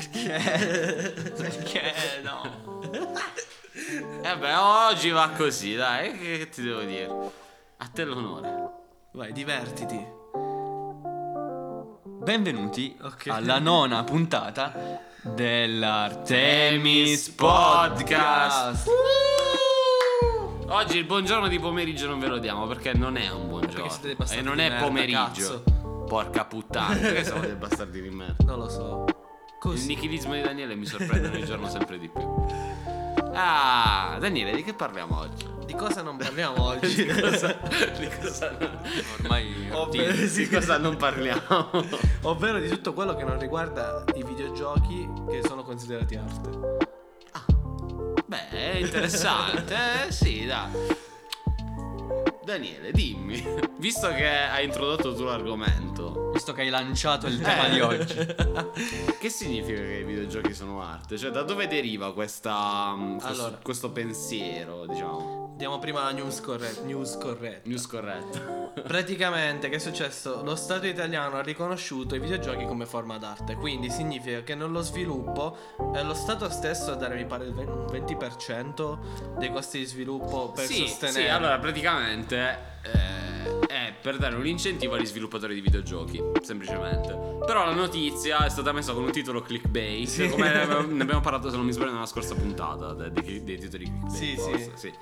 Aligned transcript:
Perché? 0.00 1.12
Perché 1.36 1.92
no? 2.22 2.80
Eh 4.22 4.36
beh, 4.38 4.54
oggi 4.54 5.10
va 5.10 5.28
così, 5.36 5.74
dai, 5.74 6.16
che, 6.16 6.38
che 6.38 6.48
ti 6.48 6.62
devo 6.62 6.80
dire? 6.80 7.06
A 7.76 7.86
te 7.92 8.04
l'onore. 8.04 8.70
Vai, 9.12 9.30
divertiti. 9.32 10.02
Benvenuti 12.22 12.96
Ok. 13.02 13.26
alla 13.28 13.58
nona 13.58 14.02
puntata 14.02 14.72
dell'Artemis 15.22 17.26
Artemis 17.26 17.28
Podcast. 17.30 18.84
Podcast. 18.84 18.88
Oggi 20.68 20.96
il 20.96 21.04
buongiorno 21.04 21.46
di 21.48 21.58
pomeriggio 21.58 22.06
non 22.06 22.20
ve 22.20 22.26
lo 22.28 22.38
diamo 22.38 22.66
perché 22.66 22.94
non 22.94 23.18
è 23.18 23.28
un 23.30 23.48
buongiorno. 23.48 24.16
E 24.30 24.40
non 24.40 24.60
è 24.60 24.68
merda, 24.70 24.84
pomeriggio. 24.86 25.62
Porca 26.06 26.46
puttana, 26.46 26.96
perché 26.96 27.24
siamo 27.24 27.40
dei 27.40 27.54
bastardi 27.54 28.00
di 28.00 28.08
merda? 28.08 28.44
Non 28.44 28.58
lo 28.58 28.68
so. 28.70 29.04
Il 29.62 29.66
Così. 29.68 29.88
nichilismo 29.88 30.32
di 30.32 30.40
Daniele 30.40 30.74
mi 30.74 30.86
sorprende 30.86 31.28
ogni 31.28 31.44
giorno 31.44 31.68
sempre 31.68 31.98
di 31.98 32.08
più. 32.08 32.22
Ah, 33.34 34.16
Daniele, 34.18 34.54
di 34.56 34.64
che 34.64 34.72
parliamo 34.72 35.18
oggi? 35.18 35.46
Di 35.66 35.74
cosa 35.74 36.00
non 36.00 36.16
parliamo 36.16 36.62
oggi? 36.64 37.04
Di 37.04 37.20
cosa, 37.20 37.58
di 37.98 38.08
cosa, 38.20 38.56
Ormai 39.20 39.68
Ovvero, 39.72 40.12
di 40.26 40.48
cosa 40.48 40.78
non 40.78 40.96
parliamo? 40.96 41.70
Ovvero 42.22 42.58
di 42.58 42.68
tutto 42.68 42.94
quello 42.94 43.14
che 43.14 43.24
non 43.24 43.38
riguarda 43.38 44.02
i 44.14 44.24
videogiochi 44.24 45.06
che 45.28 45.42
sono 45.46 45.62
considerati 45.62 46.16
arte. 46.16 46.78
Beh, 48.26 48.48
è 48.48 48.76
interessante, 48.76 49.74
eh, 50.06 50.10
sì, 50.12 50.46
dai. 50.46 50.70
Daniele, 52.50 52.90
dimmi, 52.90 53.40
visto 53.78 54.08
che 54.08 54.26
hai 54.26 54.64
introdotto 54.64 55.14
tu 55.14 55.22
l'argomento, 55.22 56.30
Visto 56.32 56.52
che 56.52 56.62
hai 56.62 56.68
lanciato 56.68 57.26
il 57.26 57.40
tema 57.40 57.66
Eh. 57.66 57.70
di 57.70 57.80
oggi. 57.80 58.14
che 59.20 59.28
significa 59.28 59.80
che 59.80 59.98
i 59.98 60.04
videogiochi 60.04 60.54
sono 60.54 60.80
arte? 60.82 61.16
Cioè, 61.18 61.30
da 61.30 61.42
dove 61.42 61.66
deriva 61.68 62.12
questa, 62.14 62.94
mm, 62.96 63.18
questo, 63.18 63.28
Allora. 63.42 63.58
questo 63.62 63.90
pensiero, 63.90 64.86
diciamo? 64.86 65.38
Diamo 65.56 65.78
prima 65.78 66.02
la 66.04 66.12
news 66.12 66.40
corretta. 66.40 66.82
News 66.84 67.18
corretta. 67.18 67.68
News 67.68 67.86
corretto. 67.86 68.72
Praticamente, 68.82 69.68
che 69.68 69.76
è 69.76 69.78
successo? 69.78 70.42
Lo 70.42 70.56
Stato 70.56 70.86
italiano 70.86 71.36
ha 71.36 71.42
riconosciuto 71.42 72.14
i 72.14 72.18
videogiochi 72.20 72.64
come 72.64 72.86
forma 72.86 73.18
d'arte. 73.18 73.56
Quindi 73.56 73.90
significa 73.90 74.42
che 74.42 74.54
nello 74.54 74.80
sviluppo 74.80 75.56
è 75.94 76.02
lo 76.02 76.14
Stato 76.14 76.48
stesso 76.48 76.92
a 76.92 76.94
dare, 76.94 77.14
mi 77.16 77.26
pare, 77.26 77.44
il 77.44 77.52
ve- 77.52 77.64
un 77.64 77.84
20% 77.90 79.36
dei 79.38 79.52
costi 79.52 79.80
di 79.80 79.84
sviluppo 79.84 80.50
per 80.52 80.64
sì, 80.64 80.86
sostenere. 80.86 81.20
sì, 81.24 81.28
allora 81.28 81.58
praticamente 81.58 82.39
eh, 82.40 82.56
è 82.82 83.39
per 84.00 84.16
dare 84.18 84.34
un 84.34 84.46
incentivo 84.46 84.94
agli 84.94 85.06
sviluppatori 85.06 85.54
di 85.54 85.60
videogiochi, 85.60 86.20
semplicemente. 86.42 87.38
Però 87.44 87.64
la 87.64 87.72
notizia 87.74 88.44
è 88.44 88.48
stata 88.48 88.72
messa 88.72 88.92
con 88.92 89.04
un 89.04 89.10
titolo 89.12 89.40
clickbait, 89.42 90.06
Sì. 90.06 90.28
come 90.28 90.50
ne 90.52 90.62
abbiamo- 91.02 91.20
parlato 91.20 91.50
se 91.50 91.56
non 91.56 91.66
mi 91.66 91.72
sbaglio 91.72 91.92
nella 91.92 92.06
scorsa 92.06 92.34
puntata 92.34 92.92
de- 92.94 93.10
dei, 93.12 93.44
dei 93.44 93.58
titoli 93.58 93.84
clickbait. 93.84 94.12
Sì, 94.14 94.34
forse, 94.36 94.72
sì. 94.76 94.92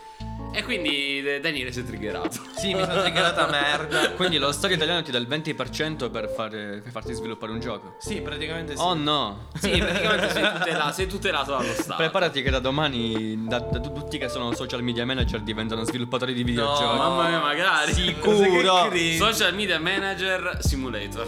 E 0.53 0.65
quindi 0.65 1.23
Daniele 1.41 1.71
si 1.73 1.81
è 1.81 1.85
triggerato. 1.85 2.31
Sì, 2.57 2.75
mi 2.75 2.83
sono 2.85 3.03
triggerata 3.03 3.47
merda. 3.49 4.11
Quindi 4.17 4.39
lo 4.39 4.51
Stato 4.51 4.73
italiano 4.75 5.03
ti 5.03 5.11
dà 5.11 5.19
il 5.19 5.27
20% 5.29 6.11
per, 6.11 6.29
fare- 6.35 6.81
per 6.83 6.91
farti 6.91 7.13
sviluppare 7.13 7.53
un 7.53 7.61
gioco. 7.61 7.95
Sì, 7.99 8.21
praticamente 8.23 8.75
sì. 8.75 8.83
Oh 8.83 8.95
no! 8.95 9.49
Sì, 9.55 9.71
praticamente 9.79 10.31
sei, 10.31 10.53
tutela- 10.53 10.93
sei 10.93 11.07
tutelato 11.07 11.51
dallo 11.53 11.73
Stato. 11.73 11.97
Preparati 11.97 12.43
che 12.43 12.51
da 12.51 12.59
domani 12.61 13.45
da, 13.47 13.59
da 13.61 13.79
tutti 13.81 14.17
che 14.19 14.29
sono 14.29 14.53
social 14.55 14.83
media 14.83 15.05
manager 15.05 15.41
diventano 15.41 15.85
sviluppatori 15.85 16.33
di 16.33 16.43
videogiochi. 16.43 16.83
No, 16.83 16.95
Mamma 16.97 17.29
mia, 17.29 17.41
magari. 17.41 17.93
Sicuro. 17.93 18.88
Cringe. 18.91 19.17
Social 19.17 19.55
Media 19.55 19.79
Manager 19.79 20.59
Simulator. 20.61 21.27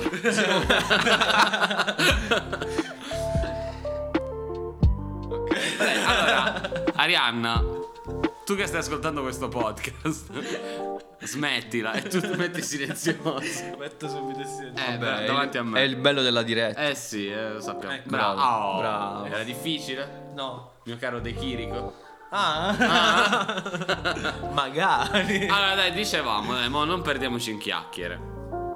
Allora, 6.07 6.71
Arianna, 6.95 7.63
tu 8.45 8.55
che 8.57 8.67
stai 8.67 8.81
ascoltando 8.81 9.23
questo 9.23 9.49
podcast, 9.49 10.31
smettila 11.21 11.93
e 11.93 12.03
tu 12.03 12.21
ti 12.21 12.37
metti 12.37 12.63
silenzioso. 12.63 13.41
Metto 13.79 14.09
subito 14.09 14.41
insieme. 14.41 14.73
Eh, 14.95 14.99
Vabbè, 14.99 15.27
davanti 15.27 15.59
a 15.59 15.63
me. 15.63 15.81
È 15.81 15.83
il 15.83 15.97
bello 15.97 16.23
della 16.23 16.43
diretta. 16.43 16.89
Eh 16.89 16.95
sì, 16.95 17.29
eh, 17.31 17.53
lo 17.55 17.61
sappiamo. 17.61 17.95
Ecco. 17.95 18.09
bravo. 18.09 18.35
Bravo, 18.37 18.67
Oh, 18.67 18.79
bravo. 18.81 19.25
Era 19.27 19.43
difficile? 19.43 20.31
No. 20.35 20.73
Mio 20.85 20.97
caro 20.99 21.21
De 21.21 21.35
Chirico. 21.35 21.95
Ah. 22.31 22.75
Magari. 24.53 25.49
Allora 25.49 25.75
dai, 25.75 25.93
dicevamo, 25.93 26.55
dai, 26.55 26.69
mo 26.69 26.85
non 26.85 27.03
perdiamoci 27.03 27.51
in 27.51 27.59
chiacchiere. 27.59 28.19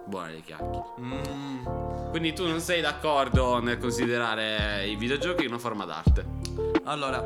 Buone 0.06 0.32
le 0.32 0.42
chiacchiere. 0.42 0.82
Mm. 1.00 2.10
Quindi 2.10 2.32
tu 2.32 2.46
non 2.46 2.60
sei 2.60 2.80
d'accordo 2.80 3.60
nel 3.60 3.78
considerare 3.78 4.86
i 4.86 4.96
videogiochi 4.96 5.46
una 5.46 5.58
forma 5.58 5.84
d'arte? 5.84 6.24
Allora, 6.84 7.24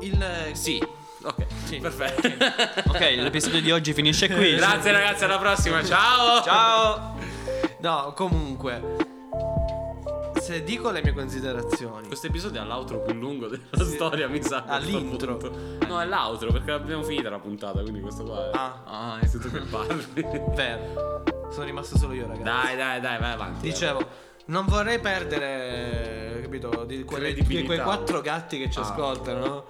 il 0.00 0.50
Sì. 0.52 0.82
Ok, 1.22 1.46
Sì. 1.64 1.78
perfetto. 1.78 2.28
Ok, 2.88 3.00
l'episodio 3.16 3.60
di 3.60 3.70
oggi 3.70 3.92
finisce 3.92 4.28
qui. 4.28 4.54
Grazie 4.54 4.92
ragazzi, 4.92 5.24
alla 5.24 5.38
prossima. 5.38 5.82
Ciao. 5.84 6.42
Ciao! 6.42 7.16
No, 7.80 8.12
comunque 8.16 9.06
se 10.48 10.64
dico 10.64 10.90
le 10.90 11.02
mie 11.02 11.12
considerazioni. 11.12 12.06
Questo 12.06 12.28
episodio 12.28 12.62
è 12.62 12.64
l'outro 12.64 13.02
più 13.02 13.12
lungo 13.12 13.48
della 13.48 13.84
storia, 13.84 14.28
mi 14.28 14.42
sa. 14.42 14.64
All'intro. 14.66 15.38
No, 15.86 16.00
è 16.00 16.06
l'outro 16.06 16.50
perché 16.52 16.70
abbiamo 16.70 17.02
finita 17.02 17.28
la 17.28 17.38
puntata, 17.38 17.82
quindi 17.82 18.00
questo 18.00 18.24
qua 18.24 18.46
è... 18.48 18.50
Ah, 18.54 18.82
Ah, 19.20 19.26
sei 19.26 19.40
tu 19.40 19.50
che 19.50 19.58
parli. 19.60 20.06
vero. 20.54 21.22
Sono 21.50 21.64
rimasto 21.66 21.98
solo 21.98 22.14
io, 22.14 22.22
ragazzi. 22.26 22.42
dai, 22.44 22.76
dai, 22.76 22.98
dai, 23.00 23.18
vai 23.18 23.32
avanti. 23.32 23.60
Dicevo, 23.68 24.00
non 24.46 24.64
vorrei 24.66 24.98
perdere, 25.00 26.40
capito, 26.40 26.84
di 26.86 27.04
quelle- 27.04 27.34
di 27.34 27.64
quei 27.64 27.78
quattro 27.80 28.22
gatti 28.22 28.56
che 28.58 28.70
ci 28.70 28.78
Ah. 28.78 28.82
ascoltano. 28.82 29.46
no? 29.46 29.64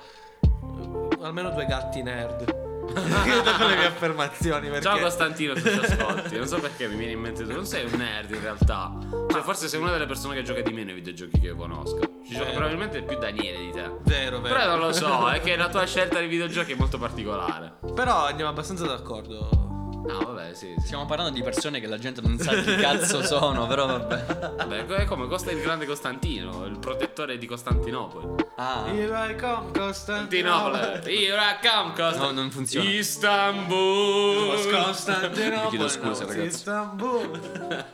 Almeno 1.22 1.50
due 1.50 1.66
gatti 1.66 2.02
nerd. 2.02 2.66
Dopo 2.92 3.66
le 3.66 3.76
mie 3.76 3.86
affermazioni, 3.86 4.68
perché 4.68 4.82
Ciao 4.82 4.98
Costantino, 4.98 5.54
tu 5.54 5.60
ci 5.60 5.68
ascolti. 5.68 6.36
Non 6.36 6.46
so 6.46 6.58
perché 6.58 6.88
mi 6.88 6.96
viene 6.96 7.12
in 7.12 7.20
mente 7.20 7.44
tu. 7.44 7.52
Non 7.52 7.66
sei 7.66 7.84
un 7.84 7.98
nerd 7.98 8.30
in 8.30 8.40
realtà. 8.40 8.92
Cioè, 9.30 9.42
forse 9.42 9.68
sei 9.68 9.80
una 9.80 9.92
delle 9.92 10.06
persone 10.06 10.34
che 10.34 10.42
gioca 10.42 10.60
di 10.62 10.72
meno 10.72 10.90
ai 10.90 10.96
videogiochi 10.96 11.38
che 11.38 11.46
io 11.46 11.56
conosco. 11.56 11.98
Ci 12.24 12.32
gioca 12.32 12.44
Vero. 12.44 12.56
probabilmente 12.56 13.02
più 13.02 13.18
Daniele 13.18 13.58
di 13.58 13.70
te. 13.70 13.90
Vero, 14.02 14.40
vero. 14.40 14.54
Però 14.54 14.66
non 14.70 14.78
lo 14.78 14.92
so, 14.92 15.28
è 15.28 15.40
che 15.40 15.56
la 15.56 15.68
tua 15.68 15.84
scelta 15.86 16.18
di 16.18 16.26
videogiochi 16.26 16.72
è 16.72 16.76
molto 16.76 16.98
particolare. 16.98 17.74
Però 17.94 18.26
andiamo 18.26 18.50
abbastanza 18.50 18.86
d'accordo. 18.86 19.77
No, 20.06 20.18
vabbè, 20.24 20.54
sì, 20.54 20.74
sì. 20.78 20.86
Stiamo 20.86 21.04
parlando 21.06 21.32
di 21.32 21.42
persone 21.42 21.80
che 21.80 21.86
la 21.86 21.98
gente 21.98 22.20
non 22.20 22.38
sa 22.38 22.54
chi 22.54 22.76
cazzo 22.76 23.22
sono, 23.26 23.66
però 23.66 23.86
vabbè. 23.86 24.54
Vabbè, 24.56 24.84
è 24.86 25.04
come 25.04 25.26
Costa 25.26 25.50
il 25.50 25.60
grande 25.60 25.86
Costantino, 25.86 26.64
il 26.64 26.78
protettore 26.78 27.36
di 27.36 27.46
Costantinopoli. 27.46 28.44
Ah. 28.56 28.84
Here 28.86 29.32
I 29.32 29.36
come, 29.36 29.70
Costantinopoli. 29.72 30.78
Here 31.04 31.36
I 31.36 31.58
come, 31.68 31.92
Costa- 31.94 32.18
No, 32.24 32.30
non 32.30 32.50
funziona. 32.50 32.88
Istanbul. 32.88 34.70
Costantinopoli. 34.70 35.60
Vi 35.62 35.68
chiedo 35.68 35.88
scusa, 35.88 36.24
ragazzi. 36.24 36.46
Istanbul. 36.46 37.84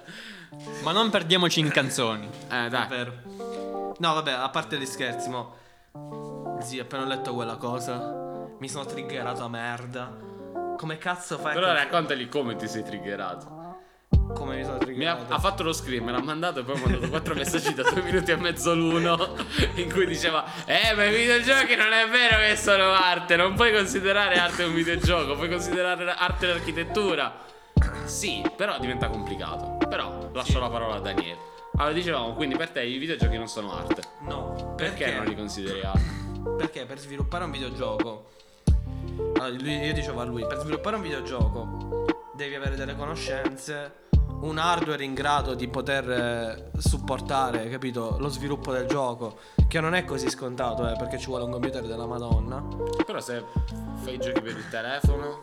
Ma 0.82 0.92
non 0.92 1.10
perdiamoci 1.10 1.60
in 1.60 1.68
canzoni. 1.70 2.28
Eh, 2.50 2.68
dai. 2.68 2.86
Vero. 2.88 3.12
No, 3.98 4.14
vabbè, 4.14 4.32
a 4.32 4.48
parte 4.50 4.78
gli 4.78 4.86
scherzi, 4.86 5.28
mo. 5.30 5.56
Zio, 6.60 6.82
appena 6.82 7.02
ho 7.02 7.06
letto 7.06 7.34
quella 7.34 7.56
cosa, 7.56 8.46
mi 8.58 8.68
sono 8.68 8.84
triggerato 8.84 9.42
a 9.44 9.48
merda. 9.48 10.32
Come 10.76 10.98
cazzo 10.98 11.38
fai? 11.38 11.54
Però 11.54 11.72
raccontali 11.72 12.28
come 12.28 12.56
ti 12.56 12.66
sei 12.68 12.82
triggerato. 12.82 13.62
Come 14.34 14.56
mi 14.56 14.62
sono 14.64 14.74
Mi 14.76 14.80
ha, 14.80 14.84
triggerato? 14.84 15.32
ha 15.34 15.38
fatto 15.38 15.62
lo 15.62 15.72
screen, 15.72 16.02
me 16.04 16.12
l'ha 16.12 16.22
mandato 16.22 16.60
e 16.60 16.62
poi 16.64 16.76
mi 16.76 16.82
ha 16.82 16.88
mandato 16.88 17.08
quattro 17.10 17.34
messaggi 17.34 17.74
da 17.74 17.82
due 17.82 18.02
minuti 18.02 18.30
e 18.30 18.36
mezzo 18.36 18.74
l'uno 18.74 19.34
in 19.76 19.92
cui 19.92 20.06
diceva 20.06 20.44
Eh 20.64 20.94
ma 20.94 21.04
i 21.04 21.14
videogiochi 21.14 21.76
non 21.76 21.92
è 21.92 22.08
vero 22.08 22.38
che 22.38 22.56
sono 22.56 22.92
arte, 22.92 23.36
non 23.36 23.54
puoi 23.54 23.72
considerare 23.72 24.36
arte 24.38 24.64
un 24.64 24.72
videogioco, 24.74 25.34
puoi 25.36 25.48
considerare 25.48 26.10
arte 26.10 26.46
l'architettura. 26.46 27.38
Sì, 28.04 28.42
però 28.56 28.78
diventa 28.78 29.08
complicato. 29.08 29.76
Però 29.88 30.30
lascio 30.32 30.58
la 30.58 30.68
parola 30.68 30.96
a 30.96 31.00
Daniele. 31.00 31.38
Allora 31.76 31.92
dicevamo, 31.92 32.34
quindi 32.34 32.56
per 32.56 32.70
te 32.70 32.82
i 32.82 32.98
videogiochi 32.98 33.36
non 33.36 33.48
sono 33.48 33.76
arte. 33.76 34.02
No, 34.20 34.74
Perché, 34.76 35.04
perché? 35.04 35.16
non 35.16 35.26
li 35.26 35.34
consideri 35.34 35.82
arte? 35.82 36.22
Perché 36.56 36.84
per 36.86 36.98
sviluppare 36.98 37.44
un 37.44 37.50
videogioco. 37.50 38.30
Lui- 39.48 39.84
io 39.84 39.92
dicevo 39.92 40.20
a 40.20 40.24
lui, 40.24 40.46
per 40.46 40.58
sviluppare 40.58 40.96
un 40.96 41.02
videogioco 41.02 42.04
devi 42.34 42.54
avere 42.54 42.76
delle 42.76 42.96
conoscenze, 42.96 44.02
un 44.40 44.58
hardware 44.58 45.04
in 45.04 45.14
grado 45.14 45.54
di 45.54 45.68
poter 45.68 46.10
eh, 46.10 46.70
supportare, 46.78 47.68
capito, 47.68 48.16
lo 48.18 48.28
sviluppo 48.28 48.72
del 48.72 48.86
gioco, 48.86 49.38
che 49.68 49.80
non 49.80 49.94
è 49.94 50.04
così 50.04 50.28
scontato, 50.28 50.88
eh, 50.88 50.96
perché 50.96 51.18
ci 51.18 51.26
vuole 51.26 51.44
un 51.44 51.50
computer 51.50 51.84
della 51.86 52.06
Madonna. 52.06 52.62
Però 53.04 53.20
se 53.20 53.44
fai 54.02 54.14
i 54.14 54.18
giochi 54.18 54.40
per 54.40 54.56
il 54.56 54.68
telefono... 54.68 55.40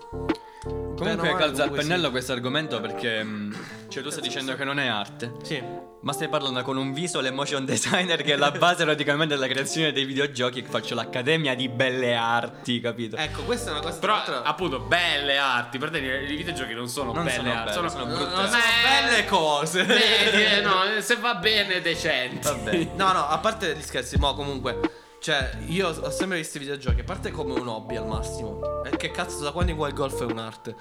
Comunque 0.63 1.15
male, 1.15 1.29
calza 1.31 1.45
al 1.63 1.69
comunque 1.69 1.77
pennello 1.79 2.05
sì. 2.05 2.11
questo 2.11 2.31
argomento 2.33 2.79
perché 2.79 3.23
mh, 3.23 3.55
cioè 3.87 4.03
tu 4.03 4.09
stai 4.11 4.21
dicendo 4.21 4.55
che 4.55 4.63
non 4.63 4.77
è 4.79 4.85
arte, 4.85 5.31
Sì. 5.41 5.59
ma 6.01 6.13
stai 6.13 6.29
parlando 6.29 6.61
con 6.61 6.77
un 6.77 6.93
visual 6.93 7.25
e 7.25 7.31
motion 7.31 7.65
designer 7.65 8.21
che 8.21 8.33
è 8.33 8.35
la 8.37 8.51
base 8.51 8.83
praticamente 8.83 9.33
della 9.33 9.47
creazione 9.47 9.91
dei 9.91 10.05
videogiochi 10.05 10.61
che 10.61 10.69
faccio 10.69 10.93
l'accademia 10.93 11.55
di 11.55 11.67
belle 11.67 12.13
arti, 12.13 12.79
capito? 12.79 13.15
Ecco, 13.15 13.41
questa 13.41 13.69
è 13.69 13.73
una 13.73 13.81
cosa 13.81 13.97
Però 13.97 14.21
tra 14.23 14.43
appunto 14.43 14.79
belle 14.81 15.37
arti, 15.39 15.79
per 15.79 15.89
te 15.89 15.97
i 15.97 16.35
videogiochi 16.35 16.73
non 16.75 16.87
sono 16.87 17.11
Non 17.11 17.23
belle 17.23 17.35
sono 17.37 17.49
arti, 17.51 17.63
belle, 17.63 17.73
sono, 17.73 17.89
sono 17.89 18.05
brutte. 18.05 18.35
Non 18.35 18.47
Sono 18.47 18.49
belle 18.51 19.09
Belle 19.09 19.25
cose. 19.25 19.83
Medie, 19.83 20.61
no, 20.61 20.73
se 21.01 21.15
va 21.15 21.33
bene, 21.35 21.81
decenti. 21.81 22.47
Vabbè. 22.47 22.89
No, 22.95 23.11
no, 23.13 23.27
a 23.27 23.37
parte 23.39 23.75
gli 23.75 23.81
scherzi, 23.81 24.17
ma 24.17 24.33
comunque. 24.33 24.79
Cioè, 25.21 25.51
io 25.67 25.89
ho 25.89 26.09
sempre 26.09 26.37
visto 26.37 26.57
i 26.57 26.61
videogiochi, 26.61 27.01
a 27.01 27.03
parte 27.03 27.29
come 27.29 27.53
un 27.53 27.67
hobby 27.67 27.95
al 27.95 28.07
massimo. 28.07 28.81
E 28.83 28.97
che 28.97 29.11
cazzo, 29.11 29.43
da 29.43 29.51
quando 29.51 29.75
qua 29.75 29.87
il 29.87 29.93
golf 29.93 30.19
è 30.19 30.25
un'arte? 30.25 30.75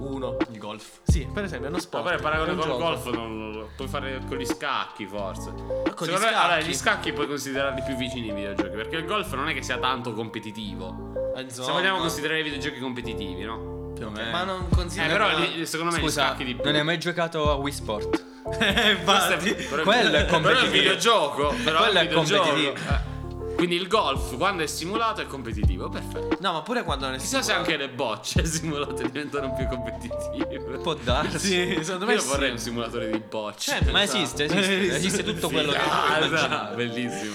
Uno. 0.00 0.36
Il 0.50 0.58
golf. 0.58 0.98
Sì, 1.02 1.26
per 1.32 1.44
esempio, 1.44 1.68
è 1.68 1.70
uno 1.70 1.78
Ma 1.78 1.82
sport. 1.82 2.02
poi 2.04 2.12
il 2.12 2.18
è 2.18 2.22
paragone 2.22 2.54
con 2.56 2.70
il 2.70 2.76
golf 2.76 3.06
non 3.06 3.52
lo 3.52 3.68
puoi 3.74 3.88
fare 3.88 4.20
con 4.28 4.36
gli 4.36 4.44
scacchi, 4.44 5.06
forse. 5.06 5.50
Con 5.54 6.06
gli 6.06 6.10
Secondo 6.10 6.18
me, 6.18 6.26
allora, 6.26 6.56
scacchi. 6.56 6.66
gli 6.68 6.74
scacchi 6.74 7.12
puoi 7.14 7.26
considerarli 7.26 7.82
più 7.86 7.96
vicini 7.96 8.28
ai 8.28 8.34
videogiochi. 8.34 8.76
Perché 8.76 8.96
il 8.96 9.06
golf 9.06 9.32
non 9.32 9.48
è 9.48 9.54
che 9.54 9.62
sia 9.62 9.78
tanto 9.78 10.12
competitivo. 10.12 11.14
Eh, 11.34 11.38
Se 11.38 11.42
insomma. 11.44 11.72
vogliamo 11.72 11.96
considerare 11.98 12.40
i 12.40 12.42
videogiochi 12.42 12.78
competitivi, 12.78 13.44
no? 13.44 13.92
Più 13.94 14.04
o 14.08 14.10
meno. 14.10 14.30
Ma 14.30 14.44
non 14.44 14.66
Eh, 14.70 14.74
considera. 14.74 15.10
però 15.26 15.38
lì, 15.38 15.64
secondo 15.64 15.92
me 15.92 15.98
gli 16.00 16.02
Scusa, 16.02 16.26
scacchi 16.26 16.44
di 16.44 16.54
più. 16.54 16.64
non 16.64 16.74
hai 16.74 16.84
mai 16.84 16.98
giocato 16.98 17.50
a 17.50 17.54
Wii 17.54 17.72
Sport? 17.72 18.24
Eh, 18.60 18.90
infatti. 18.92 19.54
Però- 19.54 19.82
Quello 19.82 20.08
è 20.08 20.10
Però 20.10 20.18
è 20.18 20.22
un 20.22 20.28
competitivo. 20.42 20.70
videogioco. 20.70 21.54
Però 21.64 21.78
Quello 21.78 21.92
è 21.98 22.00
è 22.00 22.02
un 22.02 22.08
videogioco. 22.08 22.42
competitivo. 22.50 23.14
Eh. 23.56 23.58
Quindi 23.58 23.76
il 23.76 23.88
golf, 23.88 24.36
quando 24.36 24.62
è 24.62 24.66
simulato, 24.66 25.20
è 25.22 25.26
competitivo. 25.26 25.88
Perfetto. 25.88 26.36
No, 26.40 26.52
ma 26.52 26.62
pure 26.62 26.82
quando 26.84 27.06
non 27.06 27.14
è 27.14 27.18
Chissà 27.18 27.38
se 27.42 27.52
simulato. 27.52 27.70
anche 27.70 27.76
le 27.82 27.88
bocce 27.88 28.44
simulate 28.46 29.02
diventano 29.04 29.52
più 29.54 29.66
competitive. 29.66 30.78
Può 30.78 30.94
darsi. 30.94 31.38
Sì, 31.38 31.78
secondo 31.84 32.06
me 32.06 32.14
Io 32.14 32.20
sì. 32.20 32.28
vorrei 32.28 32.50
un 32.50 32.58
simulatore 32.58 33.10
di 33.10 33.18
bocce. 33.18 33.78
Cioè, 33.78 33.90
Ma 33.90 34.02
esiste, 34.02 34.44
esiste. 34.44 34.94
Esiste 34.94 35.22
tutto 35.24 35.48
quello 35.48 35.72
che 35.72 35.78
Ah, 35.78 36.18
esatto. 36.18 36.74
Bellissimo. 36.76 37.34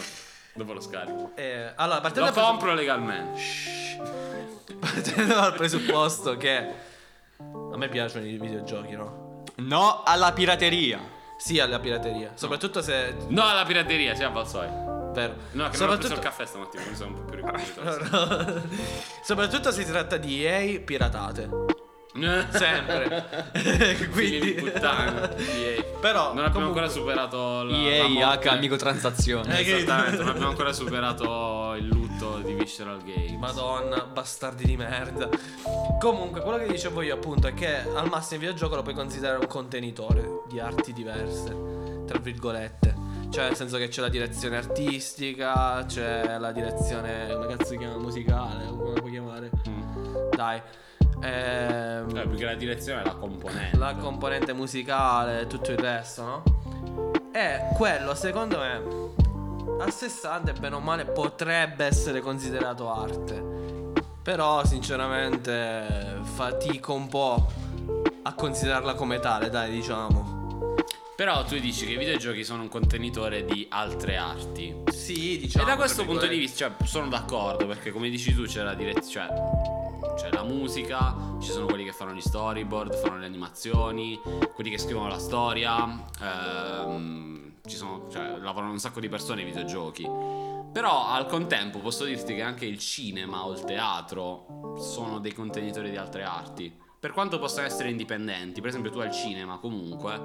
Dopo 0.54 0.74
lo 0.74 0.82
scarico. 0.82 1.32
Eh, 1.36 1.72
allora, 1.76 2.02
partendo 2.02 2.30
Lo 2.30 2.36
dal 2.36 2.44
compro 2.44 2.74
legalmente. 2.74 3.42
partendo 4.80 5.34
dal 5.34 5.54
presupposto 5.54 6.38
che 6.38 6.56
a 7.38 7.78
me 7.78 7.88
piacciono 7.90 8.26
i 8.26 8.38
videogiochi, 8.38 8.92
no? 8.96 9.44
No 9.56 10.04
alla 10.04 10.32
pirateria. 10.34 11.00
Sì, 11.38 11.60
alla 11.60 11.80
pirateria. 11.80 12.32
Soprattutto 12.36 12.82
se. 12.82 13.16
No 13.30 13.44
alla 13.48 13.64
pirateria, 13.66 14.14
sì, 14.14 14.24
a 14.24 14.30
Valsoi. 14.30 14.91
Vero. 15.14 15.34
No, 15.52 15.70
che 15.70 15.78
non 15.78 15.90
ho 15.90 15.98
preso 15.98 16.14
il 16.14 16.20
caffè 16.20 16.46
stamattina, 16.46 16.82
quindi 16.84 17.00
sono 17.00 17.16
un 17.18 17.26
po' 17.26 17.32
più 17.32 17.44
ricordato. 17.46 18.62
Soprattutto 19.24 19.72
se 19.72 19.84
si 19.84 19.92
tratta 19.92 20.18
di 20.18 20.46
EA 20.46 20.80
piratate. 20.80 21.50
Sempre. 22.52 23.50
Figli 23.54 24.10
Quindi. 24.10 24.54
di 24.56 24.62
puttana. 24.62 25.34
EA. 25.38 25.82
Però. 26.02 26.34
Non 26.34 26.44
abbiamo 26.44 26.52
comunque- 26.52 26.82
ancora 26.82 26.88
superato 26.90 27.64
la, 27.64 27.78
EA, 27.78 28.10
la. 28.10 28.40
H, 28.40 28.60
microtransazione. 28.60 29.60
Eh, 29.60 29.64
che- 29.64 29.76
Esattamente, 29.78 30.18
non 30.18 30.28
abbiamo 30.30 30.50
ancora 30.50 30.74
superato 30.74 31.74
il 31.78 31.86
lutto 31.88 32.40
di 32.40 32.54
Visceral 32.54 33.02
Games. 33.04 33.38
Madonna, 33.40 34.02
bastardi 34.04 34.66
di 34.66 34.76
merda. 34.76 35.30
Comunque, 36.02 36.42
quello 36.42 36.58
che 36.58 36.68
dicevo 36.68 37.02
io, 37.02 37.14
appunto, 37.16 37.48
è 37.48 37.54
che 37.54 37.78
al 37.80 38.10
massimo 38.10 38.42
il 38.42 38.48
videogioco 38.48 38.76
lo 38.76 38.82
puoi 38.82 38.94
considerare 38.96 39.38
un 39.40 39.48
contenitore 39.48 40.42
di 40.50 40.60
arti 40.60 40.92
diverse, 40.92 41.56
tra 42.08 42.20
virgolette. 42.20 42.94
Cioè, 43.32 43.46
nel 43.46 43.56
senso 43.56 43.78
che 43.78 43.88
c'è 43.88 44.02
la 44.02 44.10
direzione 44.10 44.58
artistica, 44.58 45.86
c'è 45.88 46.38
la 46.38 46.52
direzione. 46.52 47.30
come 47.32 47.48
cazzo 47.48 47.70
si 47.72 47.78
chiama? 47.78 47.98
Musicale, 47.98 48.66
come 48.68 48.94
la 48.94 49.00
puoi 49.00 49.12
chiamare? 49.12 49.50
Mm. 49.70 50.30
Dai. 50.36 50.62
Ehm, 51.24 52.10
Eh, 52.18 52.28
perché 52.28 52.46
la 52.46 52.56
direzione 52.56 53.02
è 53.02 53.06
la 53.06 53.14
componente. 53.16 53.78
la 53.78 53.96
componente 53.96 54.52
musicale, 54.54 55.48
tutto 55.48 55.72
il 55.72 55.78
resto, 55.78 56.24
no? 56.24 56.44
E 57.32 57.68
quello, 57.78 58.16
secondo 58.16 58.58
me, 58.60 59.84
a 59.84 59.90
sé 59.90 60.10
stante, 60.10 60.52
bene 60.52 60.76
o 60.76 60.80
male, 60.80 61.06
potrebbe 61.06 61.86
essere 61.86 62.20
considerato 62.20 62.92
arte. 62.94 63.42
Però, 64.22 64.66
sinceramente, 64.66 66.20
fatico 66.24 66.94
un 66.94 67.08
po' 67.08 67.48
a 68.24 68.34
considerarla 68.34 68.94
come 68.96 69.20
tale, 69.20 69.50
dai, 69.50 69.72
diciamo. 69.72 70.41
Però 71.22 71.44
tu 71.44 71.56
dici 71.60 71.86
che 71.86 71.92
i 71.92 71.98
videogiochi 71.98 72.44
sono 72.44 72.64
un 72.64 72.68
contenitore 72.68 73.46
di 73.46 73.68
altre 73.70 74.18
arti. 74.18 74.76
Sì, 74.92 75.38
diciamo. 75.38 75.66
e 75.66 75.70
da 75.70 75.76
questo 75.76 76.02
tra 76.02 76.06
punto 76.06 76.26
di 76.26 76.36
vista, 76.36 76.74
cioè, 76.76 76.88
sono 76.88 77.10
d'accordo 77.10 77.68
perché 77.68 77.92
come 77.92 78.10
dici 78.10 78.34
tu 78.34 78.46
c'è 78.46 78.64
la 78.64 78.74
direzione, 78.74 79.28
cioè, 79.28 80.16
c'è 80.16 80.32
la 80.32 80.42
musica, 80.42 81.16
ci 81.40 81.52
sono 81.52 81.68
quelli 81.68 81.84
che 81.84 81.92
fanno 81.92 82.14
gli 82.14 82.22
storyboard, 82.22 82.96
fanno 82.96 83.20
le 83.20 83.28
animazioni, 83.28 84.20
quelli 84.56 84.72
che 84.72 84.80
scrivono 84.80 85.10
la 85.10 85.20
storia, 85.20 86.08
ehm, 86.24 87.52
ci 87.68 87.76
sono, 87.76 88.08
cioè, 88.12 88.38
lavorano 88.40 88.72
un 88.72 88.80
sacco 88.80 89.00
di 89.00 89.08
persone 89.08 89.42
ai 89.42 89.46
videogiochi. 89.46 90.10
Però 90.74 91.06
al 91.06 91.28
contempo 91.28 91.78
posso 91.78 92.04
dirti 92.04 92.34
che 92.34 92.42
anche 92.42 92.66
il 92.66 92.80
cinema 92.80 93.46
o 93.46 93.54
il 93.54 93.64
teatro 93.64 94.74
sono 94.80 95.20
dei 95.20 95.34
contenitori 95.34 95.92
di 95.92 95.98
altre 95.98 96.24
arti. 96.24 96.90
Per 97.02 97.14
quanto 97.14 97.40
possano 97.40 97.66
essere 97.66 97.90
indipendenti, 97.90 98.62
per 98.62 98.70
esempio 98.70 98.92
tu 98.92 99.00
al 99.00 99.10
cinema 99.12 99.58
comunque, 99.58 100.22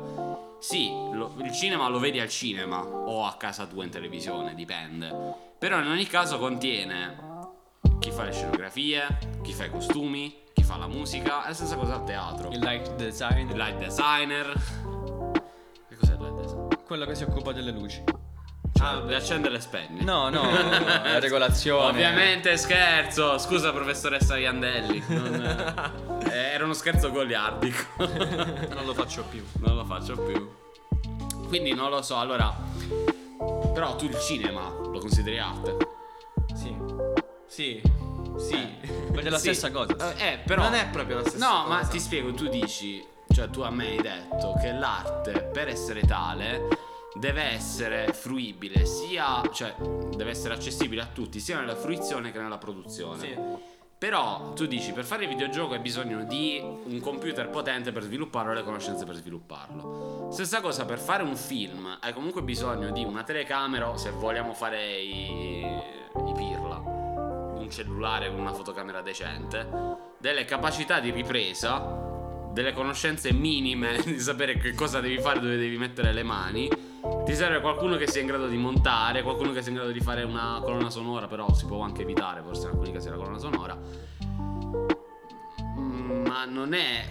sì, 0.58 0.90
lo- 1.11 1.32
il 1.38 1.50
cinema 1.50 1.88
lo 1.88 1.99
vedi 1.99 2.20
al 2.20 2.28
cinema 2.28 2.84
o 2.84 3.25
a 3.25 3.34
casa 3.38 3.64
tua 3.64 3.82
in 3.84 3.88
televisione, 3.88 4.55
dipende. 4.55 5.11
Però 5.58 5.81
in 5.81 5.87
ogni 5.87 6.05
caso 6.05 6.38
contiene 6.38 7.17
chi 7.99 8.11
fa 8.11 8.25
le 8.25 8.32
scenografie, 8.32 9.06
chi 9.43 9.55
fa 9.55 9.64
i 9.64 9.70
costumi, 9.70 10.43
chi 10.52 10.62
fa 10.64 10.76
la 10.76 10.87
musica, 10.87 11.44
è 11.44 11.49
la 11.49 11.55
stessa 11.55 11.76
cosa 11.76 11.94
al 11.94 12.05
teatro. 12.05 12.50
Il 12.50 12.58
light 12.58 12.94
design. 12.96 13.49
Il 13.49 13.56
light 13.56 13.79
designer. 13.79 14.52
Che 15.88 15.96
cos'è 15.96 16.12
il 16.12 16.20
light 16.20 16.40
design? 16.43 16.69
Quello 16.84 17.06
che 17.06 17.14
si 17.14 17.22
occupa 17.22 17.52
delle 17.52 17.70
luci. 17.70 18.05
Cioè, 18.76 19.02
le 19.06 19.17
accende 19.17 19.49
e 19.49 19.50
le 19.50 19.61
spegne. 19.61 20.02
No, 20.02 20.28
no, 20.28 20.43
la 20.50 21.19
regolazione. 21.19 21.88
Ovviamente 21.88 22.56
scherzo, 22.56 23.38
scusa 23.38 23.73
professoressa 23.73 24.37
Iandelli. 24.37 25.02
Non- 25.08 26.20
eh, 26.31 26.52
era 26.52 26.64
uno 26.64 26.75
scherzo 26.75 27.11
goliardico. 27.11 27.82
Non 28.06 28.84
lo 28.84 28.93
faccio 28.94 29.23
più. 29.25 29.44
non 29.61 29.76
lo 29.76 29.84
faccio 29.84 30.17
più. 30.17 30.50
Quindi 31.49 31.73
non 31.75 31.90
lo 31.90 32.02
so, 32.02 32.19
allora. 32.19 32.55
Però 33.73 33.96
tu 33.96 34.05
il 34.06 34.19
cinema 34.19 34.69
lo 34.69 34.99
consideri 34.99 35.38
arte. 35.38 35.76
Sì. 36.55 36.76
Sì. 37.46 37.81
Sì. 38.38 38.76
Ma 39.14 39.20
è 39.20 39.29
la 39.31 39.38
Sì. 39.38 39.55
stessa 39.55 39.70
cosa. 39.70 40.14
Eh, 40.17 40.32
eh, 40.32 40.38
però. 40.44 40.62
Non 40.64 40.75
è 40.75 40.88
proprio 40.88 41.17
la 41.20 41.26
stessa 41.29 41.46
No, 41.49 41.62
cosa. 41.64 41.75
ma 41.75 41.87
ti 41.87 42.00
spiego, 42.00 42.32
tu 42.34 42.49
dici. 42.49 43.05
Cioè, 43.32 43.49
tu 43.50 43.61
a 43.61 43.70
me 43.70 43.87
hai 43.88 44.00
detto 44.00 44.55
che 44.61 44.72
l'arte, 44.72 45.43
per 45.52 45.69
essere 45.69 46.00
tale, 46.02 46.67
deve 47.18 47.42
essere 47.42 48.12
fruibile 48.12 48.84
sia. 48.84 49.42
cioè, 49.52 49.74
deve 49.76 50.30
essere 50.30 50.54
accessibile 50.54 51.02
a 51.02 51.06
tutti, 51.06 51.40
sia 51.40 51.58
nella 51.58 51.76
fruizione 51.76 52.32
che 52.32 52.38
nella 52.38 52.58
produzione. 52.58 53.18
Sì. 53.18 53.74
Però 53.98 54.52
tu 54.52 54.66
dici 54.66 54.92
per 54.92 55.04
fare 55.04 55.22
il 55.22 55.30
videogioco 55.30 55.72
hai 55.72 55.80
bisogno 55.80 56.24
di 56.24 56.60
un 56.60 57.00
computer 57.00 57.48
potente 57.48 57.92
per 57.92 58.02
svilupparlo 58.02 58.52
e 58.52 58.56
le 58.56 58.62
conoscenze 58.62 59.06
per 59.06 59.14
svilupparlo. 59.14 60.28
Stessa 60.30 60.60
cosa 60.60 60.84
per 60.84 60.98
fare 60.98 61.22
un 61.22 61.34
film, 61.34 61.96
hai 62.00 62.12
comunque 62.12 62.43
bisogno 62.43 62.91
di 62.91 63.02
una 63.05 63.22
telecamera 63.22 63.96
se 63.96 64.10
vogliamo 64.10 64.52
fare 64.52 64.98
i, 64.98 65.60
i 65.64 66.32
pirla, 66.34 66.76
un 66.76 67.69
cellulare 67.70 68.29
con 68.29 68.38
una 68.38 68.52
fotocamera 68.52 69.00
decente, 69.00 69.67
delle 70.19 70.44
capacità 70.44 71.00
di 71.00 71.10
ripresa, 71.10 72.16
delle 72.56 72.72
conoscenze 72.72 73.34
minime 73.34 74.01
di 74.03 74.19
sapere 74.19 74.56
che 74.56 74.72
cosa 74.72 75.01
devi 75.01 75.19
fare, 75.19 75.41
dove 75.41 75.58
devi 75.58 75.77
mettere 75.77 76.15
le 76.15 76.22
mani. 76.22 76.70
Ti 77.27 77.34
serve 77.34 77.60
qualcuno 77.60 77.96
che 77.96 78.08
sia 78.08 78.22
in 78.22 78.27
grado 78.27 78.46
di 78.46 78.56
montare, 78.56 79.22
qualcuno 79.22 79.53
che 79.53 79.60
sia 79.60 79.72
in 79.72 79.77
grado 79.77 79.93
di 79.93 80.01
fare 80.01 80.22
una 80.22 80.60
colonna 80.63 80.89
sonora, 80.89 81.27
però 81.27 81.53
si 81.53 81.67
può 81.67 81.81
anche 81.81 82.01
evitare 82.01 82.41
forse 82.41 82.63
in 82.63 82.69
alcuni 82.70 82.93
casi 82.93 83.10
la 83.10 83.17
colonna 83.17 83.36
sonora. 83.36 83.79
Mm, 85.79 86.27
Ma 86.27 86.46
non 86.46 86.72
è 86.72 87.05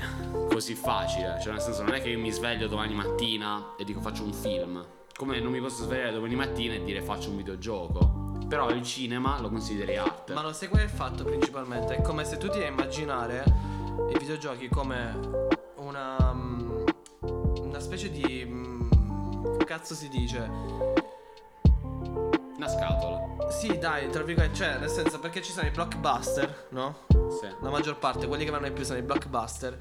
così 0.49 0.73
facile, 0.73 1.37
cioè 1.39 1.53
nel 1.53 1.61
senso 1.61 1.83
non 1.83 1.93
è 1.93 2.01
che 2.01 2.09
io 2.09 2.17
mi 2.17 2.31
sveglio 2.31 2.67
domani 2.67 2.95
mattina 2.95 3.75
e 3.77 3.83
dico 3.83 4.01
faccio 4.01 4.23
un 4.23 4.33
film. 4.33 4.83
Come 5.15 5.39
non 5.39 5.51
mi 5.51 5.59
posso 5.59 5.83
svegliare 5.83 6.11
domani 6.11 6.33
mattina 6.33 6.73
e 6.73 6.83
dire 6.83 7.03
faccio 7.03 7.29
un 7.29 7.37
videogioco. 7.37 8.23
Però 8.49 8.71
il 8.71 8.81
cinema 8.81 9.39
lo 9.39 9.49
consideri 9.49 9.95
arte. 9.95 10.33
Ma 10.33 10.41
lo 10.41 10.49
è 10.49 10.81
il 10.81 10.89
fatto 10.89 11.23
principalmente? 11.23 11.97
È 11.97 12.01
come 12.01 12.25
se 12.25 12.37
tu 12.37 12.49
ti 12.49 12.57
devi 12.57 12.69
immaginare 12.71 13.74
i 14.09 14.17
videogiochi 14.17 14.67
come 14.69 15.17
una. 15.75 16.33
mm, 16.33 16.85
una 17.61 17.79
specie 17.79 18.09
di. 18.09 18.45
mm, 18.45 18.89
cazzo 19.65 19.93
si 19.93 20.09
dice? 20.09 20.49
Una 22.55 22.67
scatola. 22.67 23.49
Sì, 23.49 23.77
dai, 23.77 24.09
tra 24.09 24.23
virgolette, 24.23 24.55
cioè, 24.55 24.77
nel 24.77 24.89
senso, 24.89 25.19
perché 25.19 25.41
ci 25.41 25.51
sono 25.51 25.67
i 25.67 25.71
blockbuster, 25.71 26.67
no? 26.69 26.99
Sì. 27.09 27.47
La 27.61 27.69
maggior 27.69 27.97
parte, 27.97 28.27
quelli 28.27 28.45
che 28.45 28.51
vanno 28.51 28.67
di 28.67 28.71
più 28.71 28.83
sono 28.83 28.99
i 28.99 29.01
blockbuster. 29.01 29.77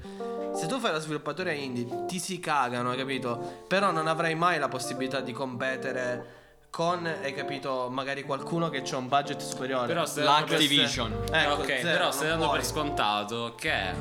Se 0.53 0.67
tu 0.67 0.79
fai 0.79 0.91
lo 0.91 0.99
sviluppatore 0.99 1.55
indie, 1.55 2.05
ti 2.05 2.19
si 2.19 2.39
cagano, 2.39 2.91
hai 2.91 2.97
capito? 2.97 3.63
Però 3.67 3.91
non 3.91 4.07
avrai 4.07 4.35
mai 4.35 4.59
la 4.59 4.67
possibilità 4.67 5.21
di 5.21 5.31
competere 5.31 6.43
con, 6.75 7.05
hai 7.05 7.33
capito, 7.33 7.87
magari 7.89 8.23
qualcuno 8.23 8.67
che 8.67 8.83
ha 8.91 8.97
un 8.97 9.07
budget 9.07 9.39
superiore. 9.39 9.87
Però 9.87 10.05
se 10.05 10.23
L'Activision. 10.23 11.23
Ecco, 11.31 11.53
ok, 11.53 11.65
zero, 11.67 11.89
però 11.89 12.11
stai 12.11 12.27
dando 12.27 12.43
puoi. 12.47 12.57
per 12.57 12.65
scontato 12.67 13.53
che 13.55 13.93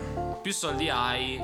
più 0.42 0.52
soldi 0.52 0.88
hai, 0.88 1.40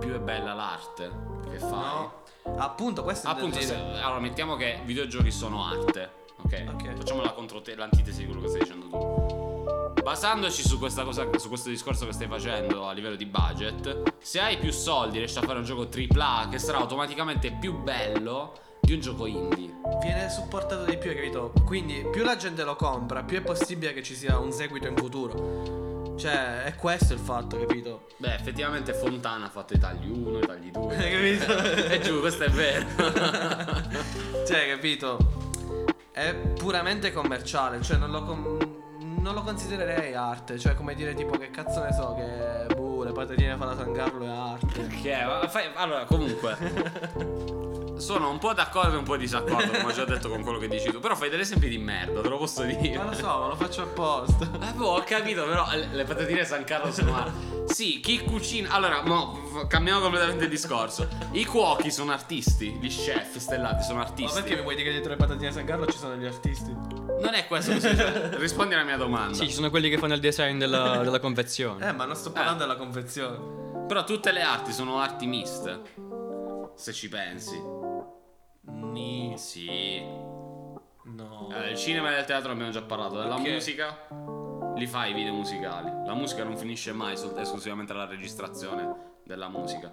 più 0.00 0.12
è 0.12 0.18
bella 0.18 0.52
l'arte 0.52 1.12
che 1.48 1.58
fai. 1.58 1.68
No. 1.70 2.12
Appunto, 2.56 3.04
questo 3.04 3.28
è 3.28 3.30
Appunto, 3.30 3.60
se- 3.60 3.72
allora 3.76 4.18
mettiamo 4.18 4.56
che 4.56 4.80
videogiochi 4.84 5.30
sono 5.30 5.64
arte, 5.64 6.10
ok? 6.42 6.64
Ok. 6.72 6.92
Facciamo 6.94 7.22
la 7.22 7.30
controte- 7.30 7.76
l'antitesi 7.76 8.22
di 8.22 8.24
quello 8.24 8.40
che 8.40 8.48
stai 8.48 8.60
dicendo 8.62 8.88
tu. 8.88 10.02
basandoci 10.02 10.66
su 10.66 10.80
questa 10.80 11.04
cosa, 11.04 11.28
su 11.36 11.46
questo 11.46 11.68
discorso 11.68 12.04
che 12.06 12.12
stai 12.12 12.26
facendo 12.26 12.88
a 12.88 12.92
livello 12.92 13.14
di 13.14 13.26
budget, 13.26 14.14
se 14.18 14.40
hai 14.40 14.58
più 14.58 14.72
soldi 14.72 15.18
riesci 15.18 15.38
a 15.38 15.42
fare 15.42 15.58
un 15.58 15.64
gioco 15.64 15.86
AAA 15.88 16.48
che 16.48 16.58
sarà 16.58 16.78
automaticamente 16.78 17.52
più 17.52 17.74
bello 17.74 18.68
di 18.80 18.92
un 18.92 19.00
gioco 19.00 19.26
indie. 19.26 19.72
Viene 20.02 20.28
supportato 20.30 20.84
di 20.84 20.96
più, 20.96 21.10
hai 21.10 21.16
capito? 21.16 21.52
Quindi 21.64 22.06
più 22.10 22.24
la 22.24 22.36
gente 22.36 22.64
lo 22.64 22.76
compra, 22.76 23.22
più 23.22 23.38
è 23.38 23.42
possibile 23.42 23.92
che 23.92 24.02
ci 24.02 24.14
sia 24.14 24.38
un 24.38 24.52
seguito 24.52 24.88
in 24.88 24.96
futuro. 24.96 26.16
Cioè, 26.20 26.64
è 26.64 26.74
questo 26.74 27.14
il 27.14 27.18
fatto, 27.18 27.58
capito? 27.58 28.08
Beh, 28.18 28.34
effettivamente 28.34 28.92
Fontana 28.92 29.46
ha 29.46 29.48
fatto 29.48 29.72
i 29.72 29.78
tagli 29.78 30.10
1, 30.10 30.38
i 30.38 30.46
tagli 30.46 30.70
2. 30.70 30.96
Hai 30.96 31.10
capito? 31.10 31.88
e 31.88 32.00
giù, 32.00 32.20
questo 32.20 32.44
è 32.44 32.50
vero. 32.50 32.86
cioè, 34.46 34.68
capito? 34.68 35.16
È 36.10 36.34
puramente 36.34 37.10
commerciale, 37.12 37.80
cioè 37.80 37.96
non 37.96 38.10
lo, 38.10 38.24
com- 38.24 38.58
non 39.20 39.32
lo 39.32 39.40
considererei 39.42 40.12
arte. 40.14 40.58
Cioè, 40.58 40.74
come 40.74 40.94
dire, 40.94 41.14
tipo, 41.14 41.38
che 41.38 41.50
cazzo 41.50 41.82
ne 41.82 41.92
so, 41.94 42.14
che 42.14 42.74
boh, 42.74 43.02
le 43.02 43.12
patatine 43.12 43.56
fa 43.56 43.64
la 43.64 43.76
San 43.76 43.92
Carlo 43.92 44.24
è 44.26 44.28
arte. 44.28 44.86
Che 44.88 45.24
ma 45.24 45.48
fai- 45.48 45.70
allora, 45.74 46.04
comunque. 46.04 47.68
Sono 48.00 48.30
un 48.30 48.38
po' 48.38 48.54
d'accordo 48.54 48.94
e 48.94 48.98
un 48.98 49.04
po' 49.04 49.16
disaccordo, 49.16 49.70
come 49.70 49.84
ho 49.84 49.92
già 49.92 50.04
detto 50.04 50.28
con 50.28 50.42
quello 50.42 50.58
che 50.58 50.68
dici 50.68 50.90
tu. 50.90 51.00
Però 51.00 51.14
fai 51.14 51.28
degli 51.28 51.40
esempi 51.40 51.68
di 51.68 51.78
merda, 51.78 52.20
te 52.22 52.28
lo 52.28 52.38
posso 52.38 52.62
dire. 52.62 52.96
Ma 52.96 53.04
lo 53.04 53.12
so, 53.12 53.26
ma 53.26 53.46
lo 53.48 53.56
faccio 53.56 53.82
apposta. 53.82 54.48
Eh, 54.70 54.72
boh, 54.72 54.96
ho 54.96 55.02
capito, 55.04 55.44
però 55.44 55.66
le 55.72 55.88
le 55.92 56.04
patatine 56.04 56.44
San 56.44 56.64
Carlo 56.64 56.92
sono 56.92 57.14
arte. 57.16 57.72
Sì, 57.72 58.00
chi 58.00 58.22
cucina. 58.22 58.70
Allora, 58.70 59.02
mo, 59.02 59.64
cambiamo 59.68 60.00
completamente 60.00 60.44
il 60.44 60.50
discorso. 60.50 61.08
I 61.32 61.44
cuochi 61.44 61.90
sono 61.90 62.12
artisti, 62.12 62.70
gli 62.80 62.88
chef 62.88 63.36
stellati 63.36 63.82
sono 63.82 63.98
Ma 63.98 64.04
artisti. 64.04 64.40
perché 64.40 64.56
mi 64.56 64.62
vuoi 64.62 64.74
dire 64.76 64.88
che 64.88 64.94
dietro 64.94 65.10
le 65.10 65.16
patatine 65.16 65.52
San 65.52 65.64
Carlo 65.64 65.86
ci 65.86 65.98
sono 65.98 66.14
gli 66.16 66.26
artisti? 66.26 66.70
Non 66.70 67.34
è 67.34 67.46
questo 67.46 67.72
che 67.72 67.80
succede. 67.80 68.36
Rispondi 68.38 68.74
alla 68.74 68.84
mia 68.84 68.96
domanda. 68.96 69.34
Sì, 69.34 69.46
ci 69.46 69.54
sono 69.54 69.70
quelli 69.70 69.88
che 69.90 69.98
fanno 69.98 70.14
il 70.14 70.20
design 70.20 70.58
della, 70.58 70.98
della 70.98 71.20
confezione. 71.20 71.88
Eh, 71.88 71.92
ma 71.92 72.04
non 72.06 72.16
sto 72.16 72.30
parlando 72.32 72.60
della 72.64 72.76
confezione. 72.76 73.86
Però 73.86 74.04
tutte 74.04 74.30
le 74.32 74.42
arti 74.42 74.72
sono 74.72 75.00
arti 75.00 75.26
miste. 75.26 75.80
Se 76.76 76.92
ci 76.92 77.08
pensi. 77.08 77.60
Ni. 78.62 79.34
Sì. 79.36 80.00
No. 81.02 81.48
Eh, 81.52 81.70
il 81.70 81.76
cinema 81.76 82.10
e 82.12 82.14
del 82.16 82.24
teatro 82.24 82.52
abbiamo 82.52 82.70
già 82.70 82.82
parlato. 82.82 83.18
Della 83.18 83.34
Ok. 83.36 83.48
musica. 83.48 83.96
Li 84.76 84.86
fai 84.86 85.10
i 85.10 85.14
video 85.14 85.32
musicali. 85.32 85.90
La 86.06 86.14
musica 86.14 86.44
non 86.44 86.56
finisce 86.56 86.92
mai 86.92 87.16
sol- 87.16 87.36
esclusivamente 87.38 87.92
alla 87.92 88.06
registrazione 88.06 89.18
della 89.24 89.48
musica. 89.48 89.92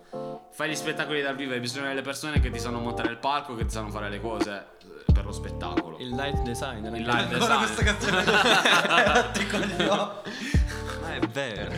Fai 0.51 0.69
gli 0.69 0.75
spettacoli 0.75 1.21
dal 1.21 1.35
vivo, 1.35 1.53
hai 1.53 1.59
bisogno 1.59 1.87
delle 1.87 2.01
persone 2.01 2.39
che 2.39 2.49
ti 2.49 2.59
sanno 2.59 2.79
montare 2.79 3.09
il 3.09 3.17
palco, 3.17 3.55
che 3.55 3.65
ti 3.65 3.71
sanno 3.71 3.89
fare 3.89 4.09
le 4.09 4.21
cose 4.21 4.65
eh, 5.07 5.11
per 5.11 5.25
lo 5.25 5.31
spettacolo. 5.31 5.97
Il 5.99 6.09
light 6.09 6.41
design. 6.43 6.85
Il 6.85 7.03
light 7.03 7.31
Ancora 7.33 7.57
design. 7.57 7.57
questa 7.57 7.83
canzone. 7.83 9.31
Ti 9.33 9.47
coglioni. 9.47 9.89
Ah, 9.89 11.15
è 11.15 11.19
vero. 11.27 11.71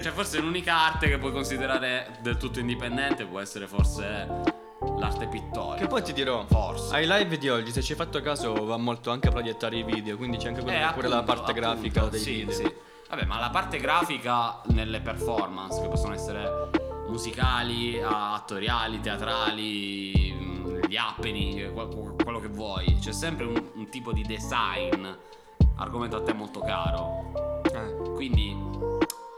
Cioè, 0.00 0.12
forse 0.12 0.40
l'unica 0.40 0.74
arte 0.76 1.08
che 1.08 1.18
puoi 1.18 1.32
considerare 1.32 2.18
del 2.22 2.36
tutto 2.36 2.58
indipendente 2.58 3.26
può 3.26 3.40
essere 3.40 3.66
forse 3.66 4.54
l'arte 4.98 5.26
pittorica. 5.26 5.76
Che 5.76 5.86
poi 5.86 6.02
ti 6.02 6.12
dirò, 6.12 6.44
Forse. 6.46 6.94
ai 6.94 7.06
live 7.06 7.38
di 7.38 7.48
oggi, 7.48 7.72
se 7.72 7.82
ci 7.82 7.92
hai 7.92 7.98
fatto 7.98 8.20
caso, 8.20 8.64
va 8.64 8.76
molto 8.76 9.10
anche 9.10 9.28
a 9.28 9.30
proiettare 9.30 9.76
i 9.76 9.82
video, 9.82 10.16
quindi 10.16 10.36
c'è 10.36 10.48
anche 10.48 10.62
quella- 10.62 10.90
Eh, 10.90 10.94
pure 10.94 11.08
la 11.08 11.18
appunto, 11.18 11.42
parte 11.42 11.50
appunto, 11.52 11.68
grafica 11.68 12.04
dei 12.06 12.20
sì, 12.20 12.32
video. 12.32 12.52
Sì. 12.54 12.74
Vabbè, 13.08 13.24
ma 13.24 13.38
la 13.38 13.50
parte 13.50 13.78
grafica 13.78 14.60
nelle 14.66 15.00
performance, 15.00 15.80
che 15.80 15.88
possono 15.88 16.12
essere 16.14 16.70
musicali, 17.08 18.00
attoriali, 18.02 19.00
teatrali, 19.00 20.32
mh, 20.38 20.86
gli 20.88 20.96
happening, 20.96 21.72
quel- 21.72 22.14
quello 22.22 22.40
che 22.40 22.48
vuoi. 22.48 22.98
C'è 23.00 23.12
sempre 23.12 23.46
un, 23.46 23.70
un 23.74 23.88
tipo 23.88 24.12
di 24.12 24.22
design, 24.22 25.06
argomento 25.76 26.16
a 26.16 26.22
te 26.22 26.32
molto 26.32 26.60
caro. 26.60 27.62
Eh. 27.72 28.10
Quindi, 28.14 28.56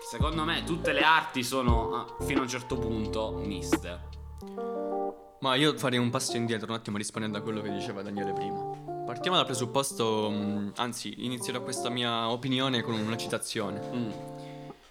secondo 0.09 0.45
me, 0.45 0.65
tutte 0.65 0.93
le 0.93 1.03
arti 1.03 1.43
sono, 1.43 1.95
ah, 1.95 2.25
fino 2.25 2.41
a 2.41 2.43
un 2.45 2.49
certo 2.49 2.77
punto, 2.79 3.33
miste. 3.45 4.07
Ma 5.41 5.55
io 5.55 5.77
farei 5.79 5.99
un 5.99 6.11
passo 6.11 6.37
indietro 6.37 6.69
un 6.69 6.75
attimo 6.77 6.97
rispondendo 6.97 7.39
a 7.39 7.41
quello 7.41 7.61
che 7.61 7.71
diceva 7.71 8.03
Daniele 8.03 8.33
prima. 8.33 8.61
Partiamo 9.07 9.37
dal 9.37 9.47
presupposto, 9.47 10.29
mh, 10.31 10.73
anzi, 10.77 11.25
inizierò 11.25 11.63
questa 11.63 11.89
mia 11.89 12.29
opinione 12.29 12.83
con 12.83 12.95
una 12.95 13.17
citazione. 13.17 13.81
Mm. 13.95 14.11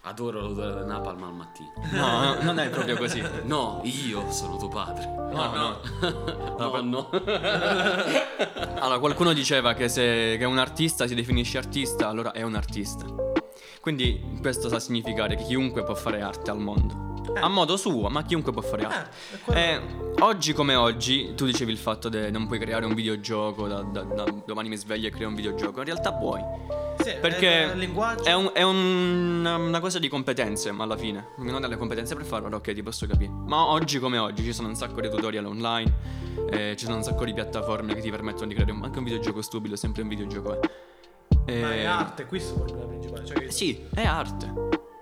Adoro 0.02 0.40
l'odore 0.40 0.74
del 0.74 0.86
napalm 0.86 1.22
al 1.24 1.34
mattino. 1.34 1.74
No, 1.92 2.24
no, 2.24 2.42
non 2.42 2.60
è 2.60 2.70
proprio 2.70 2.96
così. 2.96 3.22
No, 3.44 3.82
io 3.84 4.32
sono 4.32 4.56
tuo 4.56 4.70
padre. 4.70 5.06
No, 5.06 5.54
no. 5.54 5.80
No, 6.58 6.82
no. 6.82 7.10
Allora, 8.80 9.00
qualcuno 9.00 9.34
diceva 9.34 9.74
che 9.74 9.90
se 9.90 10.38
che 10.38 10.46
un 10.46 10.60
artista 10.60 11.08
si 11.08 11.14
definisce 11.16 11.58
artista, 11.58 12.08
allora 12.08 12.32
è 12.32 12.42
un 12.44 12.56
artista. 12.56 13.06
Quindi 13.82 14.38
questo 14.40 14.70
sa 14.70 14.80
significare 14.80 15.36
che 15.36 15.44
chiunque 15.44 15.84
può 15.84 15.94
fare 15.94 16.22
arte 16.22 16.52
al 16.52 16.60
mondo. 16.60 17.17
A 17.42 17.48
modo 17.48 17.78
suo, 17.78 18.10
ma 18.10 18.24
chiunque 18.24 18.52
può 18.52 18.62
fare 18.62 18.84
arte. 18.84 19.10
Eh, 19.34 19.40
quello- 19.42 19.60
Eh, 19.60 19.82
oggi 20.20 20.54
come 20.54 20.76
oggi, 20.76 21.34
tu 21.36 21.46
dicevi 21.46 21.72
il 21.72 21.78
fatto 21.78 22.10
che 22.10 22.30
non 22.32 22.48
puoi 22.48 22.60
creare 22.60 22.86
un 22.86 22.94
videogioco, 22.94 23.68
da, 23.68 23.82
da- 23.82 24.04
da 24.04 24.26
domani 24.46 24.70
mi 24.70 24.76
sveglio 24.78 25.08
e 25.08 25.12
creo 25.12 25.28
un 25.30 25.36
videogioco. 25.36 25.80
In 25.80 25.86
realtà 25.86 26.14
puoi. 26.14 26.42
Sì, 27.00 27.14
Perché 27.22 27.72
è 27.72 27.76
linguaggio. 27.76 28.24
è, 28.24 28.34
un- 28.34 28.50
è 28.54 28.64
un- 28.64 29.46
una 29.46 29.80
cosa 29.80 30.00
di 30.00 30.08
competenze 30.10 30.74
alla 30.76 30.98
fine. 30.98 31.28
Non 31.38 31.64
hai 31.64 31.70
le 31.70 31.78
competenze 31.78 32.16
per 32.16 32.26
farlo, 32.26 32.56
ok, 32.56 32.74
ti 32.74 32.82
posso 32.84 33.06
capire. 33.06 33.30
Ma 33.32 33.66
oggi 33.68 34.00
come 34.00 34.18
oggi 34.18 34.44
ci 34.44 34.52
sono 34.54 34.68
un 34.68 34.76
sacco 34.76 35.00
di 35.00 35.10
tutorial 35.10 35.46
online, 35.46 35.94
eh, 36.50 36.76
ci 36.78 36.86
sono 36.86 36.98
un 36.98 37.04
sacco 37.04 37.24
di 37.24 37.34
piattaforme 37.34 37.94
che 37.94 38.02
ti 38.02 38.10
permettono 38.10 38.48
di 38.48 38.54
creare 38.56 38.72
un- 38.72 38.84
anche 38.84 38.98
un 38.98 39.04
videogioco 39.06 39.42
stupido, 39.42 39.76
sempre 39.76 40.02
un 40.02 40.08
videogioco 40.08 40.60
è. 40.60 40.70
Ma 41.62 41.72
è 41.74 41.78
Eh, 41.80 41.86
arte, 41.86 42.26
questo 42.26 42.56
è 42.56 42.58
il 42.58 42.64
problema 42.64 42.88
principale. 42.90 43.26
Cioè, 43.26 43.38
che- 43.40 43.52
Sì, 43.52 43.86
è 43.94 44.04
arte. 44.06 44.54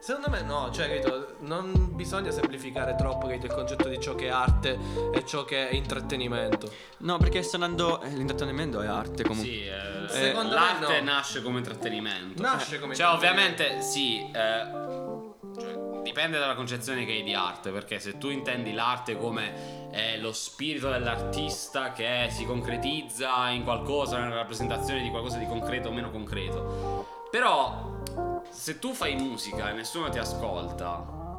Secondo 0.05 0.29
me 0.29 0.43
no, 0.43 0.69
cioè, 0.71 0.87
capito, 0.87 1.33
non 1.39 1.95
bisogna 1.95 2.29
semplificare 2.29 2.93
troppo 2.93 3.25
capito, 3.25 3.47
il 3.47 3.53
concetto 3.53 3.87
di 3.89 3.99
ciò 3.99 4.13
che 4.13 4.27
è 4.27 4.29
arte 4.29 4.77
e 5.11 5.25
ciò 5.25 5.45
che 5.45 5.67
è 5.67 5.73
intrattenimento. 5.73 6.71
No, 6.99 7.17
perché 7.17 7.41
sta 7.41 7.55
andando. 7.55 7.99
eh, 8.01 8.09
L'intrattenimento 8.09 8.81
è 8.81 8.85
arte 8.85 9.23
comunque. 9.23 9.51
Sì, 9.51 9.65
eh, 9.65 10.07
Secondo 10.07 10.49
me 10.49 10.53
l'arte 10.53 11.01
no. 11.01 11.11
nasce 11.11 11.41
come 11.41 11.57
intrattenimento. 11.57 12.39
Nasce 12.39 12.77
come 12.79 12.93
Cioè, 12.93 13.13
intrattenimento. 13.13 13.63
ovviamente, 13.63 13.81
sì. 13.81 14.29
eh, 14.31 15.59
cioè, 15.59 16.01
dipende 16.03 16.37
dalla 16.37 16.53
concezione 16.53 17.03
che 17.03 17.13
hai 17.13 17.23
di 17.23 17.33
arte. 17.33 17.71
Perché 17.71 17.97
se 17.99 18.19
tu 18.19 18.29
intendi 18.29 18.73
l'arte 18.73 19.17
come 19.17 19.89
eh, 19.91 20.19
lo 20.19 20.33
spirito 20.33 20.87
dell'artista 20.91 21.93
che 21.93 22.27
si 22.29 22.45
concretizza 22.45 23.49
in 23.49 23.63
qualcosa, 23.63 24.19
nella 24.19 24.35
rappresentazione 24.35 25.01
di 25.01 25.09
qualcosa 25.09 25.39
di 25.39 25.47
concreto 25.47 25.89
o 25.89 25.91
meno 25.91 26.11
concreto. 26.11 27.07
Però, 27.31 28.34
se 28.55 28.79
tu 28.79 28.93
fai 28.93 29.15
musica 29.15 29.69
e 29.69 29.73
nessuno 29.73 30.09
ti 30.09 30.17
ascolta, 30.17 31.37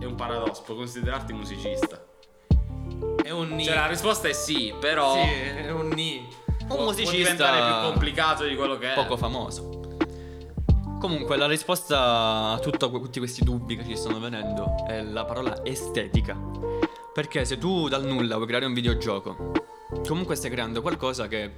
è 0.00 0.04
un 0.04 0.16
paradosso. 0.16 0.62
Puoi 0.62 0.78
considerarti 0.78 1.32
musicista. 1.32 2.04
È 3.22 3.30
un 3.30 3.50
ni. 3.50 3.64
Cioè, 3.64 3.76
la 3.76 3.86
risposta 3.86 4.26
è 4.28 4.32
sì, 4.32 4.74
però. 4.78 5.14
Sì, 5.14 5.20
è 5.20 5.70
un 5.70 5.88
ni. 5.88 6.26
Un 6.62 6.66
può- 6.66 6.84
musicista 6.84 7.16
diventare 7.16 7.80
più 7.80 7.90
complicato 7.90 8.44
di 8.44 8.56
quello 8.56 8.76
che 8.76 8.90
è. 8.92 8.94
poco 8.94 9.16
famoso. 9.16 9.76
Comunque, 10.98 11.36
la 11.36 11.46
risposta 11.46 12.50
a 12.50 12.58
tutto- 12.58 12.90
tutti 12.90 13.20
questi 13.20 13.44
dubbi 13.44 13.76
che 13.76 13.84
ci 13.84 13.96
stanno 13.96 14.18
venendo 14.18 14.84
è 14.88 15.00
la 15.02 15.24
parola 15.24 15.64
estetica. 15.64 16.36
Perché 17.14 17.44
se 17.44 17.56
tu 17.56 17.88
dal 17.88 18.04
nulla 18.04 18.34
vuoi 18.34 18.48
creare 18.48 18.66
un 18.66 18.74
videogioco, 18.74 19.52
comunque 20.06 20.34
stai 20.34 20.50
creando 20.50 20.82
qualcosa 20.82 21.28
che 21.28 21.54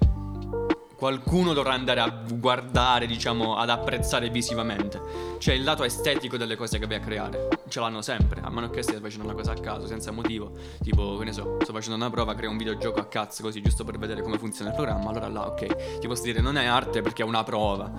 qualcuno 1.00 1.54
dovrà 1.54 1.72
andare 1.72 2.00
a 2.00 2.14
guardare, 2.30 3.06
diciamo, 3.06 3.56
ad 3.56 3.70
apprezzare 3.70 4.28
visivamente. 4.28 5.00
Cioè 5.38 5.54
il 5.54 5.64
lato 5.64 5.82
estetico 5.82 6.36
delle 6.36 6.56
cose 6.56 6.78
che 6.78 6.86
vai 6.86 6.96
a 6.96 7.00
creare. 7.00 7.48
Ce 7.68 7.80
l'hanno 7.80 8.02
sempre, 8.02 8.42
a 8.44 8.50
meno 8.50 8.68
che 8.68 8.82
stai 8.82 9.00
facendo 9.00 9.24
una 9.24 9.32
cosa 9.32 9.52
a 9.52 9.54
caso, 9.54 9.86
senza 9.86 10.10
motivo. 10.10 10.52
Tipo, 10.82 11.16
che 11.16 11.24
ne 11.24 11.32
so, 11.32 11.56
sto 11.62 11.72
facendo 11.72 11.96
una 11.96 12.10
prova, 12.10 12.34
creo 12.34 12.50
un 12.50 12.58
videogioco 12.58 13.00
a 13.00 13.06
cazzo 13.06 13.42
così, 13.42 13.62
giusto 13.62 13.82
per 13.82 13.96
vedere 13.96 14.20
come 14.20 14.36
funziona 14.36 14.72
il 14.72 14.76
programma. 14.76 15.08
Allora 15.08 15.28
là, 15.28 15.46
ok, 15.46 16.00
ti 16.00 16.06
posso 16.06 16.24
dire 16.24 16.42
non 16.42 16.58
è 16.58 16.66
arte 16.66 17.00
perché 17.00 17.22
è 17.22 17.24
una 17.24 17.44
prova. 17.44 17.90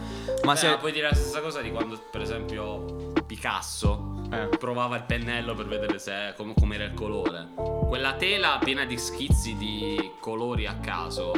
Ma 0.43 0.51
Beh, 0.53 0.57
se... 0.59 0.77
puoi 0.77 0.91
dire 0.91 1.07
la 1.09 1.15
stessa 1.15 1.41
cosa 1.41 1.59
di 1.61 1.71
quando, 1.71 1.99
per 2.11 2.21
esempio, 2.21 3.13
Picasso 3.25 4.19
Eh. 4.31 4.47
provava 4.59 4.95
il 4.97 5.03
pennello 5.03 5.55
per 5.55 5.65
vedere 5.67 5.97
se 5.97 6.33
com- 6.37 6.53
com'era 6.53 6.83
il 6.83 6.93
colore. 6.93 7.47
Quella 7.55 8.13
tela 8.13 8.59
piena 8.63 8.85
di 8.85 8.97
schizzi 8.99 9.57
di 9.57 10.11
colori 10.19 10.67
a 10.67 10.75
caso, 10.75 11.31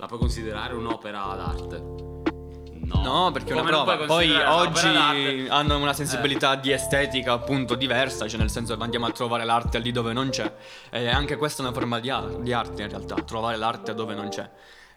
la 0.00 0.06
puoi 0.06 0.18
considerare 0.18 0.72
un'opera 0.72 1.34
d'arte? 1.36 1.78
No, 2.82 3.02
No, 3.02 3.30
perché 3.32 3.50
è 3.50 3.52
una 3.52 3.62
prova. 3.62 3.96
Poi 3.98 4.34
oggi 4.34 5.46
hanno 5.48 5.76
una 5.76 5.92
sensibilità 5.92 6.56
di 6.56 6.72
estetica 6.72 7.34
appunto 7.34 7.74
diversa, 7.74 8.26
cioè 8.26 8.40
nel 8.40 8.50
senso 8.50 8.76
che 8.78 8.82
andiamo 8.82 9.04
a 9.04 9.10
trovare 9.10 9.44
l'arte 9.44 9.78
lì 9.78 9.92
dove 9.92 10.14
non 10.14 10.30
c'è. 10.30 10.50
E 10.88 11.06
anche 11.08 11.36
questa 11.36 11.62
è 11.62 11.66
una 11.66 11.74
forma 11.74 12.00
di, 12.00 12.08
ar- 12.08 12.38
di 12.40 12.52
arte 12.52 12.82
in 12.82 12.88
realtà, 12.88 13.16
trovare 13.16 13.58
l'arte 13.58 13.94
dove 13.94 14.14
non 14.14 14.28
c'è. 14.30 14.50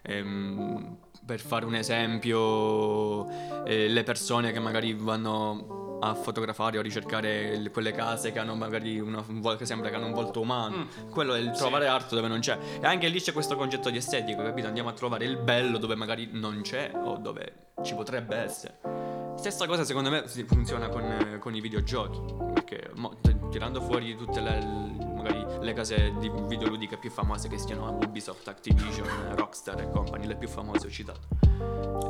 Ehm, 0.03 0.97
per 1.25 1.41
fare 1.41 1.65
un 1.65 1.75
esempio, 1.75 3.27
eh, 3.65 3.89
le 3.89 4.03
persone 4.03 4.53
che 4.53 4.59
magari 4.59 4.93
vanno 4.93 5.82
a 6.09 6.13
fotografare 6.15 6.77
o 6.77 6.81
ricercare 6.81 7.61
quelle 7.71 7.91
case 7.93 8.31
che 8.31 8.39
hanno 8.39 8.55
magari 8.55 8.99
una, 8.99 9.23
che 9.57 9.65
sembra 9.65 9.89
che 9.89 9.95
hanno 9.95 10.07
un 10.07 10.13
volto 10.13 10.41
umano. 10.41 10.77
Mm. 10.77 11.09
Quello 11.09 11.33
è 11.33 11.39
il 11.39 11.51
Sì. 11.53 11.59
trovare 11.61 11.87
arte 11.87 12.15
dove 12.15 12.27
non 12.27 12.39
c'è. 12.39 12.57
E 12.81 12.85
anche 12.85 13.07
lì 13.07 13.19
c'è 13.21 13.31
questo 13.31 13.55
concetto 13.55 13.89
di 13.89 13.97
estetico, 13.97 14.43
capito? 14.43 14.67
Andiamo 14.67 14.89
a 14.89 14.93
trovare 14.93 15.25
il 15.25 15.37
bello 15.37 15.77
dove 15.77 15.95
magari 15.95 16.29
non 16.31 16.61
c'è 16.61 16.91
o 16.93 17.17
dove 17.17 17.53
ci 17.83 17.93
potrebbe 17.95 18.35
essere. 18.35 18.79
Stessa 19.37 19.65
cosa 19.65 19.83
secondo 19.83 20.09
me 20.09 20.23
funziona 20.45 20.89
con, 20.89 21.37
con 21.39 21.55
i 21.55 21.61
videogiochi. 21.61 22.19
Perché 22.53 22.91
mo- 22.95 23.15
t- 23.21 23.49
tirando 23.49 23.81
fuori 23.81 24.15
tutte 24.15 24.39
le, 24.41 24.59
le 25.63 25.73
case 25.73 26.13
di 26.19 26.29
videoludiche 26.47 26.97
più 26.97 27.09
famose 27.09 27.47
che 27.47 27.57
siano 27.57 27.97
Ubisoft, 28.01 28.47
Activision, 28.47 29.07
Rockstar 29.35 29.79
e 29.81 29.89
compagni, 29.89 30.27
le 30.27 30.35
più 30.35 30.47
famose 30.47 30.87
ho 30.87 30.89
citato. 30.89 31.19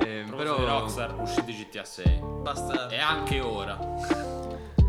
Eh, 0.03 0.25
Però 0.36 0.65
Rockstar 0.65 1.19
usciti 1.22 1.53
GTA 1.53 1.86
6. 1.86 2.22
Basta. 2.41 2.89
E 2.89 2.98
anche 2.98 3.39
ora. 3.39 3.77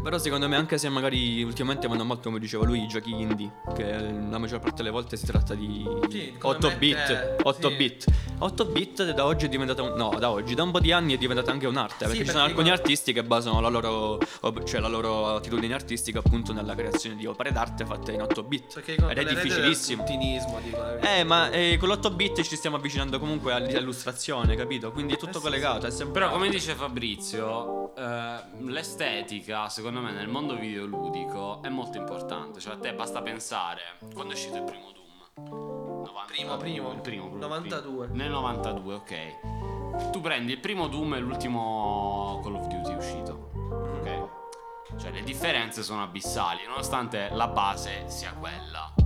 Però 0.05 0.19
secondo 0.19 0.47
me 0.49 0.57
anche 0.57 0.77
se 0.77 0.91
magari 0.91 1.43
ultimamente 1.43 1.89
vanno 1.89 2.05
molto 2.05 2.25
come 2.29 2.39
diceva 2.39 2.67
lui 2.67 2.83
i 2.83 2.87
giochi 2.87 3.11
indie, 3.11 3.51
che 3.75 3.91
la 3.91 4.37
maggior 4.37 4.61
parte 4.61 4.77
delle 4.77 4.91
volte 4.91 5.17
si 5.17 5.25
tratta 5.25 5.55
di 5.55 5.83
Sì, 6.11 6.35
come 6.39 6.57
8 6.57 6.69
me 6.69 6.77
bit, 6.77 7.07
te, 7.07 7.37
8 7.43 7.69
sì. 7.71 7.75
bit. 7.75 8.05
8 8.39 8.65
bit 8.67 9.13
da 9.15 9.25
oggi 9.25 9.47
è 9.47 9.49
diventata 9.49 9.81
un, 9.81 9.95
no, 9.97 10.15
da 10.19 10.31
oggi, 10.31 10.55
da 10.55 10.63
un 10.63 10.73
po' 10.73 10.81
di 10.81 10.93
anni 10.93 11.15
è 11.15 11.17
diventata 11.17 11.51
anche 11.51 11.67
un'arte, 11.67 12.05
perché 12.05 12.25
ci 12.25 12.31
sono 12.31 12.43
alcuni 12.45 12.65
dico- 12.65 12.77
artisti 12.77 13.15
che 13.15 13.25
basano 13.25 13.61
la 13.61 13.69
loro 13.69 14.19
cioè 14.65 14.81
la 14.81 14.89
loro 14.89 15.37
attitudine 15.37 15.73
artistica 15.73 16.19
appunto 16.19 16.53
nella 16.53 16.75
creazione 16.75 17.17
di 17.17 17.25
opere 17.25 17.51
d'arte 17.51 17.87
fatte 17.87 18.13
in 18.13 18.21
8 18.21 18.43
bit. 18.43 18.75
Perché 18.75 18.97
Ed 18.97 19.17
è 19.19 19.25
difficilissimo. 19.25 20.03
del 20.05 20.13
putinismo, 20.13 20.61
dicono. 20.63 20.99
Eh, 21.01 21.25
ma 21.25 21.51
eh, 21.51 21.79
con 21.79 21.89
l'8 21.89 22.15
bit 22.15 22.43
ci 22.43 22.57
stiamo 22.57 22.77
avvicinando 22.77 23.19
comunque 23.19 23.55
all'illustrazione, 23.55 24.55
capito? 24.55 24.93
Quindi 24.93 25.15
è 25.15 25.17
tutto 25.17 25.31
Eh 25.31 25.35
sì, 25.37 25.41
collegato, 25.41 25.87
è 25.87 25.91
sempre 25.91 26.21
Però 26.21 26.33
come 26.33 26.51
dice 26.51 26.75
Fabrizio, 26.75 27.95
eh, 27.97 28.37
l'estetica 28.69 29.69
secondo 29.69 29.93
me 29.94 29.94
nel 30.01 30.29
mondo 30.29 30.57
videoludico 30.57 31.63
è 31.63 31.69
molto 31.69 31.99
importante. 31.99 32.61
Cioè 32.61 32.75
a 32.75 32.79
te 32.79 32.93
basta 32.95 33.23
pensare 33.23 33.99
quando 34.13 34.33
è 34.33 34.37
uscito 34.37 34.57
il 34.57 34.65
primo 34.65 34.91
Doom. 34.93 36.05
90 36.05 36.33
Primo, 36.33 36.57
primo. 36.57 36.93
Il 36.93 37.01
primo, 37.01 37.29
primo, 37.29 37.41
92. 37.41 38.07
primo. 38.07 38.23
Nel 38.23 38.31
92, 38.31 38.95
ok. 38.95 40.11
Tu 40.11 40.21
prendi 40.21 40.53
il 40.53 40.59
primo 40.59 40.89
Doom 40.89 41.15
e 41.15 41.19
l'ultimo 41.21 42.41
Call 42.43 42.55
of 42.57 42.67
Duty 42.67 42.95
uscito. 42.95 43.51
Ok. 43.99 45.01
Cioè 45.01 45.11
le 45.11 45.23
differenze 45.23 45.83
sono 45.83 46.03
abissali, 46.03 46.65
nonostante 46.67 47.29
la 47.33 47.49
base 47.49 48.05
sia 48.07 48.33
quella. 48.33 49.04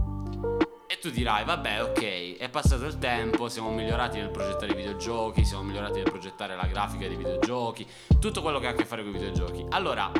E 0.91 0.99
tu 0.99 1.11
dirai, 1.11 1.45
vabbè, 1.45 1.83
ok, 1.83 2.39
è 2.39 2.49
passato 2.49 2.87
il 2.87 2.97
tempo, 2.97 3.51
siamo 3.51 3.71
migliorati 3.71 4.17
nel 4.17 4.31
progettare 4.31 4.73
i 4.73 4.75
videogiochi, 4.75 5.45
siamo 5.45 5.65
migliorati 5.65 5.97
nel 5.97 6.11
progettare 6.11 6.57
la 6.57 6.65
grafica 6.65 7.07
dei 7.07 7.17
videogiochi, 7.19 7.87
tutto 8.19 8.41
quello 8.41 8.59
che 8.59 8.69
ha 8.69 8.71
a 8.71 8.73
che 8.73 8.87
fare 8.87 9.03
con 9.03 9.15
i 9.15 9.19
videogiochi. 9.19 9.67
Allora, 9.69 10.11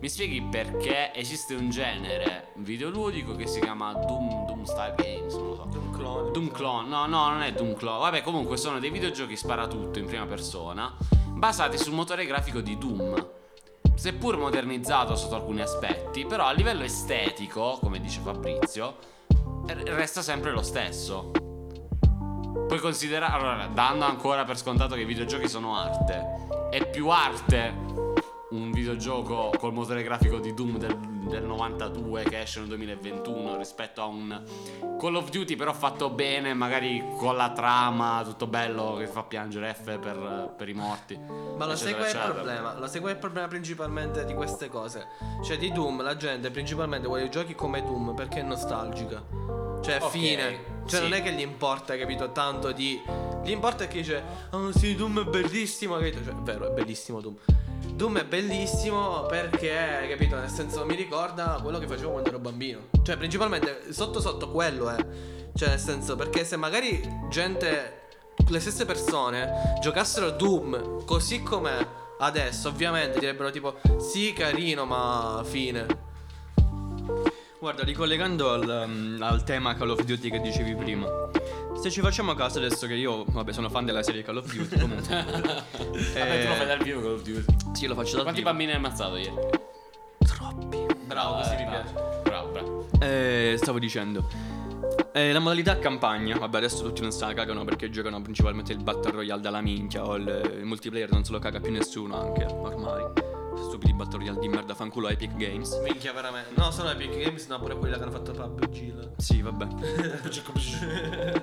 mi 0.00 0.08
spieghi 0.08 0.42
perché 0.42 1.14
esiste 1.14 1.54
un 1.54 1.70
genere 1.70 2.48
videoludico 2.56 3.36
che 3.36 3.46
si 3.46 3.60
chiama 3.60 3.92
Doom, 3.92 4.46
Doom 4.46 4.64
Style 4.64 4.94
Games, 4.96 5.32
non 5.36 5.46
lo 5.46 5.54
so. 5.54 5.68
Doom 5.70 5.92
clone. 5.92 6.30
Doom 6.32 6.50
Clone, 6.50 6.88
no, 6.88 7.06
no, 7.06 7.28
non 7.28 7.42
è 7.42 7.52
Doom 7.52 7.76
Clone. 7.76 8.00
Vabbè, 8.00 8.22
comunque 8.22 8.56
sono 8.56 8.80
dei 8.80 8.90
videogiochi 8.90 9.36
sparatutto 9.36 10.00
in 10.00 10.06
prima 10.06 10.26
persona, 10.26 10.92
basati 11.28 11.78
sul 11.78 11.92
motore 11.92 12.26
grafico 12.26 12.60
di 12.60 12.76
Doom. 12.76 13.28
Seppur 13.94 14.36
modernizzato 14.38 15.14
sotto 15.14 15.36
alcuni 15.36 15.60
aspetti, 15.60 16.26
però 16.26 16.46
a 16.46 16.52
livello 16.52 16.82
estetico, 16.82 17.78
come 17.80 18.00
dice 18.00 18.18
Fabrizio, 18.24 19.14
resta 19.66 20.22
sempre 20.22 20.50
lo 20.52 20.62
stesso. 20.62 21.30
Puoi 22.66 22.78
considerare, 22.78 23.32
allora, 23.32 23.66
dando 23.66 24.04
ancora 24.04 24.44
per 24.44 24.58
scontato 24.58 24.94
che 24.94 25.02
i 25.02 25.04
videogiochi 25.04 25.48
sono 25.48 25.76
arte, 25.76 26.68
è 26.70 26.88
più 26.88 27.08
arte 27.08 27.74
un 28.50 28.70
videogioco 28.70 29.50
col 29.58 29.72
motore 29.72 30.02
grafico 30.02 30.38
di 30.38 30.54
Doom 30.54 30.78
del, 30.78 31.15
del 31.26 31.44
92 31.44 32.24
che 32.24 32.40
esce 32.40 32.60
nel 32.60 32.68
2021 32.68 33.56
rispetto 33.56 34.02
a 34.02 34.06
un 34.06 34.42
Call 34.98 35.14
of 35.14 35.30
Duty 35.30 35.56
però 35.56 35.72
fatto 35.72 36.10
bene, 36.10 36.54
magari 36.54 37.04
con 37.16 37.36
la 37.36 37.52
trama, 37.52 38.22
tutto 38.24 38.46
bello 38.46 38.96
che 38.96 39.06
fa 39.06 39.22
piangere 39.22 39.74
F 39.74 39.98
per, 39.98 40.54
per 40.56 40.68
i 40.68 40.74
morti. 40.74 41.18
Ma 41.18 41.66
lo 41.66 41.72
è 41.72 41.88
il 41.88 42.20
problema? 42.32 42.78
Lo 42.78 42.86
è 42.86 43.10
il 43.10 43.16
problema 43.18 43.48
principalmente 43.48 44.24
di 44.24 44.34
queste 44.34 44.68
cose? 44.68 45.06
Cioè 45.44 45.58
di 45.58 45.72
Doom 45.72 46.02
la 46.02 46.16
gente 46.16 46.50
principalmente 46.50 47.06
vuole 47.06 47.24
i 47.24 47.30
giochi 47.30 47.54
come 47.54 47.82
Doom 47.82 48.14
perché 48.14 48.40
è 48.40 48.42
nostalgica. 48.42 49.22
Cioè 49.82 49.96
Ok, 50.00 50.08
fine. 50.10 50.75
Cioè 50.86 51.00
sì. 51.00 51.08
non 51.08 51.14
è 51.14 51.22
che 51.22 51.32
gli 51.32 51.40
importa, 51.40 51.96
capito, 51.96 52.30
tanto 52.32 52.72
di... 52.72 53.00
Gli 53.44 53.50
importa 53.50 53.86
che 53.86 53.98
dice, 53.98 54.22
oh 54.50 54.72
sì, 54.72 54.94
Doom 54.94 55.20
è 55.20 55.24
bellissimo, 55.24 55.96
capito? 55.96 56.22
Cioè, 56.24 56.32
è 56.32 56.42
vero, 56.42 56.70
è 56.70 56.72
bellissimo 56.72 57.20
Doom. 57.20 57.36
Doom 57.94 58.18
è 58.18 58.24
bellissimo 58.24 59.22
perché, 59.26 60.06
capito, 60.08 60.36
nel 60.36 60.48
senso 60.48 60.84
mi 60.84 60.94
ricorda 60.94 61.58
quello 61.62 61.78
che 61.78 61.86
facevo 61.86 62.10
quando 62.10 62.28
ero 62.28 62.38
bambino. 62.38 62.88
Cioè, 63.02 63.16
principalmente, 63.16 63.92
sotto 63.92 64.20
sotto 64.20 64.50
quello 64.50 64.88
è. 64.90 64.96
Cioè, 65.54 65.68
nel 65.68 65.78
senso, 65.78 66.14
perché 66.14 66.44
se 66.44 66.56
magari 66.56 67.00
gente 67.30 68.02
le 68.48 68.60
stesse 68.60 68.84
persone 68.84 69.78
giocassero 69.80 70.30
Doom 70.30 71.04
così 71.04 71.42
come 71.42 72.04
adesso, 72.18 72.68
ovviamente 72.68 73.18
direbbero 73.18 73.50
tipo 73.50 73.76
sì, 73.98 74.32
carino, 74.32 74.84
ma 74.84 75.42
fine. 75.44 75.86
Guarda, 77.66 77.82
ricollegando 77.82 78.52
al, 78.52 78.84
um, 78.86 79.18
al 79.20 79.42
tema 79.42 79.74
Call 79.74 79.90
of 79.90 80.04
Duty 80.04 80.30
che 80.30 80.40
dicevi 80.40 80.76
prima. 80.76 81.04
Se 81.74 81.90
ci 81.90 82.00
facciamo 82.00 82.32
caso 82.34 82.58
adesso 82.58 82.86
che 82.86 82.94
io, 82.94 83.24
vabbè, 83.26 83.52
sono 83.52 83.68
fan 83.68 83.84
della 83.84 84.04
serie 84.04 84.22
Call 84.22 84.36
of 84.36 84.54
Duty 84.54 84.78
comunque. 84.78 85.08
Vabbè, 85.08 86.42
tu 86.42 86.48
lo 86.48 86.54
fai 86.54 86.66
dal 86.68 86.80
vivo 86.80 87.00
Call 87.00 87.14
of 87.14 87.22
Duty. 87.22 87.44
Sì, 87.72 87.86
lo 87.88 87.96
faccio 87.96 88.18
da 88.18 88.22
Quanti 88.22 88.42
bambini 88.42 88.70
hai 88.70 88.76
ammazzato 88.76 89.16
ieri? 89.16 89.34
Troppi. 90.18 90.86
Bravo, 91.06 91.34
così 91.38 91.54
Eh, 91.54 91.56
mi 91.56 91.64
bravo. 91.64 91.82
piace. 91.90 92.20
Bravo, 92.22 92.48
bravo. 92.52 92.86
Eh, 93.00 93.54
stavo 93.58 93.80
dicendo. 93.80 94.28
Eh, 95.12 95.32
la 95.32 95.40
modalità 95.40 95.76
campagna, 95.80 96.38
vabbè 96.38 96.58
adesso 96.58 96.84
tutti 96.84 97.00
non 97.02 97.10
se 97.10 97.24
la 97.24 97.34
cagano 97.34 97.64
perché 97.64 97.90
giocano 97.90 98.22
principalmente 98.22 98.74
il 98.74 98.80
Battle 98.80 99.10
Royale 99.10 99.40
dalla 99.40 99.60
minchia 99.60 100.06
o 100.06 100.14
il, 100.14 100.58
il 100.60 100.64
multiplayer 100.64 101.10
non 101.10 101.24
se 101.24 101.32
lo 101.32 101.40
caga 101.40 101.58
più 101.58 101.72
nessuno 101.72 102.16
anche 102.16 102.44
ormai. 102.44 103.25
Stupidi 103.76 103.92
Battle 103.92 104.18
Royale 104.20 104.38
di 104.40 104.48
merda, 104.48 104.74
fanculo 104.74 105.08
Epic 105.08 105.36
Games. 105.36 105.78
Minchia 105.82 106.14
veramente. 106.14 106.50
No, 106.56 106.70
sono 106.70 106.90
Epic 106.90 107.14
Games, 107.14 107.46
no, 107.48 107.58
pure 107.60 107.76
quella 107.76 107.98
che 107.98 108.02
hanno 108.04 108.10
fatto 108.10 108.32
PUBG. 108.32 108.94
là. 108.94 109.08
Sì, 109.18 109.42
vabbè. 109.42 109.66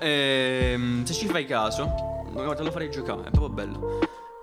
Ehm, 0.00 1.04
se 1.04 1.12
ci 1.12 1.26
fai 1.26 1.46
caso, 1.46 1.86
guarda, 2.32 2.54
te 2.54 2.62
lo 2.64 2.72
farei 2.72 2.90
giocare, 2.90 3.20
è 3.28 3.30
proprio 3.30 3.50
bello. 3.50 4.00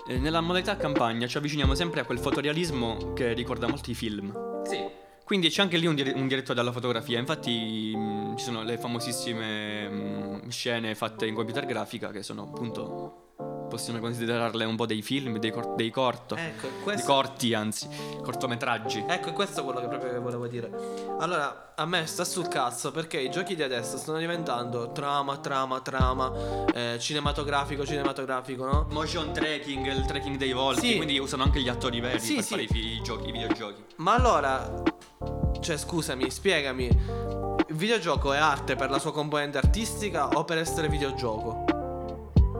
Eh, 0.07 0.17
nella 0.19 0.39
modalità 0.39 0.77
campagna 0.77 1.27
ci 1.27 1.37
avviciniamo 1.37 1.75
sempre 1.75 1.99
a 1.99 2.05
quel 2.05 2.19
fotorealismo 2.19 3.11
che 3.13 3.33
ricorda 3.33 3.67
molto 3.67 3.91
i 3.91 3.93
film. 3.93 4.63
Sì. 4.65 4.79
Quindi 5.25 5.49
c'è 5.49 5.61
anche 5.61 5.77
lì 5.77 5.85
un, 5.85 5.95
dire- 5.95 6.11
un 6.13 6.27
diretto 6.27 6.53
dalla 6.53 6.71
fotografia. 6.71 7.19
Infatti, 7.19 7.93
mh, 7.95 8.37
ci 8.37 8.45
sono 8.45 8.63
le 8.63 8.77
famosissime 8.77 9.89
mh, 9.89 10.47
scene 10.49 10.95
fatte 10.95 11.25
in 11.25 11.35
computer 11.35 11.65
grafica 11.65 12.09
che 12.11 12.23
sono 12.23 12.43
appunto. 12.43 13.30
Possiamo 13.71 13.99
considerarle 13.99 14.65
un 14.65 14.75
po' 14.75 14.85
dei 14.85 15.01
film, 15.01 15.37
dei, 15.37 15.49
cor- 15.49 15.75
dei 15.75 15.89
corto. 15.89 16.35
Ecco, 16.35 16.67
questo 16.83 17.09
corti, 17.09 17.53
anzi, 17.53 17.87
cortometraggi. 18.21 19.05
Ecco, 19.07 19.29
è 19.29 19.31
questo 19.31 19.63
quello 19.63 19.79
che 19.79 19.87
proprio 19.87 20.19
volevo 20.21 20.45
dire. 20.47 20.69
Allora, 21.19 21.71
a 21.73 21.85
me 21.85 22.05
sta 22.05 22.25
sul 22.25 22.49
cazzo 22.49 22.91
perché 22.91 23.17
i 23.21 23.29
giochi 23.31 23.55
di 23.55 23.63
adesso 23.63 23.95
stanno 23.95 24.17
diventando 24.17 24.91
trama, 24.91 25.37
trama, 25.37 25.79
trama, 25.79 26.33
eh, 26.73 26.97
cinematografico, 26.99 27.85
cinematografico, 27.85 28.65
no? 28.65 28.87
Motion 28.91 29.31
tracking, 29.31 29.85
il 29.87 30.05
tracking 30.05 30.35
dei 30.35 30.51
volti, 30.51 30.87
Sì. 30.89 30.95
quindi 30.97 31.17
usano 31.17 31.43
anche 31.43 31.61
gli 31.61 31.69
attori 31.69 32.01
veri 32.01 32.19
Sì, 32.19 32.35
per 32.35 32.43
sì. 32.43 32.49
fare 32.49 32.63
i, 32.63 32.67
fi- 32.67 32.97
i 32.97 33.01
giochi, 33.01 33.29
i 33.29 33.31
videogiochi. 33.31 33.83
Ma 33.97 34.15
allora, 34.15 34.83
cioè, 35.61 35.77
scusami, 35.77 36.29
spiegami. 36.29 36.85
Il 37.67 37.77
videogioco 37.77 38.33
è 38.33 38.37
arte 38.37 38.75
per 38.75 38.89
la 38.89 38.99
sua 38.99 39.13
componente 39.13 39.57
artistica 39.57 40.27
o 40.27 40.43
per 40.43 40.57
essere 40.57 40.89
videogioco? 40.89 41.60